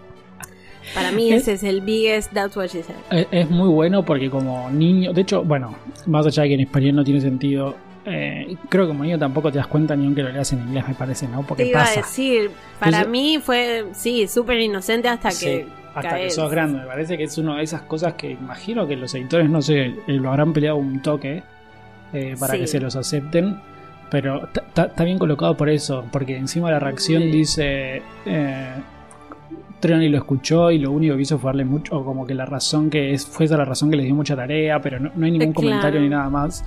Para 0.95 1.11
mí 1.13 1.33
Es- 1.33 1.43
ese 1.43 1.53
es 1.55 1.63
el 1.65 1.81
biggest 1.81 2.33
that's 2.33 2.57
what 2.57 2.67
she 2.69 2.83
said. 2.83 2.97
Es, 3.11 3.27
es 3.31 3.51
muy 3.51 3.69
bueno 3.69 4.05
porque 4.05 4.29
como 4.31 4.69
niño, 4.71 5.13
de 5.13 5.21
hecho, 5.23 5.43
bueno, 5.45 5.75
más 6.07 6.27
allá 6.27 6.43
de 6.43 6.49
que 6.51 6.55
en 6.55 6.61
español 6.61 6.97
no 6.97 7.05
tiene 7.05 7.21
sentido, 7.21 7.75
eh, 8.07 8.57
creo 8.69 8.85
que 8.85 8.89
como 8.89 9.05
niño 9.05 9.19
tampoco 9.19 9.51
te 9.51 9.59
das 9.59 9.67
cuenta 9.67 9.97
ni 9.97 10.05
aunque 10.07 10.23
lo 10.23 10.31
leas 10.31 10.53
en 10.53 10.61
inglés, 10.61 10.87
me 10.89 10.95
parece, 10.95 11.27
¿no? 11.29 11.43
Porque 11.43 11.65
Te 11.65 11.71
iba 11.71 11.81
pasa. 11.81 12.01
a 12.01 12.03
decir, 12.03 12.51
para 12.79 13.05
mí 13.05 13.39
fue, 13.43 13.87
sí, 13.93 14.27
súper 14.29 14.61
inocente 14.61 15.09
hasta 15.09 15.31
Sí, 15.31 15.47
que... 15.47 15.67
hasta 15.95 16.17
que 16.19 16.31
sos 16.31 16.51
grande, 16.51 16.81
me 16.81 16.87
parece 16.87 17.17
que 17.17 17.25
es 17.25 17.39
una 17.39 17.57
de 17.57 17.63
esas 17.65 17.83
cosas 17.83 18.15
que 18.15 18.31
imagino 18.31 18.87
que 18.87 18.97
los 18.97 19.15
editores, 19.15 19.49
no 19.49 19.63
sé, 19.63 19.87
eh, 19.87 19.95
lo 20.07 20.31
habrán 20.31 20.53
peleado 20.53 20.77
un 20.77 21.01
toque 21.01 21.43
eh, 22.13 22.37
para 22.39 22.55
Sí. 22.55 22.61
que 22.61 22.67
se 22.67 22.81
los 22.81 22.95
acepten. 22.97 23.59
Pero 24.11 24.49
está 24.77 25.03
bien 25.03 25.19
colocado 25.19 25.57
por 25.57 25.69
eso, 25.69 26.05
porque 26.13 26.37
encima 26.37 26.71
la 26.71 26.79
reacción 26.79 27.23
Sí. 27.23 27.31
dice. 27.31 28.03
Eh, 28.27 28.69
Trelawney 29.89 30.09
lo 30.09 30.19
escuchó 30.19 30.71
y 30.71 30.79
lo 30.79 30.91
único 30.91 31.17
que 31.17 31.23
hizo 31.23 31.39
fue 31.39 31.49
darle 31.49 31.65
mucho, 31.65 31.97
o 31.97 32.05
como 32.05 32.27
que 32.27 32.35
la 32.35 32.45
razón 32.47 32.91
que 32.91 33.13
es, 33.13 33.27
fue 33.27 33.47
esa 33.47 33.57
la 33.57 33.65
razón 33.65 33.91
que 33.91 33.97
les 33.97 34.07
dio 34.07 34.15
mucha 34.15 34.35
tarea, 34.35 34.81
pero 34.81 34.99
no, 35.01 35.11
no 35.15 35.27
hay 35.27 35.33
ningún 35.33 35.49
Eh, 35.49 35.53
claro. 35.53 35.69
comentario 35.69 36.01
ni 36.01 36.09
nada 36.09 36.29
más. 36.31 36.65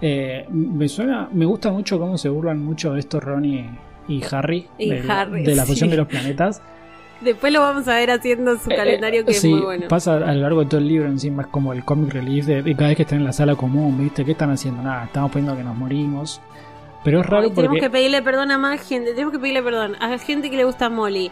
Eh, 0.00 0.46
me 0.50 0.88
suena, 0.88 1.28
me 1.32 1.44
gusta 1.46 1.70
mucho 1.72 1.98
cómo 1.98 2.16
se 2.18 2.28
burlan 2.28 2.64
mucho 2.64 2.92
de 2.94 3.00
esto 3.00 3.20
Ron 3.20 3.44
y, 3.44 3.68
y 4.08 4.22
Harry, 4.30 4.66
Y 4.78 4.90
de, 4.90 5.02
la- 5.02 5.20
Harry, 5.22 5.44
de 5.44 5.54
la 5.56 5.64
sí. 5.64 5.72
fusión 5.72 5.90
de 5.90 5.96
los 5.96 6.06
planetas. 6.06 6.62
Después 7.20 7.52
lo 7.52 7.60
vamos 7.60 7.88
a 7.88 7.96
ver 7.96 8.12
haciendo 8.12 8.56
su 8.58 8.70
Eh, 8.70 8.76
calendario 8.76 9.24
que 9.24 9.32
sí, 9.34 9.48
es 9.48 9.52
muy 9.54 9.62
bueno. 9.64 9.88
pasa 9.88 10.14
a 10.18 10.32
lo 10.34 10.40
largo 10.42 10.60
de 10.60 10.66
todo 10.66 10.80
el 10.80 10.86
libro 10.86 11.08
encima 11.08 11.42
es 11.42 11.48
como 11.48 11.72
el 11.72 11.84
comic 11.84 12.12
relief 12.12 12.46
de, 12.46 12.62
de 12.62 12.74
cada 12.76 12.88
vez 12.88 12.96
que 12.96 13.02
están 13.02 13.18
en 13.18 13.24
la 13.24 13.32
sala 13.32 13.56
común, 13.56 13.98
¿viste? 13.98 14.24
¿Qué 14.24 14.32
están 14.32 14.50
haciendo? 14.50 14.82
Nada, 14.82 15.04
estamos 15.06 15.32
poniendo 15.32 15.56
que 15.56 15.64
nos 15.64 15.76
morimos. 15.76 16.40
Pero 17.04 17.20
es 17.20 17.26
raro 17.26 17.44
Ay, 17.44 17.50
tenemos 17.50 17.68
porque... 17.76 17.80
que 17.80 17.90
pedirle 17.90 18.22
perdón 18.22 18.50
a 18.52 18.58
más 18.58 18.86
gente. 18.86 19.12
Tenemos 19.12 19.32
que 19.32 19.38
pedirle 19.40 19.62
perdón 19.62 19.96
a 19.98 20.08
la 20.10 20.18
gente 20.18 20.48
que 20.50 20.56
le 20.56 20.64
gusta 20.64 20.88
Molly, 20.90 21.30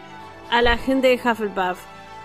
a 0.51 0.61
la 0.61 0.77
gente 0.77 1.07
de 1.07 1.15
Hufflepuff, 1.15 1.77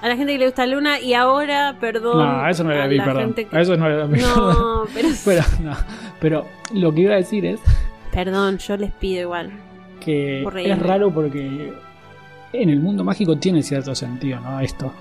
a 0.02 0.08
la 0.08 0.16
gente 0.16 0.32
que 0.32 0.38
le 0.38 0.46
gusta 0.46 0.66
Luna 0.66 1.00
y 1.00 1.14
ahora 1.14 1.76
perdón. 1.80 2.18
No, 2.18 2.40
a 2.42 2.50
eso 2.50 2.64
no 2.64 2.70
le 2.70 2.80
a 2.80 2.86
la 2.88 3.04
perdón. 3.04 3.34
que- 3.34 3.48
A 3.52 3.60
eso 3.60 3.76
no 3.76 3.88
le 3.88 3.94
doy 3.96 4.08
perdón. 4.10 4.34
No, 4.58 4.84
pero, 4.94 5.08
Pero, 5.24 5.42
no, 5.62 5.76
pero 6.20 6.46
lo 6.74 6.92
que 6.94 7.00
iba 7.02 7.14
a 7.14 7.16
decir 7.16 7.44
es 7.46 7.60
perdón, 8.12 8.58
yo 8.58 8.76
les 8.76 8.90
pido 8.92 9.22
igual. 9.22 9.52
que 10.00 10.42
es 10.42 10.78
raro 10.80 11.10
porque 11.12 11.72
en 12.52 12.68
el 12.70 12.80
mundo 12.80 13.04
mágico 13.04 13.36
tiene 13.36 13.62
cierto 13.62 13.94
sentido, 13.94 14.40
¿no? 14.40 14.60
Esto. 14.60 14.92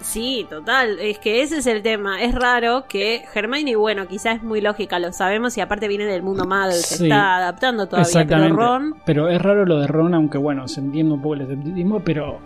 Sí, 0.00 0.46
total. 0.48 0.98
Es 1.00 1.18
que 1.18 1.42
ese 1.42 1.58
es 1.58 1.66
el 1.66 1.82
tema. 1.82 2.22
Es 2.22 2.34
raro 2.34 2.84
que 2.88 3.24
Hermione, 3.34 3.76
bueno, 3.76 4.06
quizás 4.06 4.36
es 4.36 4.42
muy 4.42 4.60
lógica, 4.60 4.98
lo 4.98 5.12
sabemos, 5.12 5.56
y 5.58 5.60
aparte 5.60 5.88
viene 5.88 6.04
del 6.06 6.22
mundo 6.22 6.44
Muggle, 6.44 6.72
se 6.72 6.96
Sí. 6.96 7.04
está 7.04 7.36
adaptando 7.36 7.86
todavía. 7.86 8.06
Pero 8.12 8.20
Exactamente. 8.22 8.56
Ron, 8.56 8.94
Pero 9.04 9.28
es 9.28 9.40
raro 9.42 9.66
lo 9.66 9.80
de 9.80 9.86
Ron, 9.86 10.14
aunque 10.14 10.38
bueno, 10.38 10.66
se 10.68 10.80
entiende 10.80 11.14
un 11.14 11.20
poco 11.22 11.34
el 11.34 11.42
escepticismo, 11.42 12.00
pero 12.00 12.38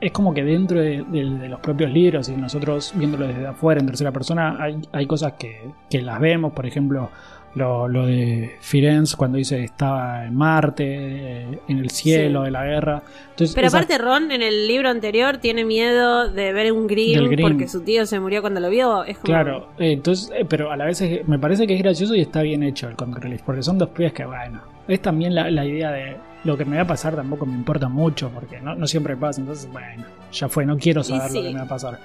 es 0.00 0.12
como 0.12 0.32
que 0.32 0.42
dentro 0.42 0.80
de, 0.80 1.04
de- 1.08 1.30
de 1.38 1.48
los 1.48 1.60
propios 1.60 1.90
libros 1.90 2.28
y 2.30 2.36
nosotros 2.36 2.92
viéndolo 2.94 3.26
desde 3.26 3.46
afuera 3.46 3.80
en 3.80 3.86
tercera 3.86 4.12
persona, 4.12 4.56
hay, 4.58 4.80
hay 4.92 5.06
cosas 5.06 5.34
que, 5.38 5.72
que 5.90 6.00
las 6.00 6.18
vemos, 6.20 6.52
por 6.52 6.64
ejemplo, 6.64 7.10
lo, 7.54 7.88
lo 7.88 8.06
de 8.06 8.56
Firenze 8.60 9.16
cuando 9.16 9.38
dice 9.38 9.62
estaba 9.64 10.24
en 10.26 10.34
Marte, 10.36 10.84
eh, 10.86 11.58
en 11.68 11.78
el 11.78 11.90
cielo 11.90 12.40
Sí. 12.40 12.44
de 12.46 12.50
la 12.50 12.64
guerra. 12.64 13.02
Entonces, 13.30 13.54
Pero 13.54 13.68
aparte 13.68 13.98
Ron 13.98 14.30
en 14.30 14.42
el 14.42 14.68
libro 14.68 14.88
anterior 14.88 15.38
tiene 15.38 15.64
miedo 15.64 16.28
de 16.30 16.52
ver 16.52 16.72
un 16.72 16.86
Grimm, 16.86 17.30
porque 17.40 17.66
su 17.68 17.82
tío 17.82 18.06
se 18.06 18.20
murió 18.20 18.40
cuando 18.40 18.60
lo 18.60 18.70
vio. 18.70 19.02
Es 19.04 19.16
como... 19.18 19.26
Claro, 19.26 19.68
eh, 19.78 19.92
entonces, 19.92 20.30
eh, 20.36 20.44
pero 20.48 20.70
a 20.70 20.76
la 20.76 20.84
vez 20.84 21.00
es- 21.00 21.26
me 21.26 21.38
parece 21.38 21.66
que 21.66 21.74
es 21.74 21.82
gracioso 21.82 22.14
y 22.14 22.20
está 22.20 22.42
bien 22.42 22.62
hecho 22.62 22.88
el 22.88 22.94
comic 22.96 23.18
relief, 23.18 23.42
porque 23.42 23.62
son 23.62 23.78
dos 23.78 23.88
pibes 23.90 24.12
que, 24.12 24.24
bueno, 24.24 24.60
es 24.86 25.00
también 25.02 25.34
la, 25.34 25.50
la 25.50 25.64
idea 25.64 25.90
de 25.90 26.16
lo 26.44 26.56
que 26.56 26.64
me 26.64 26.76
va 26.76 26.82
a 26.82 26.86
pasar 26.86 27.14
tampoco 27.16 27.44
me 27.46 27.54
importa 27.54 27.88
mucho, 27.88 28.30
porque 28.30 28.60
no, 28.60 28.74
no 28.74 28.86
siempre 28.86 29.16
pasa, 29.16 29.40
entonces, 29.40 29.70
bueno, 29.70 30.04
ya 30.32 30.48
fue, 30.48 30.64
no 30.64 30.78
quiero 30.78 31.02
saber 31.02 31.30
lo 31.32 31.42
que 31.42 31.48
me 31.50 31.58
va 31.58 31.64
a 31.64 31.68
pasar. 31.68 31.98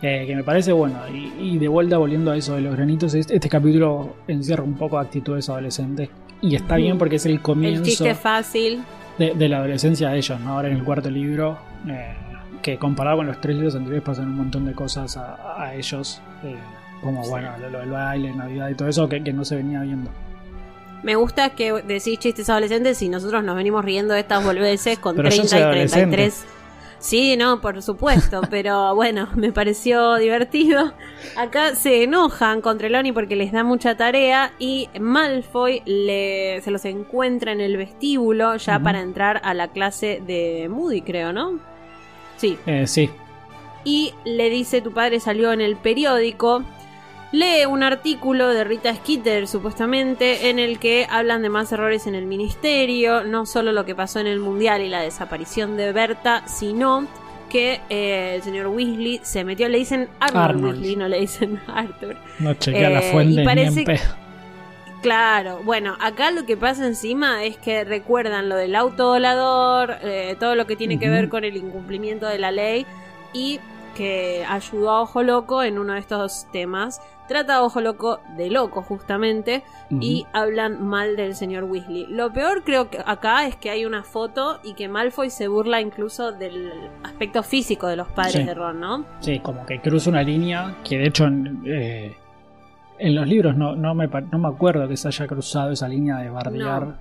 Eh, 0.00 0.24
que 0.26 0.34
me 0.34 0.42
parece 0.42 0.72
bueno, 0.72 0.96
y, 1.14 1.32
y 1.54 1.58
de 1.58 1.68
vuelta 1.68 1.96
volviendo 1.98 2.32
a 2.32 2.36
eso 2.36 2.56
de 2.56 2.62
los 2.62 2.74
granitos, 2.74 3.14
este, 3.14 3.34
este 3.36 3.48
capítulo 3.48 4.16
encierra 4.26 4.62
un 4.64 4.74
poco 4.74 4.98
actitudes 4.98 5.48
adolescentes, 5.48 6.08
y 6.40 6.56
está 6.56 6.76
bien 6.76 6.98
porque 6.98 7.16
es 7.16 7.26
el 7.26 7.32
El 7.32 7.40
comienzo 7.42 7.84
chiste 7.84 8.14
fácil. 8.14 8.82
de, 9.18 9.34
de 9.34 9.48
la 9.48 9.58
adolescencia 9.58 10.08
de 10.10 10.16
ellos, 10.18 10.40
¿no? 10.40 10.54
Ahora 10.54 10.68
en 10.68 10.76
el 10.78 10.82
cuarto 10.82 11.08
libro, 11.10 11.56
eh, 11.86 12.14
que 12.62 12.78
comparado 12.78 13.18
con 13.18 13.26
los 13.26 13.40
tres 13.40 13.54
libros 13.56 13.74
anteriores 13.76 14.02
pasan 14.04 14.26
un 14.28 14.36
montón 14.36 14.64
de 14.64 14.72
cosas 14.72 15.16
a, 15.16 15.62
a 15.62 15.74
ellos, 15.74 16.20
eh, 16.42 16.56
como 17.00 17.22
Sí. 17.22 17.30
bueno, 17.30 17.50
lo, 17.60 17.70
lo 17.70 17.78
del 17.80 17.90
baile, 17.90 18.32
Navidad 18.34 18.70
y 18.70 18.74
todo 18.74 18.88
eso 18.88 19.08
que, 19.08 19.22
que 19.22 19.32
no 19.32 19.44
se 19.44 19.54
venía 19.56 19.82
viendo. 19.82 20.10
Me 21.02 21.16
gusta 21.16 21.50
que 21.50 21.72
decís 21.72 22.18
chistes 22.18 22.48
adolescentes 22.48 23.00
y 23.02 23.08
nosotros 23.08 23.42
nos 23.42 23.56
venimos 23.56 23.84
riendo 23.84 24.14
de 24.14 24.20
estas 24.20 24.44
boludeces 24.44 24.98
con 24.98 25.16
Pero 25.16 25.28
yo 25.30 25.36
30 25.36 25.48
soy 25.48 25.58
y 25.58 25.62
adolescente. 25.62 26.16
33. 26.16 26.44
Sí, 27.00 27.36
no, 27.36 27.60
por 27.60 27.82
supuesto, 27.82 28.42
pero 28.50 28.94
bueno, 28.94 29.28
me 29.34 29.50
pareció 29.52 30.14
divertido. 30.16 30.92
Acá 31.36 31.74
se 31.74 32.04
enojan 32.04 32.60
con 32.60 32.78
Trelawney 32.78 33.10
porque 33.10 33.34
les 33.34 33.50
da 33.50 33.64
mucha 33.64 33.96
tarea 33.96 34.52
y 34.60 34.88
Malfoy 35.00 35.82
le, 35.84 36.60
se 36.62 36.70
los 36.70 36.84
encuentra 36.84 37.50
en 37.50 37.60
el 37.60 37.76
vestíbulo 37.76 38.54
ya 38.56 38.78
para 38.78 39.00
entrar 39.00 39.40
a 39.42 39.52
la 39.54 39.68
clase 39.68 40.22
de 40.24 40.68
Moody, 40.70 41.02
creo, 41.02 41.32
¿no? 41.32 41.58
Sí, 42.36 42.56
Eh, 42.66 42.86
sí, 42.86 43.10
y 43.84 44.14
le 44.24 44.48
dice 44.50 44.80
tu 44.80 44.92
padre 44.92 45.18
salió 45.20 45.52
en 45.52 45.60
el 45.60 45.76
periódico. 45.76 46.62
Lee 47.32 47.64
un 47.66 47.82
artículo 47.82 48.48
de 48.50 48.62
Rita 48.62 48.94
Skeeter, 48.94 49.48
supuestamente, 49.48 50.50
en 50.50 50.58
el 50.58 50.78
que 50.78 51.06
hablan 51.08 51.40
de 51.40 51.48
más 51.48 51.72
errores 51.72 52.06
en 52.06 52.14
el 52.14 52.26
ministerio, 52.26 53.24
no 53.24 53.46
solo 53.46 53.72
lo 53.72 53.86
que 53.86 53.94
pasó 53.94 54.20
en 54.20 54.26
el 54.26 54.38
mundial 54.38 54.82
y 54.82 54.88
la 54.90 55.00
desaparición 55.00 55.78
de 55.78 55.92
Berta, 55.92 56.42
sino 56.46 57.06
que 57.48 57.80
eh, 57.88 58.34
el 58.36 58.42
señor 58.42 58.66
Weasley 58.66 59.20
se 59.22 59.44
metió, 59.44 59.68
le 59.70 59.78
dicen 59.78 60.08
Arnold, 60.20 60.44
Arnold. 60.44 60.64
Weasley, 60.74 60.96
no 60.96 61.08
le 61.08 61.20
dicen 61.20 61.58
Arthur. 61.68 62.16
no 62.38 62.52
chequea 62.54 62.90
la 62.90 63.00
Eh, 63.00 63.12
fuente 63.12 63.32
y 63.32 63.36
ni 63.38 63.44
parece 63.44 63.78
en 63.80 63.84
pedo. 63.86 64.22
Claro, 65.00 65.60
bueno, 65.64 65.96
acá 66.00 66.30
lo 66.30 66.44
que 66.44 66.56
pasa 66.58 66.86
encima 66.86 67.44
es 67.44 67.56
que 67.56 67.82
recuerdan 67.84 68.48
lo 68.50 68.56
del 68.56 68.76
autodolador, 68.76 69.96
eh, 70.02 70.36
todo 70.38 70.54
lo 70.54 70.66
que 70.66 70.76
tiene 70.76 70.98
que 70.98 71.06
Ujú. 71.06 71.14
ver 71.14 71.28
con 71.30 71.44
el 71.44 71.56
incumplimiento 71.56 72.26
de 72.26 72.38
la 72.38 72.50
ley 72.52 72.86
y 73.32 73.58
que 73.96 74.44
ayudó 74.48 74.90
a 74.90 75.00
Ojo 75.02 75.22
Loco 75.22 75.62
en 75.62 75.78
uno 75.78 75.94
de 75.94 75.98
estos 75.98 76.46
temas. 76.52 77.00
Trata 77.32 77.56
a 77.56 77.62
Ojo 77.62 77.80
Loco 77.80 78.20
de 78.36 78.50
loco, 78.50 78.82
justamente, 78.82 79.62
y 79.90 80.26
hablan 80.32 80.82
mal 80.86 81.16
del 81.16 81.34
señor 81.34 81.64
Weasley. 81.64 82.06
Lo 82.08 82.32
peor 82.32 82.62
creo 82.64 82.88
que 82.90 82.98
acá 83.04 83.46
es 83.46 83.56
que 83.56 83.70
hay 83.70 83.84
una 83.84 84.02
foto 84.04 84.58
y 84.62 84.74
que 84.74 84.88
Malfoy 84.88 85.30
se 85.30 85.48
burla 85.48 85.80
incluso 85.80 86.32
del 86.32 86.70
aspecto 87.04 87.42
físico 87.42 87.86
de 87.86 87.96
los 87.96 88.08
padres 88.08 88.32
Sí. 88.34 88.44
de 88.44 88.54
Ron, 88.54 88.80
¿no? 88.80 89.04
Sí, 89.20 89.38
como 89.40 89.66
que 89.66 89.80
cruza 89.80 90.10
una 90.10 90.22
línea 90.22 90.76
que 90.84 90.98
de 90.98 91.06
hecho 91.08 91.24
en, 91.26 91.62
eh, 91.66 92.16
en 92.98 93.14
los 93.14 93.26
libros 93.26 93.56
no, 93.56 93.74
no, 93.74 93.94
me, 93.94 94.06
no 94.06 94.38
me 94.38 94.48
acuerdo 94.48 94.86
que 94.88 94.96
se 94.96 95.08
haya 95.08 95.26
cruzado 95.26 95.72
esa 95.72 95.88
línea 95.88 96.18
de 96.18 96.30
bardear 96.30 96.86
No. 96.86 96.94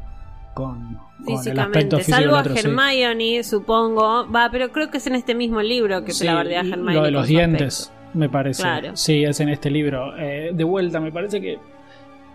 con, 0.53 0.97
con 1.25 1.47
el 1.47 1.59
aspecto 1.59 1.97
físico 1.97 2.17
salvo 2.17 2.37
del 2.41 2.51
a 2.51 2.55
sí. 2.57 2.67
Hermione, 2.67 3.43
supongo. 3.43 4.27
Va, 4.29 4.49
pero 4.51 4.69
creo 4.71 4.89
que 4.89 4.97
es 4.97 5.07
en 5.07 5.15
este 5.15 5.33
mismo 5.35 5.61
libro 5.61 6.03
que 6.03 6.11
Sí, 6.11 6.19
se 6.19 6.25
la 6.25 6.33
bardea 6.35 6.61
Hermione. 6.61 6.93
Lo 6.93 7.03
de 7.03 7.11
los 7.11 7.27
dientes, 7.27 7.79
aspecto. 7.83 8.00
Me 8.13 8.29
parece. 8.29 8.63
Claro. 8.63 8.95
Sí, 8.95 9.23
es 9.23 9.39
en 9.39 9.49
este 9.49 9.69
libro. 9.69 10.17
Eh, 10.17 10.51
de 10.53 10.63
vuelta, 10.63 10.99
me 10.99 11.11
parece 11.11 11.39
que, 11.41 11.57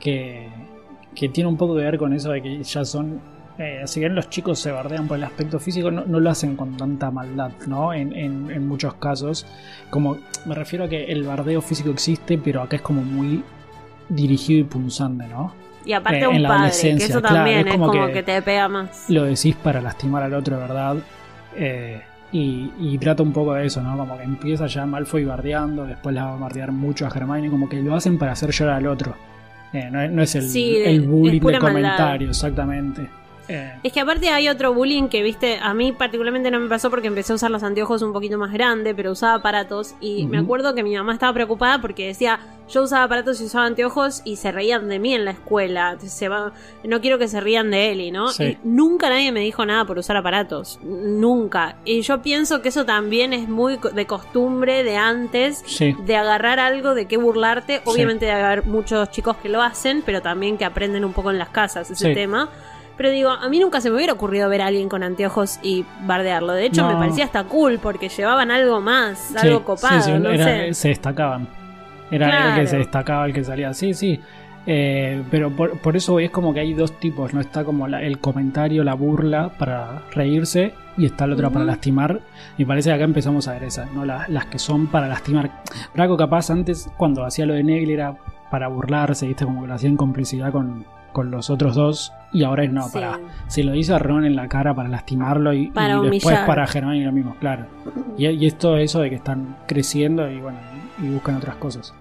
que, 0.00 0.48
que 1.14 1.28
tiene 1.28 1.48
un 1.48 1.56
poco 1.56 1.74
que 1.76 1.82
ver 1.82 1.98
con 1.98 2.12
eso 2.12 2.30
de 2.30 2.42
que 2.42 2.62
ya 2.62 2.84
son. 2.84 3.20
Eh, 3.58 3.82
si 3.86 4.00
bien 4.00 4.14
los 4.14 4.28
chicos 4.28 4.58
se 4.58 4.70
bardean 4.70 5.08
por 5.08 5.16
el 5.16 5.24
aspecto 5.24 5.58
físico, 5.58 5.90
no, 5.90 6.04
no 6.04 6.20
lo 6.20 6.28
hacen 6.28 6.56
con 6.56 6.76
tanta 6.76 7.10
maldad, 7.10 7.52
¿no? 7.66 7.94
En, 7.94 8.14
en- 8.14 8.50
en 8.50 8.68
muchos 8.68 8.94
casos. 8.94 9.46
Como 9.88 10.18
me 10.44 10.54
refiero 10.54 10.84
a 10.84 10.88
que 10.88 11.04
el 11.06 11.22
bardeo 11.24 11.62
físico 11.62 11.88
existe, 11.90 12.36
pero 12.36 12.60
acá 12.62 12.76
es 12.76 12.82
como 12.82 13.00
muy 13.02 13.42
dirigido 14.10 14.60
y 14.60 14.64
punzante, 14.64 15.26
¿no? 15.26 15.54
Y 15.86 15.92
aparte 15.94 16.20
eh, 16.20 16.26
un 16.28 16.34
en 16.36 16.42
la 16.42 16.48
padre, 16.50 16.70
que 16.80 16.90
eso 17.04 17.22
también 17.22 17.60
es 17.60 17.66
es 17.66 17.72
como 17.72 17.86
como, 17.90 18.06
que- 18.08 18.12
que... 18.12 18.22
te 18.24 18.42
pega 18.42 18.68
más. 18.68 19.08
lo 19.08 19.24
decís 19.24 19.54
para 19.56 19.80
lastimar 19.80 20.22
al 20.22 20.34
otro, 20.34 20.58
¿verdad? 20.58 20.96
Eh, 21.56 22.02
y, 22.36 22.72
y 22.94 22.98
trata 22.98 23.22
un 23.22 23.32
poco 23.32 23.54
de 23.54 23.66
eso, 23.66 23.80
¿no? 23.82 23.96
Como 23.96 24.16
que 24.16 24.24
empieza 24.24 24.66
ya 24.66 24.84
Malfoy 24.86 25.24
bardeando, 25.24 25.84
después 25.86 26.14
la 26.14 26.24
va 26.26 26.32
a 26.34 26.36
bardear 26.36 26.72
mucho 26.72 27.06
a 27.06 27.08
Hermione, 27.08 27.50
como 27.50 27.68
que 27.68 27.80
lo 27.82 27.94
hacen 27.94 28.18
para 28.18 28.32
hacer 28.32 28.50
llorar 28.50 28.76
al 28.76 28.86
otro. 28.86 29.14
Eh, 29.72 29.88
no, 29.90 30.00
es- 30.02 30.10
no 30.10 30.22
es 30.22 30.34
el, 30.34 30.42
Sí, 30.48 30.76
el 30.84 31.00
bullying 31.02 31.40
de 31.40 31.46
maldad. 31.46 31.60
comentario, 31.60 32.28
exactamente. 32.28 33.08
Eh, 33.48 33.74
Es 33.82 33.92
que 33.92 34.00
aparte 34.00 34.28
hay 34.30 34.48
otro 34.48 34.74
bullying 34.74 35.08
que, 35.08 35.22
viste, 35.22 35.58
a 35.62 35.72
mí 35.74 35.92
particularmente 35.92 36.50
no 36.50 36.58
me 36.60 36.68
pasó 36.68 36.90
porque 36.90 37.06
empecé 37.08 37.32
a 37.32 37.36
usar 37.36 37.50
los 37.50 37.62
anteojos 37.62 38.02
un 38.02 38.12
poquito 38.12 38.38
más 38.38 38.52
grande, 38.52 38.94
pero 38.94 39.12
usaba 39.12 39.34
aparatos 39.34 39.94
y 40.00 40.26
me 40.26 40.38
acuerdo 40.38 40.74
que 40.74 40.82
mi 40.82 40.94
mamá 40.96 41.12
estaba 41.12 41.32
preocupada 41.32 41.80
porque 41.80 42.06
decía, 42.08 42.40
yo 42.68 42.82
usaba 42.82 43.04
aparatos 43.04 43.40
y 43.40 43.44
usaba 43.44 43.66
anteojos 43.66 44.22
y 44.24 44.36
se 44.36 44.50
reían 44.50 44.88
de 44.88 44.98
mí 44.98 45.14
en 45.14 45.24
la 45.24 45.30
escuela. 45.30 45.96
Se 46.00 46.28
va, 46.28 46.52
no 46.82 47.00
quiero 47.00 47.18
que 47.18 47.28
se 47.28 47.40
rían 47.40 47.70
de 47.70 47.92
Eli, 47.92 48.10
¿no? 48.10 48.28
Sí. 48.28 48.44
Y 48.44 48.58
nunca 48.64 49.08
nadie 49.08 49.30
me 49.30 49.40
dijo 49.40 49.64
nada 49.64 49.84
por 49.84 49.98
usar 49.98 50.16
aparatos. 50.16 50.80
Nunca. 50.82 51.76
Y 51.84 52.00
yo 52.02 52.22
pienso 52.22 52.62
que 52.62 52.70
eso 52.70 52.84
también 52.84 53.32
es 53.32 53.48
muy 53.48 53.78
co- 53.78 53.90
de 53.90 54.06
costumbre 54.06 54.82
de 54.82 54.96
antes 54.96 55.62
sí, 55.66 55.94
de 56.04 56.16
agarrar 56.16 56.58
algo 56.58 56.94
de 56.94 57.06
qué 57.06 57.16
burlarte. 57.16 57.76
Sí. 57.76 57.82
Obviamente 57.84 58.26
debe 58.26 58.42
haber 58.42 58.66
muchos 58.66 59.10
chicos 59.10 59.36
que 59.36 59.48
lo 59.48 59.62
hacen, 59.62 60.02
pero 60.04 60.20
también 60.20 60.58
que 60.58 60.64
aprenden 60.64 61.04
un 61.04 61.12
poco 61.12 61.30
en 61.30 61.38
las 61.38 61.50
casas 61.50 61.88
ese 61.90 62.08
Sí. 62.08 62.14
tema. 62.14 62.50
Pero 62.96 63.10
digo, 63.10 63.30
a 63.30 63.48
mí 63.48 63.58
nunca 63.58 63.80
se 63.80 63.90
me 63.90 63.96
hubiera 63.96 64.12
ocurrido 64.14 64.48
ver 64.48 64.62
a 64.62 64.66
alguien 64.66 64.88
con 64.88 65.02
anteojos 65.02 65.58
y 65.62 65.84
bardearlo. 66.06 66.52
De 66.54 66.64
hecho, 66.66 66.82
No. 66.82 66.88
me 66.88 66.94
parecía 66.96 67.24
hasta 67.26 67.44
cool 67.44 67.78
porque 67.82 68.08
llevaban 68.08 68.50
algo 68.50 68.80
más, 68.80 69.18
sí, 69.18 69.36
algo 69.38 69.58
sí, 69.58 69.64
copado, 69.64 70.00
sí, 70.00 70.12
no 70.12 70.30
era- 70.30 70.44
sé. 70.44 70.74
se 70.74 70.88
destacaban. 70.88 71.46
Era 72.10 72.54
el 72.54 72.60
que 72.62 72.66
se 72.68 72.78
destacaba, 72.78 73.26
el 73.26 73.32
que 73.34 73.44
salía. 73.44 73.74
Sí, 73.74 73.92
sí. 73.92 74.20
Eh, 74.68 75.22
pero 75.30 75.50
por, 75.50 75.78
por 75.78 75.96
eso 75.96 76.18
es 76.18 76.30
como 76.30 76.52
que 76.52 76.58
hay 76.60 76.72
dos 76.74 76.98
tipos, 76.98 77.32
¿no? 77.34 77.40
Está 77.40 77.64
como 77.64 77.86
la- 77.86 78.02
el 78.02 78.18
comentario, 78.18 78.82
la 78.82 78.94
burla 78.94 79.50
para 79.58 80.02
reírse 80.12 80.72
y 80.96 81.04
está 81.06 81.24
el 81.24 81.34
otro 81.34 81.50
para 81.52 81.64
lastimar. 81.64 82.20
Y 82.58 82.64
parece 82.64 82.88
que 82.90 82.94
acá 82.94 83.04
empezamos 83.04 83.46
a 83.46 83.52
ver 83.52 83.64
esas, 83.64 83.92
¿no? 83.92 84.04
Las, 84.04 84.28
las 84.28 84.46
que 84.46 84.58
son 84.58 84.86
para 84.88 85.06
lastimar. 85.06 85.50
Braco 85.94 86.16
capaz 86.16 86.50
antes, 86.50 86.88
cuando 86.96 87.24
hacía 87.24 87.46
lo 87.46 87.54
de 87.54 87.62
Negli 87.62 87.92
era 87.92 88.16
para 88.50 88.66
burlarse, 88.68 89.26
¿viste? 89.28 89.44
Como 89.44 89.62
que 89.62 89.68
lo 89.68 89.74
hacía 89.74 89.88
en 89.90 89.96
complicidad 89.96 90.50
con, 90.50 90.84
con 91.16 91.30
los 91.30 91.48
otros 91.48 91.74
dos. 91.74 92.12
Y 92.30 92.44
ahora 92.44 92.64
es 92.64 92.70
no, 92.70 92.82
Sí. 92.82 92.90
para. 92.92 93.18
Se 93.46 93.64
lo 93.64 93.72
dice 93.72 93.94
a 93.94 93.98
Ron 93.98 94.26
en 94.26 94.36
la 94.36 94.48
cara 94.48 94.74
para 94.74 94.90
lastimarlo 94.90 95.54
y, 95.54 95.68
Para 95.68 95.96
y 95.96 96.10
después 96.10 96.38
para 96.40 96.66
Germán 96.66 96.96
y 96.96 97.04
lo 97.04 97.10
mismo, 97.10 97.34
claro. 97.40 97.64
Y, 98.18 98.26
y 98.26 98.46
es 98.46 98.58
todo 98.58 98.76
eso 98.76 99.00
de 99.00 99.08
que 99.08 99.16
están 99.16 99.56
creciendo 99.66 100.30
y 100.30 100.38
bueno, 100.40 100.58
y 101.02 101.08
buscan 101.08 101.36
otras 101.36 101.56
cosas. 101.56 101.94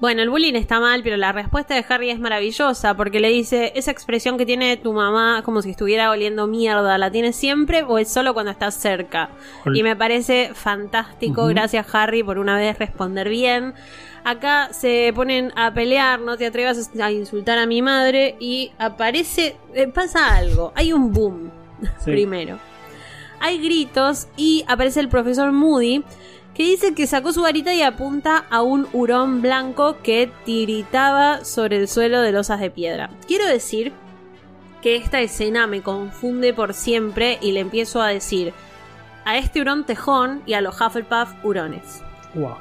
Bueno, 0.00 0.22
el 0.22 0.28
bullying 0.28 0.54
está 0.54 0.80
mal, 0.80 1.02
pero 1.02 1.16
la 1.16 1.32
respuesta 1.32 1.74
de 1.74 1.84
Harry 1.88 2.10
es 2.10 2.18
maravillosa 2.18 2.94
porque 2.94 3.20
le 3.20 3.28
dice, 3.28 3.72
esa 3.74 3.90
expresión 3.90 4.36
que 4.36 4.44
tiene 4.44 4.76
tu 4.76 4.92
mamá 4.92 5.42
como 5.44 5.62
si 5.62 5.70
estuviera 5.70 6.10
oliendo 6.10 6.46
mierda, 6.46 6.98
¿la 6.98 7.10
tienes 7.10 7.36
siempre 7.36 7.84
o 7.84 7.96
es 7.98 8.12
solo 8.12 8.34
cuando 8.34 8.50
estás 8.52 8.74
cerca? 8.74 9.30
Ol- 9.64 9.76
Y 9.76 9.82
me 9.82 9.96
parece 9.96 10.50
fantástico, 10.52 11.46
gracias 11.46 11.86
Harry 11.94 12.22
por 12.22 12.38
una 12.38 12.56
vez 12.58 12.78
responder 12.78 13.28
bien. 13.28 13.72
Acá 14.24 14.70
se 14.72 15.12
ponen 15.14 15.52
a 15.54 15.72
pelear, 15.72 16.18
no 16.20 16.36
te 16.36 16.46
atrevas 16.46 16.90
a 17.00 17.12
insultar 17.12 17.58
a 17.58 17.66
mi 17.66 17.80
madre 17.80 18.36
y 18.40 18.72
aparece, 18.78 19.56
eh, 19.74 19.86
pasa 19.86 20.34
algo, 20.36 20.72
hay 20.74 20.92
un 20.92 21.12
boom 21.12 21.50
Sí. 22.00 22.10
primero. 22.10 22.58
Hay 23.40 23.58
gritos 23.58 24.26
y 24.36 24.64
aparece 24.66 25.00
el 25.00 25.08
profesor 25.08 25.52
Moody 25.52 26.02
que 26.54 26.62
dice 26.62 26.94
que 26.94 27.06
sacó 27.06 27.32
su 27.32 27.42
varita 27.42 27.74
y 27.74 27.82
apunta 27.82 28.44
a 28.50 28.62
un 28.62 28.86
hurón 28.92 29.42
blanco 29.42 29.98
que 30.02 30.30
tiritaba 30.44 31.44
sobre 31.44 31.76
el 31.78 31.88
suelo 31.88 32.20
de 32.20 32.32
losas 32.32 32.60
de 32.60 32.70
piedra. 32.70 33.10
Quiero 33.26 33.46
decir 33.46 33.92
que 34.80 34.96
esta 34.96 35.20
escena 35.20 35.66
me 35.66 35.80
confunde 35.82 36.52
por 36.54 36.74
siempre 36.74 37.38
y 37.40 37.52
le 37.52 37.60
empiezo 37.60 38.00
a 38.02 38.08
decir 38.08 38.52
a 39.24 39.36
este 39.38 39.60
hurón 39.60 39.84
tejón 39.84 40.42
y 40.46 40.52
a 40.52 40.60
los 40.60 40.80
Hufflepuff 40.80 41.32
hurones. 41.42 42.02
Wow. 42.34 42.56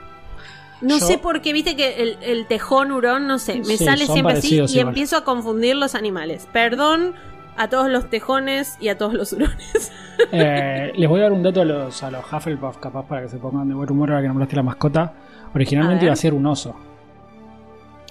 No 0.82 0.98
Yo- 1.00 1.06
sé 1.06 1.18
por 1.18 1.42
qué, 1.42 1.54
viste 1.54 1.76
que 1.76 2.02
el, 2.02 2.18
el 2.22 2.48
tejón 2.48 2.92
hurón, 2.92 3.28
no 3.28 3.40
sé, 3.40 3.56
me 3.60 3.78
Sí, 3.78 3.86
sale 3.86 4.06
siempre 4.08 4.38
así 4.38 4.56
y 4.56 4.62
igual. 4.62 4.88
empiezo 4.90 5.18
a 5.18 5.24
confundir 5.24 5.76
los 5.76 5.96
animales. 5.96 6.48
Perdón 6.52 7.16
a 7.58 7.68
todos 7.70 7.90
los 7.90 8.10
tejones 8.10 8.78
y 8.80 8.88
a 8.90 8.98
todos 8.98 9.14
los 9.14 9.34
hurones. 9.34 9.92
Eh, 10.32 10.94
les 10.96 11.10
voy 11.10 11.20
a 11.20 11.24
dar 11.24 11.32
un 11.34 11.42
dato 11.44 11.62
a 11.62 11.66
los, 11.66 12.02
a 12.04 12.10
los 12.12 12.24
Hufflepuff, 12.32 12.78
capaz 12.78 13.06
para 13.08 13.24
que 13.24 13.30
se 13.30 13.38
pongan 13.38 13.68
de 13.68 13.74
buen 13.74 13.92
humor 13.92 14.12
ahora 14.12 14.22
que 14.22 14.28
nombraste 14.28 14.56
la 14.56 14.64
mascota. 14.64 15.12
Originalmente 15.54 16.06
iba 16.06 16.14
a 16.14 16.16
ser 16.16 16.34
un 16.36 16.46
oso. 16.46 16.76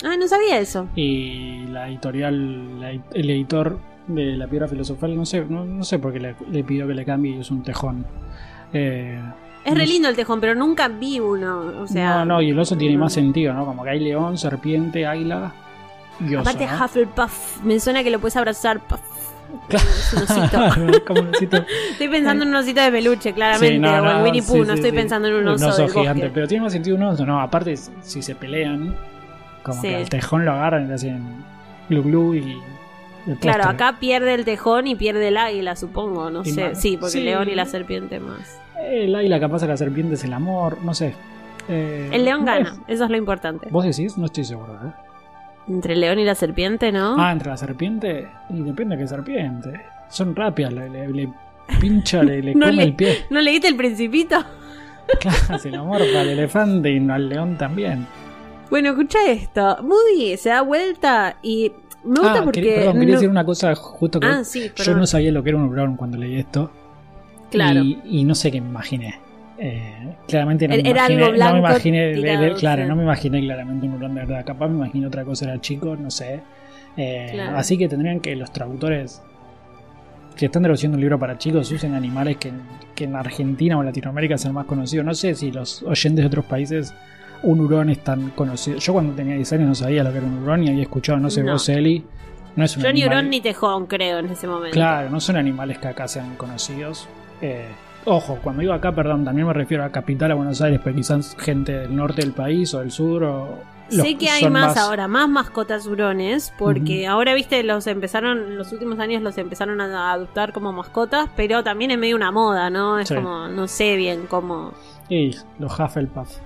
Ah, 0.05 0.17
no 0.19 0.27
sabía 0.27 0.59
eso. 0.59 0.89
Y 0.97 1.65
la 1.69 1.89
editorial, 1.89 2.81
la- 2.81 2.91
el 2.91 3.31
editor 3.31 3.79
de 4.09 4.37
La 4.37 4.49
Piedra 4.49 4.67
Filosofal, 4.67 5.17
no 5.17 5.25
sé, 5.25 5.45
no, 5.49 5.65
no 5.65 5.85
sé 5.85 5.99
por 6.01 6.13
qué 6.13 6.19
le, 6.21 6.35
le 6.51 6.65
pidió 6.65 6.87
que 6.89 6.95
le 6.95 7.05
cambie 7.05 7.37
y 7.37 7.41
es 7.41 7.51
un 7.53 7.63
tejón. 7.63 8.05
Eh, 8.73 9.21
Es 9.65 9.73
re 9.75 9.79
no 9.87 9.93
lindo 9.93 10.09
el 10.09 10.17
tejón, 10.17 10.41
pero 10.41 10.55
nunca 10.57 10.89
vi 10.89 11.21
uno. 11.21 11.83
O 11.83 11.87
sea, 11.87 12.19
no, 12.19 12.25
no, 12.25 12.43
y 12.43 12.51
el 12.51 12.59
oso 12.59 12.77
tiene 12.77 12.99
más 12.99 13.13
sentido, 13.13 13.55
¿no? 13.55 13.65
Como 13.65 13.85
que 13.85 13.91
hay 13.91 14.01
león, 14.01 14.37
serpiente, 14.37 15.07
águila 15.07 15.53
y 16.21 16.35
oso. 16.35 16.51
Aparte, 16.51 16.67
¿no? 16.67 16.85
Hufflepuff, 16.85 17.63
me 17.63 17.79
suena 17.79 18.03
que 18.03 18.11
lo 18.11 18.19
puedes 18.19 18.37
abrazar. 18.37 18.81
puff. 18.81 19.01
Es 19.69 20.13
un 20.15 20.23
osito. 20.23 21.05
Como 21.07 21.21
un 21.21 21.29
osito. 21.35 21.65
Estoy 21.93 22.09
pensando 22.09 22.45
en 22.45 22.51
un 22.51 22.57
osito 22.57 22.81
de 22.81 22.91
peluche, 22.91 23.33
claramente. 23.33 23.75
Sí, 23.75 23.79
no, 23.79 23.91
o 23.91 24.11
en 24.19 24.23
Winnie 24.23 24.43
Pooh, 24.43 24.63
sí, 24.63 24.69
no 24.69 24.75
estoy 24.75 24.91
sí. 24.91 24.97
pensando 24.97 25.29
en 25.29 25.35
un 25.35 25.49
oso, 25.49 25.77
del 25.77 25.91
gigante. 25.91 26.21
bosque. 26.23 26.31
Pero 26.35 26.49
tiene 26.49 26.63
más 26.65 26.73
sentido 26.73 26.97
un 26.97 27.03
oso, 27.05 27.27
no. 27.27 27.41
Aparte, 27.41 27.77
si 27.77 28.23
se 28.23 28.35
pelean, 28.35 28.97
como 29.63 29.81
que 29.83 29.97
al 29.97 30.09
tejón 30.09 30.45
lo 30.45 30.53
agarran 30.53 30.85
y 30.85 30.89
le 30.89 30.95
hacen 30.95 31.45
glu 31.89 32.03
glu 32.03 32.35
y. 32.35 32.61
Claro, 33.41 33.65
acá 33.69 33.99
pierde 34.01 34.35
el 34.35 34.45
tejón 34.45 34.89
y 34.89 34.97
pierde 34.97 35.29
el 35.29 35.37
águila, 35.37 35.77
supongo. 35.77 36.29
No 36.31 36.43
Y 36.45 36.51
sé. 36.51 36.71
más. 36.71 36.81
Sí, 36.81 36.97
porque 36.97 37.19
el 37.19 37.25
león 37.27 37.49
y 37.49 37.55
la 37.55 37.67
serpiente 37.67 38.19
más. 38.19 38.59
El 38.85 39.15
águila 39.15 39.39
capaz 39.39 39.61
de 39.61 39.69
la 39.69 39.77
serpiente 39.77 40.15
es 40.15 40.25
el 40.25 40.33
amor, 40.33 40.79
no 40.83 40.93
sé. 40.93 41.15
Eh, 41.69 42.09
El 42.13 42.25
león 42.25 42.45
gana, 42.45 42.75
eso 42.89 43.05
es 43.05 43.11
lo 43.11 43.17
importante. 43.17 43.69
¿Vos 43.71 43.85
decís? 43.85 44.19
No 44.19 44.27
estoy 44.27 44.45
seguro, 44.45 44.75
¿eh? 44.85 44.91
Entre 45.69 45.95
el 45.95 46.01
león 46.01 46.19
y 46.19 46.25
la 46.25 46.35
serpiente, 46.35 46.91
¿no? 46.93 47.17
Ah, 47.19 47.33
entre 47.33 47.51
la 47.51 47.57
serpiente 47.57 48.29
y 48.51 48.61
depende 48.63 48.97
de 48.97 49.03
qué 49.03 49.09
serpiente. 49.09 49.81
Son 50.09 50.35
rápidas, 50.35 50.73
le, 50.73 50.89
le- 50.91 51.09
le 51.09 51.29
pincha, 51.81 52.23
le, 52.23 52.43
le 52.43 52.55
No 52.55 52.67
come 52.67 52.77
le- 52.77 52.83
el 52.85 52.95
pie. 52.95 53.19
¿No 53.31 53.41
leíste 53.41 53.69
el 53.69 53.77
principito? 53.77 54.37
Claro, 55.21 55.59
se 55.59 55.71
la 55.71 55.83
morfa 55.83 56.21
al 56.21 56.29
elefante 56.29 56.91
y 56.91 57.11
al 57.11 57.29
león 57.29 57.57
también. 57.59 58.07
Bueno, 58.71 58.91
escucha 58.91 59.19
esto. 59.31 59.79
Moody 59.83 60.37
se 60.37 60.49
da 60.51 60.63
vuelta 60.63 61.37
y 61.43 61.73
me 62.05 62.21
gusta 62.21 62.39
ah, 62.39 62.43
porque. 62.45 62.61
quería, 62.63 62.75
perdón, 62.77 62.93
quería 62.95 63.07
no- 63.09 63.21
decir 63.21 63.29
una 63.29 63.45
cosa 63.45 63.75
justo 63.75 64.21
que 64.21 64.27
Ah, 64.27 64.45
sí, 64.45 64.71
yo 64.77 64.95
no 64.97 65.07
sabía 65.07 65.33
lo 65.33 65.43
que 65.43 65.51
era 65.51 65.59
un 65.59 65.65
hurón 65.69 65.97
cuando 65.97 66.17
leí 66.19 66.37
esto. 66.37 66.71
Claro. 67.51 67.81
Y, 67.83 68.01
y 68.05 68.25
no 68.25 68.35
sé 68.35 68.51
qué 68.51 68.61
me 68.61 68.69
imaginé. 68.69 69.21
Eh, 69.65 70.17
claramente 70.27 70.67
no 70.67 70.75
me 70.75 70.81
Era 70.81 70.91
imaginé, 70.91 71.25
algo 71.25 71.37
no 71.39 71.53
me 71.53 71.59
imaginé 71.61 72.15
tirado, 72.15 72.55
claro, 72.57 72.83
sí. 72.83 72.89
no 72.89 72.97
me 72.97 73.03
imaginé 73.05 73.41
claramente 73.41 73.87
un 73.87 73.95
hurón 73.95 74.15
de 74.17 74.21
verdad. 74.23 74.45
Capaz 74.45 74.67
me 74.69 74.77
imaginé 74.77 75.07
otra 75.07 75.25
cosa, 75.25 75.45
era 75.45 75.61
chico, 75.61 75.95
no 75.97 76.11
sé. 76.11 76.41
Eh, 76.97 77.29
Claro. 77.33 77.57
Así 77.59 77.79
que 77.79 77.89
tendrían 77.89 78.19
que 78.21 78.35
los 78.35 78.53
traductores 78.53 79.23
que 80.37 80.47
están 80.47 80.63
traduciendo 80.63 80.97
un 80.97 81.01
libro 81.01 81.19
para 81.19 81.39
chicos 81.39 81.71
usen 81.71 81.95
animales 81.95 82.39
que, 82.39 82.51
que 82.95 83.05
en 83.05 83.15
Argentina 83.15 83.77
o 83.77 83.81
en 83.81 83.87
Latinoamérica 83.87 84.37
sean 84.37 84.55
más 84.55 84.67
conocidos. 84.67 85.05
No 85.07 85.15
sé 85.15 85.35
si 85.35 85.53
los 85.53 85.83
oyentes 85.85 86.23
de 86.23 86.27
otros 86.27 86.45
países 86.47 86.93
un 87.45 87.61
hurón 87.61 87.91
es 87.91 87.99
tan 88.03 88.31
conocido. 88.31 88.79
Yo 88.79 88.93
cuando 88.95 89.13
tenía 89.15 89.37
10 89.37 89.53
años 89.53 89.69
no 89.69 89.75
sabía 89.77 90.03
lo 90.03 90.11
que 90.11 90.19
era 90.19 90.27
un 90.27 90.43
hurón 90.43 90.65
y 90.65 90.71
había 90.71 90.83
escuchado, 90.83 91.19
no 91.21 91.31
sé, 91.31 91.43
No. 91.45 91.53
vos, 91.53 91.69
Eli. 91.69 92.05
No 92.57 92.65
es 92.65 92.77
un 92.77 92.83
Yo 92.83 92.93
ni 92.93 93.05
hurón 93.05 93.31
ni 93.31 93.41
tejón, 93.41 93.87
creo, 93.87 94.19
en 94.19 94.27
ese 94.27 94.47
momento. 94.47 94.73
Claro, 94.75 95.09
no 95.09 95.21
son 95.21 95.37
animales 95.37 95.79
que 95.79 95.89
acá 95.89 96.09
sean 96.09 96.35
conocidos. 96.37 97.09
Eh, 97.41 97.67
ojo, 98.05 98.39
cuando 98.43 98.61
digo 98.61 98.73
acá, 98.73 98.93
perdón, 98.93 99.25
también 99.25 99.47
me 99.47 99.53
refiero 99.53 99.85
a 99.85 99.91
capital, 99.91 100.33
a 100.33 100.35
Buenos 100.35 100.61
Aires, 100.61 100.81
pero 100.83 100.97
quizás 100.97 101.37
gente 101.39 101.73
del 101.73 101.95
norte 101.95 102.23
del 102.23 102.33
país 102.33 102.73
o 102.75 102.81
del 102.81 102.91
sur 102.91 103.23
o... 103.25 103.59
Sé 103.89 104.15
que 104.17 104.31
hay 104.31 104.49
más, 104.49 104.79
ahora, 104.79 105.07
más 105.07 105.29
mascotas 105.29 105.87
hurones, 105.87 106.55
porque 106.59 107.07
ahora, 107.07 107.35
viste, 107.35 107.63
los 107.63 107.87
empezaron, 107.87 108.39
en 108.39 108.57
los 108.57 108.73
últimos 108.73 108.99
años 108.99 109.21
los 109.23 109.37
empezaron 109.37 109.83
a 109.83 110.13
adoptar 110.13 110.55
como 110.55 110.73
mascotas, 110.73 111.29
pero 111.37 111.63
también 111.63 111.91
es 111.91 111.99
medio 111.99 112.17
una 112.17 112.31
moda, 112.31 112.71
¿no? 112.71 112.99
Es 112.99 113.09
Sí. 113.09 113.15
como, 113.17 113.49
no 113.49 113.69
sé 113.69 113.97
bien 113.97 114.27
cómo, 114.29 114.73
Y 115.11 115.37
los 115.59 115.79
Hufflepuff. 115.79 116.39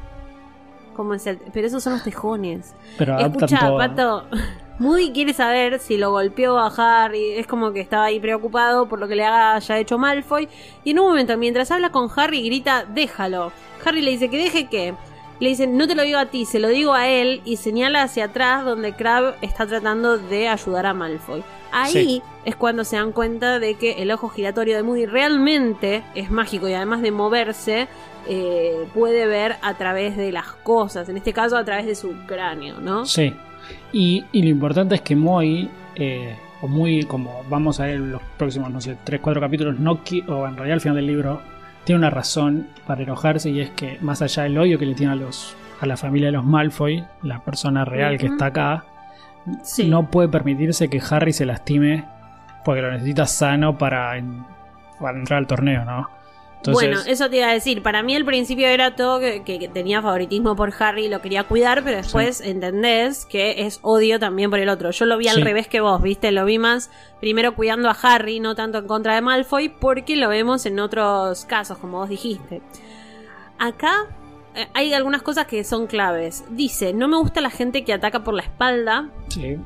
cómo 0.96 1.14
es 1.14 1.24
el... 1.28 1.38
Pero 1.52 1.68
esos 1.68 1.84
son 1.84 1.92
los 1.92 2.02
tejones. 2.02 2.74
Pero 2.98 3.16
Escucha, 3.20 3.60
todo. 3.60 3.78
Pato, 3.78 4.24
Moody 4.78 5.10
quiere 5.12 5.32
saber 5.32 5.78
si 5.78 5.96
lo 5.96 6.10
golpeó 6.10 6.58
a 6.58 6.66
Harry, 6.76 7.32
es 7.32 7.46
como 7.46 7.72
que 7.72 7.80
estaba 7.80 8.04
ahí 8.04 8.20
preocupado 8.20 8.88
por 8.88 8.98
lo 8.98 9.08
que 9.08 9.16
le 9.16 9.24
haya 9.24 9.78
hecho 9.78 9.96
Malfoy, 9.98 10.48
y 10.84 10.90
en 10.90 10.98
un 10.98 11.06
momento, 11.08 11.36
mientras 11.38 11.70
habla 11.70 11.90
con 11.90 12.10
Harry, 12.14 12.42
grita, 12.42 12.84
déjalo. 12.86 13.52
Harry 13.84 14.02
le 14.02 14.10
dice 14.10 14.28
que 14.28 14.36
deje 14.36 14.66
qué. 14.68 14.94
Le 15.38 15.50
dice, 15.50 15.66
no 15.66 15.86
te 15.86 15.94
lo 15.94 16.02
digo 16.02 16.18
a 16.18 16.26
ti, 16.26 16.46
se 16.46 16.58
lo 16.58 16.68
digo 16.68 16.92
a 16.94 17.08
él, 17.08 17.42
y 17.44 17.56
señala 17.56 18.02
hacia 18.02 18.26
atrás 18.26 18.64
donde 18.64 18.94
Crab 18.94 19.34
está 19.42 19.66
tratando 19.66 20.16
de 20.18 20.48
ayudar 20.48 20.86
a 20.86 20.94
Malfoy. 20.94 21.42
Ahí 21.72 21.92
Sí. 21.92 22.22
es 22.44 22.56
cuando 22.56 22.84
se 22.84 22.96
dan 22.96 23.12
cuenta 23.12 23.58
de 23.58 23.74
que 23.74 24.02
el 24.02 24.10
ojo 24.10 24.28
giratorio 24.30 24.76
de 24.76 24.82
Moody 24.82 25.04
realmente 25.06 26.02
es 26.14 26.30
mágico 26.30 26.68
y 26.68 26.74
además 26.74 27.02
de 27.02 27.10
moverse, 27.10 27.88
eh, 28.28 28.88
puede 28.94 29.26
ver 29.26 29.56
a 29.62 29.74
través 29.74 30.16
de 30.16 30.32
las 30.32 30.46
cosas, 30.46 31.08
en 31.08 31.16
este 31.18 31.32
caso 31.32 31.56
a 31.56 31.64
través 31.64 31.86
de 31.86 31.94
su 31.94 32.14
cráneo, 32.26 32.80
¿no? 32.80 33.04
Sí. 33.04 33.34
Y, 33.92 34.24
y 34.32 34.42
lo 34.42 34.48
importante 34.48 34.94
es 34.96 35.00
que 35.00 35.16
Moy, 35.16 35.68
eh, 35.94 36.34
o 36.60 36.68
muy 36.68 37.04
como 37.04 37.42
vamos 37.48 37.80
a 37.80 37.84
ver 37.86 37.96
en 37.96 38.12
los 38.12 38.22
próximos, 38.36 38.70
no 38.70 38.80
sé, 38.80 38.96
3, 39.04 39.20
4 39.20 39.40
capítulos, 39.40 39.78
no 39.78 39.92
o 39.92 40.46
en 40.46 40.56
realidad 40.56 40.72
al 40.74 40.80
final 40.80 40.96
del 40.96 41.06
libro, 41.06 41.40
tiene 41.84 41.98
una 42.00 42.10
razón 42.10 42.66
para 42.86 43.02
enojarse 43.02 43.50
y 43.50 43.60
es 43.60 43.70
que 43.70 43.98
más 44.00 44.22
allá 44.22 44.42
del 44.44 44.58
odio 44.58 44.78
que 44.78 44.86
le 44.86 44.94
tiene 44.94 45.12
a 45.12 45.16
los 45.16 45.56
a 45.80 45.86
la 45.86 45.96
familia 45.96 46.28
de 46.28 46.32
los 46.32 46.44
Malfoy, 46.44 47.04
la 47.22 47.40
persona 47.44 47.84
real 47.84 48.16
que 48.18 48.26
está 48.26 48.46
acá, 48.46 48.84
Sí. 49.62 49.86
no 49.88 50.10
puede 50.10 50.28
permitirse 50.28 50.88
que 50.88 51.00
Harry 51.10 51.32
se 51.32 51.44
lastime 51.46 52.04
porque 52.64 52.82
lo 52.82 52.90
necesita 52.90 53.26
sano 53.26 53.78
para, 53.78 54.14
para 54.98 55.18
entrar 55.18 55.38
al 55.38 55.46
torneo, 55.46 55.84
¿no? 55.84 56.08
Entonces, 56.56 56.72
bueno, 56.90 57.00
eso 57.06 57.30
te 57.30 57.36
iba 57.36 57.48
a 57.48 57.52
decir. 57.52 57.82
Para 57.82 58.02
mí 58.02 58.16
al 58.16 58.24
principio 58.24 58.66
era 58.66 58.96
todo 58.96 59.20
que, 59.20 59.42
que- 59.44 59.58
que 59.60 59.68
tenía 59.68 60.02
favoritismo 60.02 60.56
por 60.56 60.72
Harry 60.78 61.04
y 61.04 61.08
lo 61.08 61.20
quería 61.22 61.44
cuidar, 61.44 61.84
pero 61.84 61.98
después 61.98 62.40
entendés 62.40 63.24
que 63.26 63.66
es 63.66 63.78
odio 63.82 64.18
también 64.18 64.50
por 64.50 64.58
el 64.58 64.68
otro. 64.68 64.90
Yo 64.90 65.04
lo 65.04 65.16
vi 65.16 65.28
al 65.28 65.36
Sí. 65.36 65.42
revés 65.44 65.68
que 65.68 65.80
vos, 65.80 66.02
¿viste? 66.02 66.32
Lo 66.32 66.44
vi 66.44 66.58
más 66.58 66.90
primero 67.20 67.54
cuidando 67.54 67.88
a 67.88 67.96
Harry, 68.02 68.40
no 68.40 68.54
tanto 68.56 68.78
en 68.78 68.86
contra 68.88 69.14
de 69.14 69.20
Malfoy, 69.20 69.68
porque 69.68 70.16
lo 70.16 70.28
vemos 70.28 70.66
en 70.66 70.80
otros 70.80 71.44
casos, 71.44 71.78
como 71.78 71.98
vos 71.98 72.08
dijiste. 72.08 72.62
Acá 73.58 74.06
eh, 74.54 74.66
hay 74.74 74.92
algunas 74.94 75.22
cosas 75.22 75.46
que 75.46 75.62
son 75.64 75.86
claves. 75.86 76.44
Dice, 76.50 76.92
no 76.94 77.08
me 77.08 77.16
gusta 77.18 77.40
la 77.40 77.50
gente 77.50 77.84
que 77.84 77.92
ataca 77.92 78.24
por 78.24 78.34
la 78.34 78.42
espalda. 78.42 79.10
sí, 79.28 79.56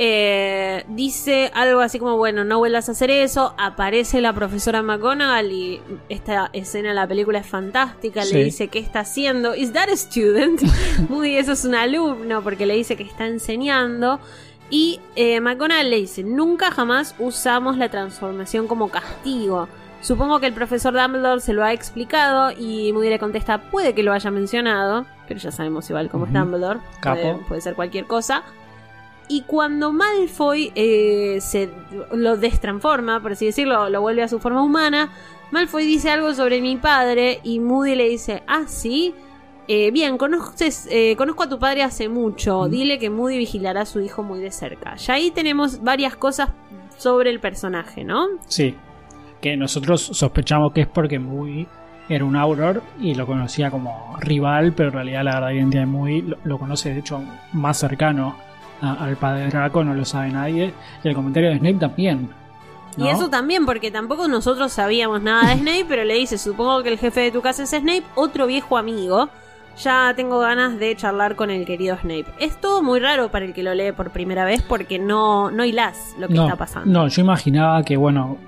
Eh, 0.00 0.84
dice 0.86 1.50
algo 1.54 1.80
así 1.80 1.98
como, 1.98 2.16
bueno, 2.16 2.44
no 2.44 2.58
vuelvas 2.58 2.88
a 2.88 2.92
hacer 2.92 3.10
eso. 3.10 3.52
Aparece 3.58 4.20
la 4.20 4.32
profesora 4.32 4.80
McGonagall 4.80 5.50
y 5.50 5.80
esta 6.08 6.50
escena 6.52 6.90
de 6.90 6.94
la 6.94 7.08
película 7.08 7.40
es 7.40 7.46
fantástica. 7.46 8.22
Sí. 8.22 8.34
Le 8.34 8.44
dice 8.44 8.68
qué 8.68 8.78
está 8.78 9.00
haciendo. 9.00 9.56
¿Is 9.56 9.72
that 9.72 9.88
a 9.88 9.96
student? 9.96 10.62
Muy, 11.08 11.34
eso 11.34 11.50
es 11.50 11.64
un 11.64 11.74
alumno 11.74 12.42
porque 12.42 12.64
le 12.64 12.74
dice 12.74 12.96
que 12.96 13.02
está 13.02 13.26
enseñando. 13.26 14.20
Y 14.70 15.00
eh, 15.16 15.40
McGonagall 15.40 15.90
le 15.90 15.96
dice, 15.96 16.22
nunca 16.22 16.70
jamás 16.70 17.16
usamos 17.18 17.76
la 17.76 17.88
transformación 17.88 18.68
como 18.68 18.90
castigo. 18.90 19.66
Supongo 20.00 20.38
que 20.38 20.46
el 20.46 20.52
profesor 20.52 20.94
Dumbledore 20.94 21.40
se 21.40 21.52
lo 21.52 21.64
ha 21.64 21.72
explicado 21.72 22.52
y 22.56 22.92
Moody 22.92 23.08
le 23.08 23.18
contesta, 23.18 23.68
puede 23.68 23.94
que 23.94 24.04
lo 24.04 24.12
haya 24.12 24.30
mencionado, 24.30 25.06
pero 25.26 25.40
ya 25.40 25.50
sabemos 25.50 25.90
igual 25.90 26.08
cómo 26.08 26.26
es. 26.26 26.32
Dumbledore. 26.32 26.78
Capo. 27.00 27.20
Puede, 27.20 27.34
puede 27.48 27.60
ser 27.62 27.74
cualquier 27.74 28.04
cosa. 28.04 28.44
Y 29.28 29.42
cuando 29.42 29.92
Malfoy 29.92 30.72
eh, 30.74 31.38
se 31.40 31.70
lo 32.12 32.36
destransforma, 32.36 33.20
por 33.20 33.32
así 33.32 33.46
decirlo, 33.46 33.88
lo 33.90 34.00
vuelve 34.00 34.22
a 34.22 34.28
su 34.28 34.38
forma 34.38 34.62
humana, 34.62 35.10
Malfoy 35.50 35.84
dice 35.86 36.10
algo 36.10 36.34
sobre 36.34 36.60
mi 36.60 36.76
padre 36.76 37.40
y 37.42 37.60
Moody 37.60 37.94
le 37.94 38.08
dice, 38.08 38.42
ah, 38.46 38.64
sí, 38.66 39.14
Eh, 39.70 39.90
bien, 39.90 40.16
conoces, 40.16 40.88
eh, 40.90 41.14
conozco 41.18 41.42
a 41.42 41.48
tu 41.50 41.58
padre 41.58 41.82
hace 41.82 42.08
mucho, 42.08 42.68
dile 42.70 42.98
que 42.98 43.10
Moody 43.10 43.36
vigilará 43.36 43.82
a 43.82 43.84
su 43.84 44.00
hijo 44.00 44.22
muy 44.22 44.40
de 44.40 44.50
cerca. 44.50 44.96
Ya 44.96 45.12
ahí 45.12 45.30
tenemos 45.30 45.82
varias 45.82 46.16
cosas 46.16 46.48
sobre 46.96 47.28
el 47.28 47.38
personaje, 47.38 48.02
¿no? 48.02 48.28
sí. 48.46 48.74
Que 49.42 49.58
nosotros 49.58 50.00
sospechamos 50.00 50.72
que 50.72 50.80
es 50.80 50.86
porque 50.86 51.18
Moody 51.18 51.66
era 52.08 52.24
un 52.24 52.34
Auror 52.34 52.82
y 52.98 53.14
lo 53.14 53.26
conocía 53.26 53.70
como 53.70 54.16
rival, 54.20 54.72
pero 54.72 54.88
en 54.88 54.94
realidad 54.94 55.24
la 55.24 55.34
verdad 55.34 55.50
identidad 55.50 55.82
de 55.82 55.86
Moody 55.86 56.22
lo, 56.22 56.38
lo 56.44 56.58
conoce 56.58 56.94
de 56.94 57.00
hecho 57.00 57.22
más 57.52 57.78
cercano 57.78 58.36
a- 58.80 59.04
al 59.04 59.16
padre 59.16 59.48
Draco, 59.48 59.84
no 59.84 59.94
lo 59.94 60.04
sabe 60.04 60.30
nadie. 60.30 60.72
Y 61.04 61.08
el 61.08 61.14
comentario 61.14 61.50
de 61.50 61.58
Snape 61.58 61.78
también. 61.78 62.30
¿no? 62.96 63.04
Y 63.04 63.08
eso 63.08 63.28
también, 63.30 63.64
porque 63.66 63.90
tampoco 63.90 64.26
nosotros 64.28 64.72
sabíamos 64.72 65.22
nada 65.22 65.50
de 65.50 65.56
Snape, 65.60 65.84
pero 65.88 66.04
le 66.04 66.14
dice, 66.14 66.36
supongo 66.38 66.82
que 66.82 66.88
el 66.88 66.98
jefe 66.98 67.20
de 67.20 67.30
tu 67.30 67.42
casa 67.42 67.62
es 67.62 67.70
Snape, 67.70 68.02
otro 68.14 68.46
viejo 68.46 68.76
amigo. 68.76 69.28
Ya 69.82 70.12
tengo 70.16 70.40
ganas 70.40 70.76
de 70.80 70.96
charlar 70.96 71.36
con 71.36 71.50
el 71.50 71.64
querido 71.64 71.96
Snape. 71.98 72.24
Es 72.40 72.60
todo 72.60 72.82
muy 72.82 72.98
raro 72.98 73.30
para 73.30 73.44
el 73.44 73.54
que 73.54 73.62
lo 73.62 73.72
lee 73.74 73.92
por 73.92 74.10
primera 74.10 74.44
vez 74.44 74.60
porque 74.62 74.98
no, 74.98 75.52
no 75.52 75.64
hilás 75.64 76.16
lo 76.18 76.26
que 76.26 76.34
no, 76.34 76.44
está 76.46 76.56
pasando. 76.56 76.90
No, 76.90 77.06
yo 77.06 77.22
imaginaba 77.22 77.84
que, 77.84 77.96
bueno, 77.96 78.38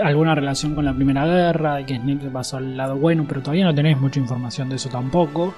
alguna 0.00 0.36
relación 0.36 0.76
con 0.76 0.84
la 0.84 0.92
Primera 0.94 1.26
Guerra 1.26 1.80
y 1.80 1.84
que 1.86 1.96
Snape 1.96 2.20
se 2.22 2.30
pasó 2.30 2.58
al 2.58 2.76
lado 2.76 2.94
bueno, 2.96 3.24
pero 3.28 3.40
todavía 3.40 3.64
no 3.64 3.74
tenés 3.74 3.98
mucha 3.98 4.20
información 4.20 4.68
de 4.68 4.76
eso 4.76 4.88
tampoco. 4.88 5.52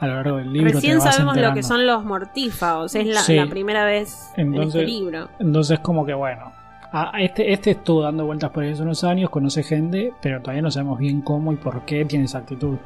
A 0.00 0.06
lo 0.06 0.14
largo 0.16 0.36
del 0.38 0.52
libro 0.52 0.72
Recién 0.72 0.98
te 0.98 1.04
vas 1.04 1.14
sabemos 1.14 1.36
lo 1.36 1.54
que 1.54 1.62
son 1.62 1.86
los 1.86 2.04
mortífagos. 2.04 2.94
Es 2.94 3.06
la, 3.06 3.20
Sí. 3.20 3.36
la 3.36 3.46
primera 3.46 3.84
vez 3.84 4.30
en 4.36 4.54
este 4.54 4.82
libro. 4.84 5.28
Entonces, 5.38 5.78
como 5.80 6.04
que 6.04 6.14
bueno. 6.14 6.52
a- 6.92 7.12
Este, 7.20 7.52
este 7.52 7.72
estuvo 7.72 8.02
dando 8.02 8.24
vueltas 8.26 8.50
por 8.50 8.62
ahí 8.64 8.70
hace 8.72 8.82
unos 8.82 9.02
años, 9.04 9.28
conoce 9.30 9.62
gente, 9.64 10.12
pero 10.22 10.40
todavía 10.40 10.62
no 10.62 10.70
sabemos 10.70 10.98
bien 10.98 11.22
cómo 11.22 11.52
y 11.52 11.56
por 11.56 11.84
qué 11.84 12.04
tiene 12.04 12.26
esa 12.26 12.38
actitud. 12.38 12.76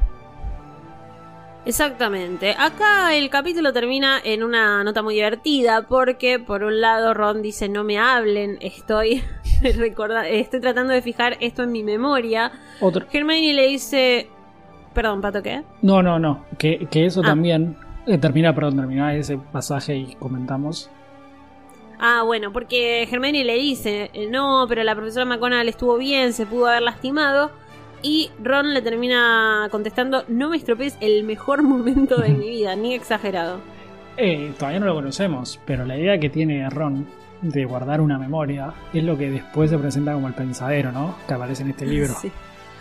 Exactamente. 1.67 2.55
Acá 2.59 3.15
el 3.15 3.29
capítulo 3.29 3.73
termina 3.73 4.19
en 4.25 4.43
una 4.43 4.83
nota 4.85 5.03
muy 5.03 5.15
divertida 5.17 5.83
porque 5.83 6.39
por 6.39 6.63
un 6.65 6.81
lado 6.81 7.13
Ron 7.13 7.43
dice 7.43 7.69
no 7.69 7.85
me 7.85 7.99
hablen, 7.99 8.57
estoy 8.63 9.23
estoy 9.63 10.61
tratando 10.61 10.93
de 10.95 11.03
fijar 11.03 11.37
esto 11.41 11.65
en 11.65 11.73
mi 11.73 11.83
memoria. 11.83 12.53
Otro, 12.81 13.07
Hermione 13.13 13.53
le 13.53 13.67
dice, 13.67 14.31
perdón, 15.03 15.21
Pato, 15.21 15.43
¿qué? 15.43 15.63
no, 15.83 16.03
no, 16.03 16.19
no, 16.19 16.45
que, 16.59 16.87
que 16.91 17.07
eso 17.07 17.21
Ah. 17.23 17.29
también 17.29 17.77
eh, 18.07 18.19
termina, 18.19 18.53
perdón, 18.55 18.77
termina 18.77 19.15
ese 19.15 19.39
pasaje 19.39 19.97
y 19.97 20.15
comentamos. 20.17 20.91
Ah, 22.01 22.23
bueno, 22.25 22.53
porque 22.53 23.03
Hermione 23.05 23.45
le 23.45 23.55
dice, 23.55 24.11
eh, 24.13 24.29
no, 24.31 24.67
pero 24.69 24.83
la 24.85 24.95
profesora 24.95 25.25
McGonagall 25.25 25.69
estuvo 25.69 25.97
bien, 25.99 26.33
se 26.33 26.47
pudo 26.47 26.67
haber 26.69 26.83
lastimado. 26.83 27.51
Y 28.03 28.31
Ron 28.43 28.73
le 28.75 28.83
termina 28.83 29.67
contestando, 29.71 30.23
no 30.29 30.49
me 30.51 30.57
estropees 30.57 30.97
el 31.01 31.25
mejor 31.25 31.63
momento 31.73 32.17
de 32.21 32.29
mi 32.31 32.49
vida, 32.49 32.77
ni 32.77 32.95
exagerado. 32.95 33.59
Eh, 34.17 34.53
todavía 34.59 34.81
no 34.81 34.87
lo 34.87 34.95
conocemos, 34.95 35.61
pero 35.65 35.85
la 35.85 35.97
idea 35.99 36.19
que 36.19 36.29
tiene 36.31 36.69
Ron 36.71 37.07
de 37.43 37.65
guardar 37.65 38.01
una 38.01 38.19
memoria 38.19 38.73
es 38.93 39.05
lo 39.05 39.17
que 39.19 39.31
después 39.31 39.71
se 39.71 39.79
presenta 39.79 40.13
como 40.13 40.27
el 40.29 40.35
pensadero, 40.35 40.91
¿no? 40.93 41.15
Que 41.29 41.35
aparece 41.35 41.63
en 41.63 41.71
este 41.71 41.87
libro. 41.87 42.15
Sí. 42.21 42.31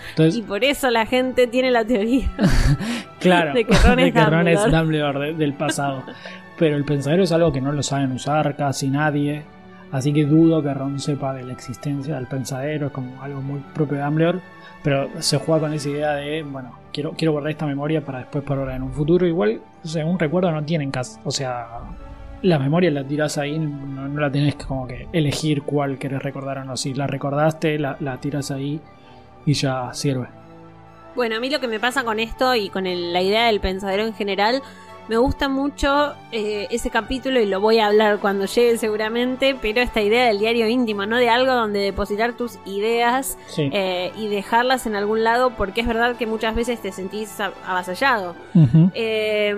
Entonces, 0.10 0.36
Y 0.38 0.42
por 0.42 0.64
eso 0.64 0.90
la 0.90 1.06
gente 1.06 1.48
tiene 1.48 1.72
la 1.72 1.86
teoría. 1.86 2.30
claro, 3.20 3.54
de 3.56 3.66
que 3.66 3.74
Ron 3.74 4.00
es 4.00 4.14
Ron 4.14 4.48
es 4.48 4.60
Dumbledore. 4.62 4.72
Dumbledore 4.78 5.20
de- 5.28 5.34
del 5.34 5.54
pasado. 5.54 6.04
Pero 6.58 6.76
el 6.76 6.86
pensadero 6.86 7.24
es 7.24 7.32
algo 7.32 7.52
que 7.52 7.62
no 7.62 7.72
lo 7.72 7.84
saben 7.84 8.12
usar 8.12 8.56
casi 8.56 8.90
nadie. 8.90 9.44
Así 9.92 10.12
que 10.12 10.26
dudo 10.26 10.62
que 10.64 10.74
Ron 10.74 11.00
sepa 11.00 11.34
de 11.34 11.44
la 11.44 11.54
existencia 11.54 12.16
del 12.16 12.28
pensadero, 12.28 12.88
es 12.88 12.92
como 12.92 13.22
algo 13.22 13.42
muy 13.42 13.60
propio 13.74 13.98
de 13.98 14.04
Dumbledore. 14.04 14.40
Pero 14.84 15.10
se 15.20 15.38
juega 15.38 15.62
con 15.62 15.74
esa 15.74 15.90
idea 15.90 16.14
de, 16.16 16.44
bueno, 16.44 16.72
quiero, 16.94 17.12
quiero 17.12 17.32
guardar 17.32 17.52
esta 17.52 17.66
memoria 17.66 18.04
para 18.04 18.20
después 18.20 18.44
para 18.44 18.76
en 18.76 18.84
un 18.84 18.92
futuro. 18.94 19.26
Igual, 19.26 19.60
un 20.06 20.20
recuerdo 20.20 20.52
no 20.52 20.64
tiene 20.64 20.84
en 20.84 20.92
casa. 20.92 21.20
O 21.26 21.32
sea, 21.32 21.68
la 22.44 22.60
memoria 22.60 22.92
la 22.92 23.04
tiras 23.04 23.38
ahí, 23.38 23.58
no, 23.58 24.08
no 24.08 24.20
la 24.22 24.32
tenés 24.32 24.56
que 24.56 24.66
como 24.66 24.88
que 24.88 25.08
elegir 25.14 25.64
cuál 25.64 25.98
querés 25.98 26.22
recordar 26.22 26.60
o 26.60 26.64
no. 26.64 26.78
Si 26.78 26.94
la 26.94 27.08
recordaste, 27.08 27.80
la, 27.80 27.98
la 28.00 28.18
tiras 28.18 28.52
ahí 28.52 28.80
y 29.48 29.54
ya 29.54 29.92
sirve. 29.94 30.28
Bueno, 31.16 31.38
a 31.38 31.40
mí 31.40 31.50
lo 31.50 31.60
que 31.60 31.68
me 31.68 31.80
pasa 31.80 32.04
con 32.04 32.20
esto 32.20 32.54
y 32.54 32.70
con 32.70 32.86
el- 32.86 33.12
la 33.12 33.24
idea 33.24 33.48
del 33.48 33.60
pensadero 33.60 34.04
en 34.04 34.14
general, 34.14 34.62
me 35.08 35.16
gusta 35.18 35.48
mucho 35.48 36.14
eh, 36.34 36.68
ese 36.70 36.90
capítulo 36.90 37.40
y 37.40 37.46
lo 37.46 37.62
voy 37.62 37.80
a 37.80 37.88
hablar 37.88 38.20
cuando 38.20 38.46
llegue 38.46 38.78
seguramente, 38.78 39.56
pero 39.60 39.80
esta 39.82 40.02
idea 40.02 40.26
del 40.28 40.38
diario 40.40 40.68
íntimo, 40.68 41.06
¿no? 41.06 41.16
De 41.16 41.30
algo 41.30 41.54
donde 41.54 41.80
depositar 41.80 42.34
tus 42.34 42.60
ideas 42.66 43.38
Sí. 43.48 43.70
eh, 43.74 44.12
y 44.18 44.28
dejarlas 44.28 44.86
en 44.86 44.96
algún 44.98 45.24
lado, 45.24 45.52
porque 45.52 45.80
es 45.82 45.88
verdad 45.88 46.18
que 46.18 46.28
muchas 46.28 46.54
veces 46.56 46.82
te 46.82 46.92
sentís 46.92 47.40
avasallado. 47.66 48.36
Eh, 48.94 49.56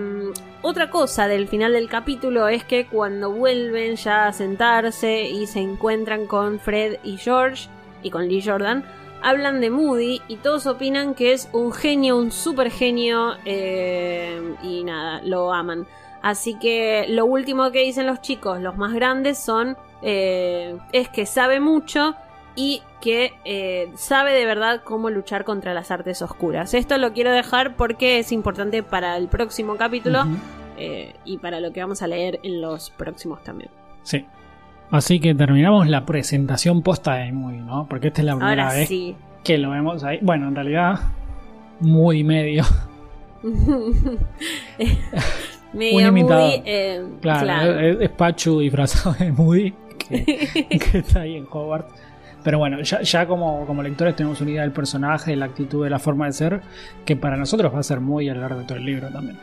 otra 0.61 0.89
cosa 0.91 1.27
del 1.27 1.47
final 1.47 1.73
del 1.73 1.89
capítulo 1.89 2.47
es 2.47 2.63
que 2.63 2.85
cuando 2.85 3.31
vuelven 3.31 3.95
ya 3.95 4.27
a 4.27 4.33
sentarse 4.33 5.23
y 5.23 5.47
se 5.47 5.59
encuentran 5.61 6.27
con 6.27 6.59
Fred 6.59 6.97
y 7.03 7.17
George 7.17 7.67
y 8.03 8.11
con 8.11 8.27
Lee 8.27 8.43
Jordan, 8.45 8.83
hablan 9.21 9.61
de 9.61 9.69
Moody 9.69 10.21
y 10.27 10.37
todos 10.37 10.65
opinan 10.67 11.13
que 11.13 11.33
es 11.33 11.49
un 11.53 11.71
genio, 11.71 12.17
un 12.17 12.31
super 12.31 12.71
genio 12.71 13.33
eh, 13.45 14.55
y 14.63 14.83
nada, 14.83 15.21
lo 15.23 15.53
aman. 15.53 15.87
Así 16.21 16.55
que 16.59 17.05
lo 17.07 17.25
último 17.25 17.71
que 17.71 17.83
dicen 17.83 18.05
los 18.05 18.21
chicos, 18.21 18.61
los 18.61 18.77
más 18.77 18.93
grandes, 18.93 19.37
son 19.37 19.77
eh, 20.01 20.77
es 20.91 21.09
que 21.09 21.25
sabe 21.25 21.59
mucho 21.59 22.15
y 22.55 22.81
que 22.99 23.33
eh, 23.45 23.91
sabe 23.95 24.33
de 24.33 24.45
verdad 24.45 24.81
cómo 24.83 25.09
luchar 25.09 25.45
contra 25.45 25.73
las 25.73 25.91
artes 25.91 26.21
oscuras. 26.21 26.73
Esto 26.73 26.97
lo 26.97 27.13
quiero 27.13 27.31
dejar 27.31 27.75
porque 27.75 28.19
es 28.19 28.31
importante 28.31 28.83
para 28.83 29.15
el 29.15 29.29
próximo 29.29 29.77
capítulo 29.77 30.25
eh, 30.77 31.15
y 31.23 31.37
para 31.37 31.59
lo 31.59 31.71
que 31.71 31.81
vamos 31.81 32.01
a 32.01 32.07
leer 32.07 32.39
en 32.43 32.61
los 32.61 32.89
próximos 32.89 33.43
también. 33.43 33.71
Sí. 34.03 34.25
Así 34.91 35.19
que 35.19 35.35
terminamos 35.35 35.87
la 35.87 36.05
presentación 36.05 36.81
posta 36.81 37.15
de 37.15 37.31
Moody, 37.31 37.59
¿no? 37.59 37.87
Porque 37.87 38.07
esta 38.07 38.21
es 38.21 38.25
la 38.25 38.35
primera 38.35 38.63
Ahora 38.63 38.77
vez 38.79 38.87
sí. 38.87 39.15
que 39.43 39.57
lo 39.57 39.69
vemos 39.69 40.03
ahí. 40.03 40.19
Bueno, 40.21 40.47
en 40.47 40.55
realidad, 40.55 40.99
Moody 41.79 42.23
medio. 42.23 42.63
Medio. 45.73 46.11
Moody, 46.11 46.61
eh, 46.65 47.03
Claro, 47.21 47.43
claro. 47.43 47.79
Es, 47.79 47.97
es 48.01 48.09
Pachu 48.09 48.59
disfrazado 48.59 49.15
de 49.19 49.31
Moody, 49.31 49.73
que, 49.97 50.25
que 50.91 50.97
está 50.97 51.21
ahí 51.21 51.35
en 51.35 51.45
Hogwarts. 51.49 51.93
Pero 52.43 52.57
bueno, 52.57 52.81
ya, 52.81 53.01
ya 53.01 53.27
como, 53.27 53.65
como 53.65 53.83
lectores 53.83 54.15
tenemos 54.15 54.39
una 54.41 54.51
idea 54.51 54.61
del 54.61 54.71
personaje, 54.71 55.31
de 55.31 55.37
la 55.37 55.45
actitud, 55.45 55.83
de 55.83 55.89
la 55.89 55.99
forma 55.99 56.25
de 56.25 56.31
ser, 56.31 56.61
que 57.05 57.15
para 57.15 57.37
nosotros 57.37 57.73
va 57.73 57.79
a 57.79 57.83
ser 57.83 57.99
muy 57.99 58.29
a 58.29 58.33
lo 58.33 58.41
largo 58.41 58.59
de 58.61 58.65
todo 58.65 58.77
el 58.77 58.85
libro 58.85 59.09
también. 59.09 59.37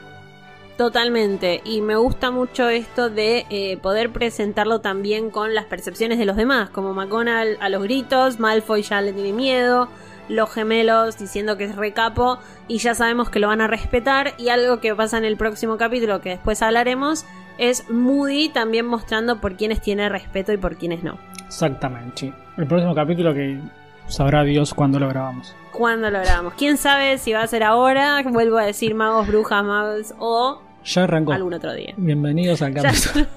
Totalmente, 0.77 1.63
y 1.65 1.81
me 1.81 1.97
gusta 1.97 2.31
mucho 2.31 2.69
esto 2.69 3.09
de 3.09 3.47
eh, 3.49 3.79
poder 3.79 4.11
presentarlo 4.11 4.81
también 4.81 5.31
con 5.31 5.55
las 5.55 5.65
percepciones 5.65 6.19
de 6.19 6.27
los 6.27 6.37
demás, 6.37 6.69
como 6.69 6.93
McGonagall 6.93 7.57
a 7.61 7.71
los 7.71 7.83
gritos, 7.83 8.39
Malfoy 8.39 8.83
ya 8.83 9.01
le 9.01 9.15
tiene 9.15 9.33
miedo, 9.33 9.89
los 10.29 10.53
gemelos 10.53 11.17
diciendo 11.19 11.57
que 11.57 11.65
es 11.65 11.77
recapo 11.77 12.39
y 12.69 12.79
ya 12.79 12.95
sabemos 12.95 13.31
que 13.31 13.39
lo 13.39 13.49
van 13.49 13.63
a 13.63 13.69
respetar 13.69 14.35
y 14.37 14.51
algo 14.51 14.81
que 14.81 14.95
pasa 14.95 15.17
en 15.17 15.25
el 15.25 15.39
próximo 15.39 15.79
capítulo 15.79 16.21
que 16.21 16.31
después 16.31 16.61
hablaremos 16.61 17.25
es 17.57 17.89
Moody 17.89 18.51
también 18.51 18.85
mostrando 18.85 19.41
por 19.41 19.57
quienes 19.57 19.81
tiene 19.81 20.11
respeto 20.11 20.53
y 20.53 20.59
por 20.59 20.77
quienes 20.77 21.03
no. 21.03 21.17
Exactamente, 21.47 22.13
sí. 22.17 22.33
El 22.59 22.67
próximo 22.67 22.95
capítulo 22.95 23.33
que 23.33 23.61
sabrá 24.09 24.43
Dios 24.43 24.75
cuándo 24.75 24.99
lo 24.99 25.09
grabamos. 25.09 25.55
¿Cuándo 25.73 26.11
lo 26.11 26.19
grabamos? 26.19 26.55
¿Quién 26.55 26.77
sabe 26.77 27.17
si 27.17 27.33
va 27.33 27.43
a 27.43 27.47
ser 27.47 27.63
ahora? 27.63 28.23
Vuelvo 28.25 28.59
a 28.59 28.65
decir 28.65 28.95
magos, 28.95 29.27
brujas, 29.27 29.65
magos 29.65 30.15
o 30.19 30.66
Ya 30.87 31.05
arrancó. 31.05 31.33
algún 31.33 31.55
otro 31.55 31.75
día. 31.75 31.93
Bienvenidos 31.97 32.63
al 32.63 32.75
capítulo. 32.75 33.27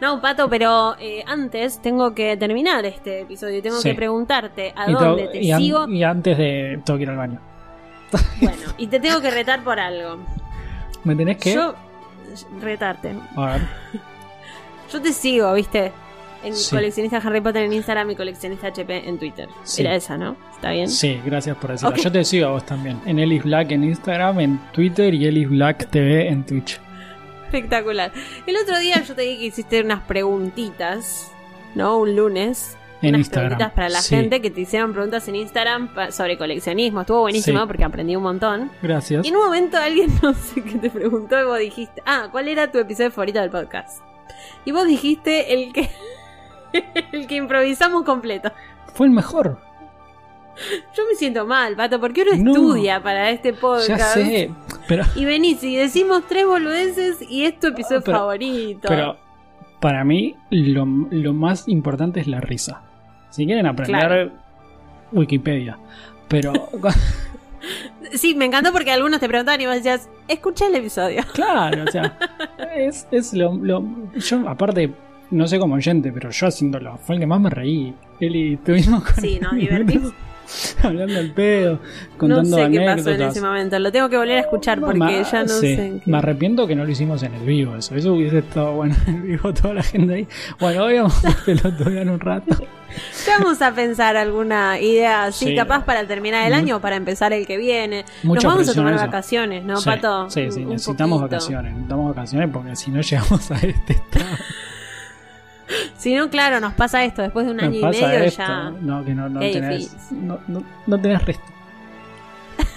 No, 0.00 0.20
Pato, 0.20 0.48
pero 0.48 0.94
eh, 1.00 1.24
antes 1.26 1.82
tengo 1.82 2.14
que 2.14 2.36
terminar 2.36 2.84
este 2.86 3.22
episodio. 3.22 3.60
Tengo 3.60 3.78
Sí. 3.78 3.88
que 3.90 3.94
preguntarte 3.96 4.72
a 4.76 4.88
Y, 4.88 4.92
dónde 4.92 5.26
te 5.28 5.38
y 5.38 5.52
sigo. 5.52 5.88
y 5.88 6.04
antes 6.04 6.38
de 6.38 6.80
tengo 6.84 6.96
que 6.98 7.02
ir 7.02 7.10
al 7.10 7.16
baño. 7.16 7.40
Bueno, 8.40 8.62
y 8.78 8.86
te 8.86 9.00
tengo 9.00 9.20
que 9.20 9.30
retar 9.32 9.64
por 9.64 9.80
algo. 9.80 10.18
¿Me 11.02 11.16
tenés 11.16 11.38
que? 11.38 11.54
Yo. 11.54 11.74
Retarte. 12.60 13.16
A 13.34 13.46
ver. 13.46 13.62
Yo 14.92 15.02
te 15.02 15.12
sigo, 15.12 15.52
¿viste? 15.54 15.90
En 16.46 16.54
Sí. 16.54 16.74
coleccionista 16.74 17.18
Harry 17.18 17.40
Potter 17.40 17.64
en 17.64 17.72
Instagram 17.72 18.10
y 18.10 18.16
coleccionista 18.16 18.68
HP 18.68 19.08
en 19.08 19.18
Twitter. 19.18 19.48
Sí. 19.64 19.82
Era 19.82 19.94
esa, 19.94 20.16
¿no? 20.16 20.36
¿Está 20.54 20.70
bien? 20.70 20.88
Sí, 20.88 21.20
gracias 21.24 21.56
por 21.56 21.72
decirlo. 21.72 21.96
Yo 21.96 22.12
te 22.12 22.24
sigo 22.24 22.46
a 22.46 22.50
vos 22.52 22.64
también. 22.64 23.00
En 23.06 23.18
Ellis 23.18 23.42
Black 23.42 23.72
en 23.72 23.84
Instagram, 23.84 24.40
en 24.40 24.60
Twitter 24.72 25.12
y 25.12 25.26
Ellis 25.26 25.48
Black 25.50 25.88
TV 25.90 26.28
en 26.28 26.44
Twitch. 26.46 26.80
Espectacular. 27.46 28.12
El 28.46 28.56
otro 28.56 28.78
día 28.78 29.02
yo 29.02 29.14
te 29.14 29.22
dije 29.22 29.38
que 29.38 29.44
hiciste 29.46 29.80
unas 29.80 30.02
preguntitas, 30.02 31.30
¿no? 31.74 31.98
Un 31.98 32.16
lunes. 32.16 32.76
En 33.02 33.10
unas 33.10 33.20
Instagram. 33.20 33.48
preguntitas 33.50 33.72
para 33.74 33.88
la 33.90 34.00
Sí. 34.00 34.14
gente 34.16 34.40
que 34.40 34.50
te 34.50 34.62
hicieron 34.62 34.92
preguntas 34.92 35.28
en 35.28 35.36
Instagram 35.36 35.90
sobre 36.10 36.38
coleccionismo. 36.38 37.02
Estuvo 37.02 37.20
buenísimo 37.20 37.60
Sí. 37.60 37.66
porque 37.66 37.84
aprendí 37.84 38.16
un 38.16 38.22
montón. 38.22 38.70
Gracias. 38.82 39.24
Y 39.24 39.28
en 39.28 39.36
un 39.36 39.44
momento 39.44 39.76
alguien, 39.76 40.08
no 40.22 40.32
sé 40.34 40.62
qué 40.62 40.78
te 40.78 40.90
preguntó 40.90 41.38
y 41.38 41.44
vos 41.44 41.58
dijiste, 41.58 42.02
ah, 42.06 42.28
¿cuál 42.32 42.48
era 42.48 42.70
tu 42.72 42.78
episodio 42.78 43.10
favorito 43.10 43.40
del 43.40 43.50
podcast? 43.50 44.00
Y 44.64 44.72
vos 44.72 44.86
dijiste 44.86 45.52
el 45.54 45.72
que, 45.72 45.88
el 47.12 47.26
que 47.26 47.36
improvisamos 47.36 48.04
completo. 48.04 48.50
Fue 48.94 49.06
el 49.06 49.12
mejor. 49.12 49.58
Yo 50.96 51.02
me 51.10 51.14
siento 51.16 51.46
mal, 51.46 51.76
Pato, 51.76 52.00
porque 52.00 52.22
uno 52.22 52.30
No. 52.38 52.50
estudia 52.52 53.02
para 53.02 53.30
este 53.30 53.52
podcast. 53.52 53.88
Ya 53.88 53.98
sé. 54.08 54.50
Pero, 54.88 55.04
Y 55.14 55.24
venís 55.26 55.62
y 55.62 55.76
decimos 55.76 56.22
tres 56.28 56.46
boludeces 56.46 57.18
y 57.28 57.44
es 57.44 57.58
tu 57.60 57.66
episodio 57.66 58.00
Pero- 58.02 58.18
favorito. 58.18 58.88
pero 58.88 59.16
para 59.80 60.02
mí 60.04 60.34
lo, 60.50 60.86
lo 61.10 61.34
más 61.34 61.68
importante 61.68 62.20
es 62.20 62.26
la 62.26 62.40
risa. 62.40 62.82
Si 63.30 63.44
quieren 63.44 63.66
aprender 63.66 64.00
Claro. 64.00 64.32
Wikipedia. 65.12 65.78
Pero 66.28 66.52
Sí, 68.12 68.34
me 68.34 68.44
encantó 68.44 68.72
porque 68.72 68.92
algunos 68.92 69.18
te 69.20 69.28
preguntaban 69.28 69.60
y 69.60 69.66
vos 69.66 69.74
decías, 69.74 70.08
escuché 70.28 70.66
el 70.66 70.76
episodio. 70.76 71.22
claro, 71.34 71.84
o 71.86 71.90
sea, 71.90 72.16
es, 72.76 73.06
es 73.10 73.34
lo, 73.34 73.54
lo- 73.56 73.84
Yo, 74.14 74.48
aparte, 74.48 74.94
no 75.30 75.46
sé 75.48 75.58
como 75.58 75.74
oyente, 75.74 76.12
pero 76.12 76.30
yo 76.30 76.46
haciéndolo, 76.46 76.96
fue 76.98 77.16
el 77.16 77.20
que 77.20 77.26
más 77.26 77.40
me 77.40 77.50
reí. 77.50 77.94
Eli, 78.20 78.54
estuvimos 78.54 79.02
con 79.04 79.14
Sí, 79.16 79.38
nos 79.40 79.52
divertimos. 79.56 80.12
hablando 80.84 81.18
al 81.18 81.32
pedo, 81.32 81.72
No 81.72 82.18
contando 82.18 82.56
qué 82.56 82.62
anécdotas. 82.62 82.96
pasó 82.98 83.10
en 83.10 83.22
ese 83.22 83.40
momento. 83.40 83.78
Lo 83.80 83.90
tengo 83.90 84.08
que 84.08 84.16
volver 84.16 84.36
a 84.38 84.40
escuchar 84.42 84.78
porque 84.80 84.96
Ma- 84.98 85.10
ya 85.22 85.42
no 85.42 85.48
sí, 85.48 85.74
sé. 85.74 86.02
Me 86.06 86.18
arrepiento 86.18 86.68
que 86.68 86.76
no 86.76 86.84
lo 86.84 86.90
hicimos 86.92 87.20
en 87.24 87.34
el 87.34 87.44
vivo, 87.44 87.74
eso. 87.74 87.96
Eso 87.96 88.14
hubiese 88.14 88.38
estado 88.38 88.72
bueno 88.74 88.94
en 89.08 89.14
el 89.16 89.22
vivo, 89.22 89.52
toda 89.52 89.74
la 89.74 89.82
gente 89.82 90.14
ahí. 90.14 90.28
Bueno, 90.60 90.84
hoy 90.84 90.98
vamos 90.98 91.24
a 91.24 91.36
pelotudear 91.44 92.08
un 92.08 92.20
rato. 92.20 92.56
Vamos 93.28 93.60
a 93.60 93.74
pensar 93.74 94.16
alguna 94.16 94.80
idea 94.80 95.24
así, 95.24 95.46
Sí. 95.48 95.54
capaz 95.56 95.84
para 95.84 96.06
terminar 96.06 96.46
el 96.46 96.54
año 96.54 96.76
o 96.76 96.80
para 96.80 96.96
empezar 96.96 97.30
el 97.34 97.46
que 97.46 97.58
viene. 97.58 98.06
Mucha 98.22 98.44
Nos 98.46 98.54
vamos 98.54 98.68
a 98.70 98.74
tomar 98.74 98.94
eso. 98.94 99.04
vacaciones, 99.04 99.64
¿no, 99.64 99.76
sí, 99.76 99.84
Pato? 99.84 100.30
Sí, 100.30 100.42
necesitamos 100.64 101.18
poquito. 101.20 101.34
vacaciones. 101.36 101.72
Necesitamos 101.72 102.14
vacaciones 102.14 102.48
porque 102.50 102.74
si 102.76 102.90
no 102.90 103.02
llegamos 103.02 103.50
a 103.50 103.56
este 103.56 103.92
estado. 103.92 104.24
Si 105.96 106.14
no, 106.14 106.30
claro, 106.30 106.60
nos 106.60 106.74
pasa 106.74 107.04
esto. 107.04 107.22
Después 107.22 107.46
de 107.46 107.52
un 107.52 107.58
Nos 107.58 107.66
año 107.66 107.78
y 107.78 107.82
medio 107.82 108.08
esto. 108.24 108.42
ya. 108.42 108.70
No, 108.80 109.04
que 109.04 109.14
no, 109.14 109.28
no 109.28 109.40
Es 109.40 109.52
tenés. 109.52 110.12
No, 110.12 110.38
no, 110.46 110.62
no 110.86 111.00
tenés 111.00 111.24
resto. 111.24 111.44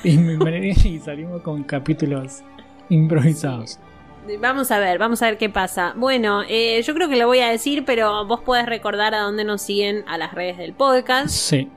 Y, 0.03 0.99
salimos 0.99 1.41
con 1.41 1.63
capítulos 1.63 2.41
improvisados. 2.89 3.79
Vamos 4.39 4.71
a 4.71 4.79
ver, 4.79 4.97
vamos 4.97 5.21
a 5.21 5.25
ver 5.25 5.37
qué 5.37 5.49
pasa. 5.49 5.93
Bueno, 5.95 6.43
eh, 6.47 6.81
yo 6.83 6.93
creo 6.93 7.09
que 7.09 7.17
lo 7.17 7.27
voy 7.27 7.39
a 7.39 7.49
decir, 7.49 7.83
pero 7.85 8.25
vos 8.25 8.41
podés 8.41 8.65
recordar 8.65 9.13
a 9.13 9.21
dónde 9.21 9.43
nos 9.43 9.61
siguen 9.61 10.03
a 10.07 10.17
las 10.17 10.33
redes 10.33 10.57
del 10.57 10.73
podcast. 10.73 11.29
Sí. 11.29 11.69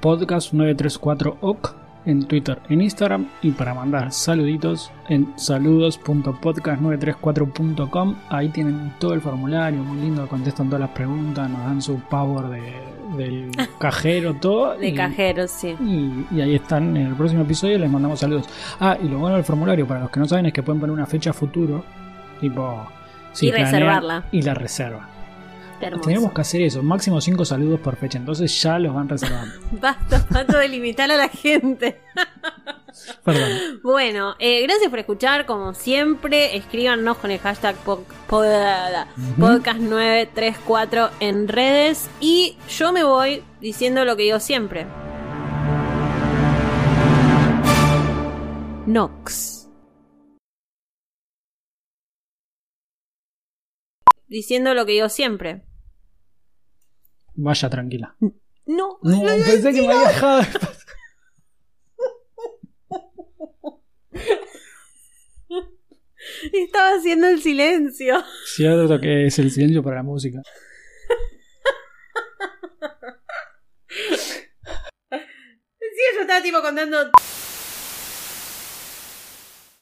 Podcast 0.00 0.52
934OC 0.54 1.85
en 2.06 2.24
Twitter, 2.26 2.60
en 2.68 2.80
Instagram 2.80 3.26
y 3.42 3.50
para 3.50 3.74
mandar 3.74 4.12
saluditos 4.12 4.90
en 5.08 5.32
saludos.podcast934.com. 5.36 8.14
Ahí 8.30 8.48
tienen 8.50 8.92
todo 8.98 9.14
el 9.14 9.20
formulario, 9.20 9.82
muy 9.82 10.00
lindo, 10.00 10.26
contestan 10.28 10.66
todas 10.68 10.80
las 10.80 10.90
preguntas, 10.90 11.48
nos 11.50 11.60
dan 11.60 11.82
su 11.82 11.98
power 12.00 12.46
de- 12.46 12.96
del 13.16 13.50
cajero, 13.78 14.34
todo. 14.34 14.76
De 14.76 14.88
y- 14.88 14.94
cajeros, 14.94 15.50
sí. 15.50 15.76
Y, 15.80 16.26
y 16.36 16.40
ahí 16.40 16.54
están 16.54 16.96
en 16.96 17.08
el 17.08 17.14
próximo 17.14 17.42
episodio 17.42 17.78
les 17.78 17.90
mandamos 17.90 18.20
saludos. 18.20 18.48
Ah, 18.80 18.96
y 19.02 19.08
lo 19.08 19.18
bueno 19.18 19.36
del 19.36 19.44
formulario, 19.44 19.86
para 19.86 20.00
los 20.00 20.10
que 20.10 20.20
no 20.20 20.26
saben, 20.26 20.46
es 20.46 20.52
que 20.52 20.62
pueden 20.62 20.80
poner 20.80 20.94
una 20.94 21.06
fecha 21.06 21.32
futuro, 21.32 21.84
tipo... 22.40 22.86
si 23.32 23.48
Y 23.48 23.52
planean- 23.52 23.72
reservarla. 23.72 24.24
Y 24.32 24.42
la 24.42 24.54
reserva. 24.54 25.08
Tenemos 25.78 26.32
que 26.32 26.40
hacer 26.40 26.62
eso, 26.62 26.82
máximo 26.82 27.20
5 27.20 27.44
saludos 27.44 27.80
por 27.80 27.96
fecha, 27.96 28.18
entonces 28.18 28.60
ya 28.62 28.78
los 28.78 28.94
van 28.94 29.08
reservando. 29.08 29.54
Basta, 29.80 30.26
Pato, 30.26 30.58
de 30.58 30.68
limitar 30.68 31.10
a 31.10 31.16
la 31.16 31.28
gente. 31.28 32.00
Perdón. 33.24 33.80
Bueno, 33.82 34.34
eh, 34.38 34.62
gracias 34.62 34.88
por 34.88 34.98
escuchar, 34.98 35.44
como 35.44 35.74
siempre. 35.74 36.56
Escríbanos 36.56 37.18
con 37.18 37.30
el 37.30 37.38
hashtag 37.38 37.76
po- 37.76 38.04
po- 38.26 38.42
podcast934 39.38 41.10
en 41.20 41.46
redes. 41.48 42.08
Y 42.20 42.56
yo 42.70 42.92
me 42.92 43.04
voy 43.04 43.42
diciendo 43.60 44.04
lo 44.06 44.16
que 44.16 44.22
digo 44.22 44.40
siempre. 44.40 44.86
Nox. 48.86 49.68
Diciendo 54.28 54.74
lo 54.74 54.86
que 54.86 54.92
digo 54.92 55.08
siempre. 55.08 55.62
Vaya 57.36 57.70
tranquila. 57.70 58.16
No, 58.66 58.98
No, 59.02 59.22
pensé 59.22 59.72
que 59.72 59.82
me 59.82 59.92
había 59.92 60.08
dejado. 60.08 60.40
de- 60.40 60.46
estaba 66.52 66.96
haciendo 66.98 67.28
el 67.28 67.40
silencio. 67.40 68.22
Cierto 68.46 69.00
que 69.00 69.26
es 69.26 69.38
el 69.38 69.50
silencio 69.50 69.82
para 69.82 69.96
la 69.96 70.02
música. 70.02 70.42
Sí, 75.10 76.02
yo 76.14 76.20
estaba 76.22 76.42
tipo 76.42 76.60
contando 76.60 77.10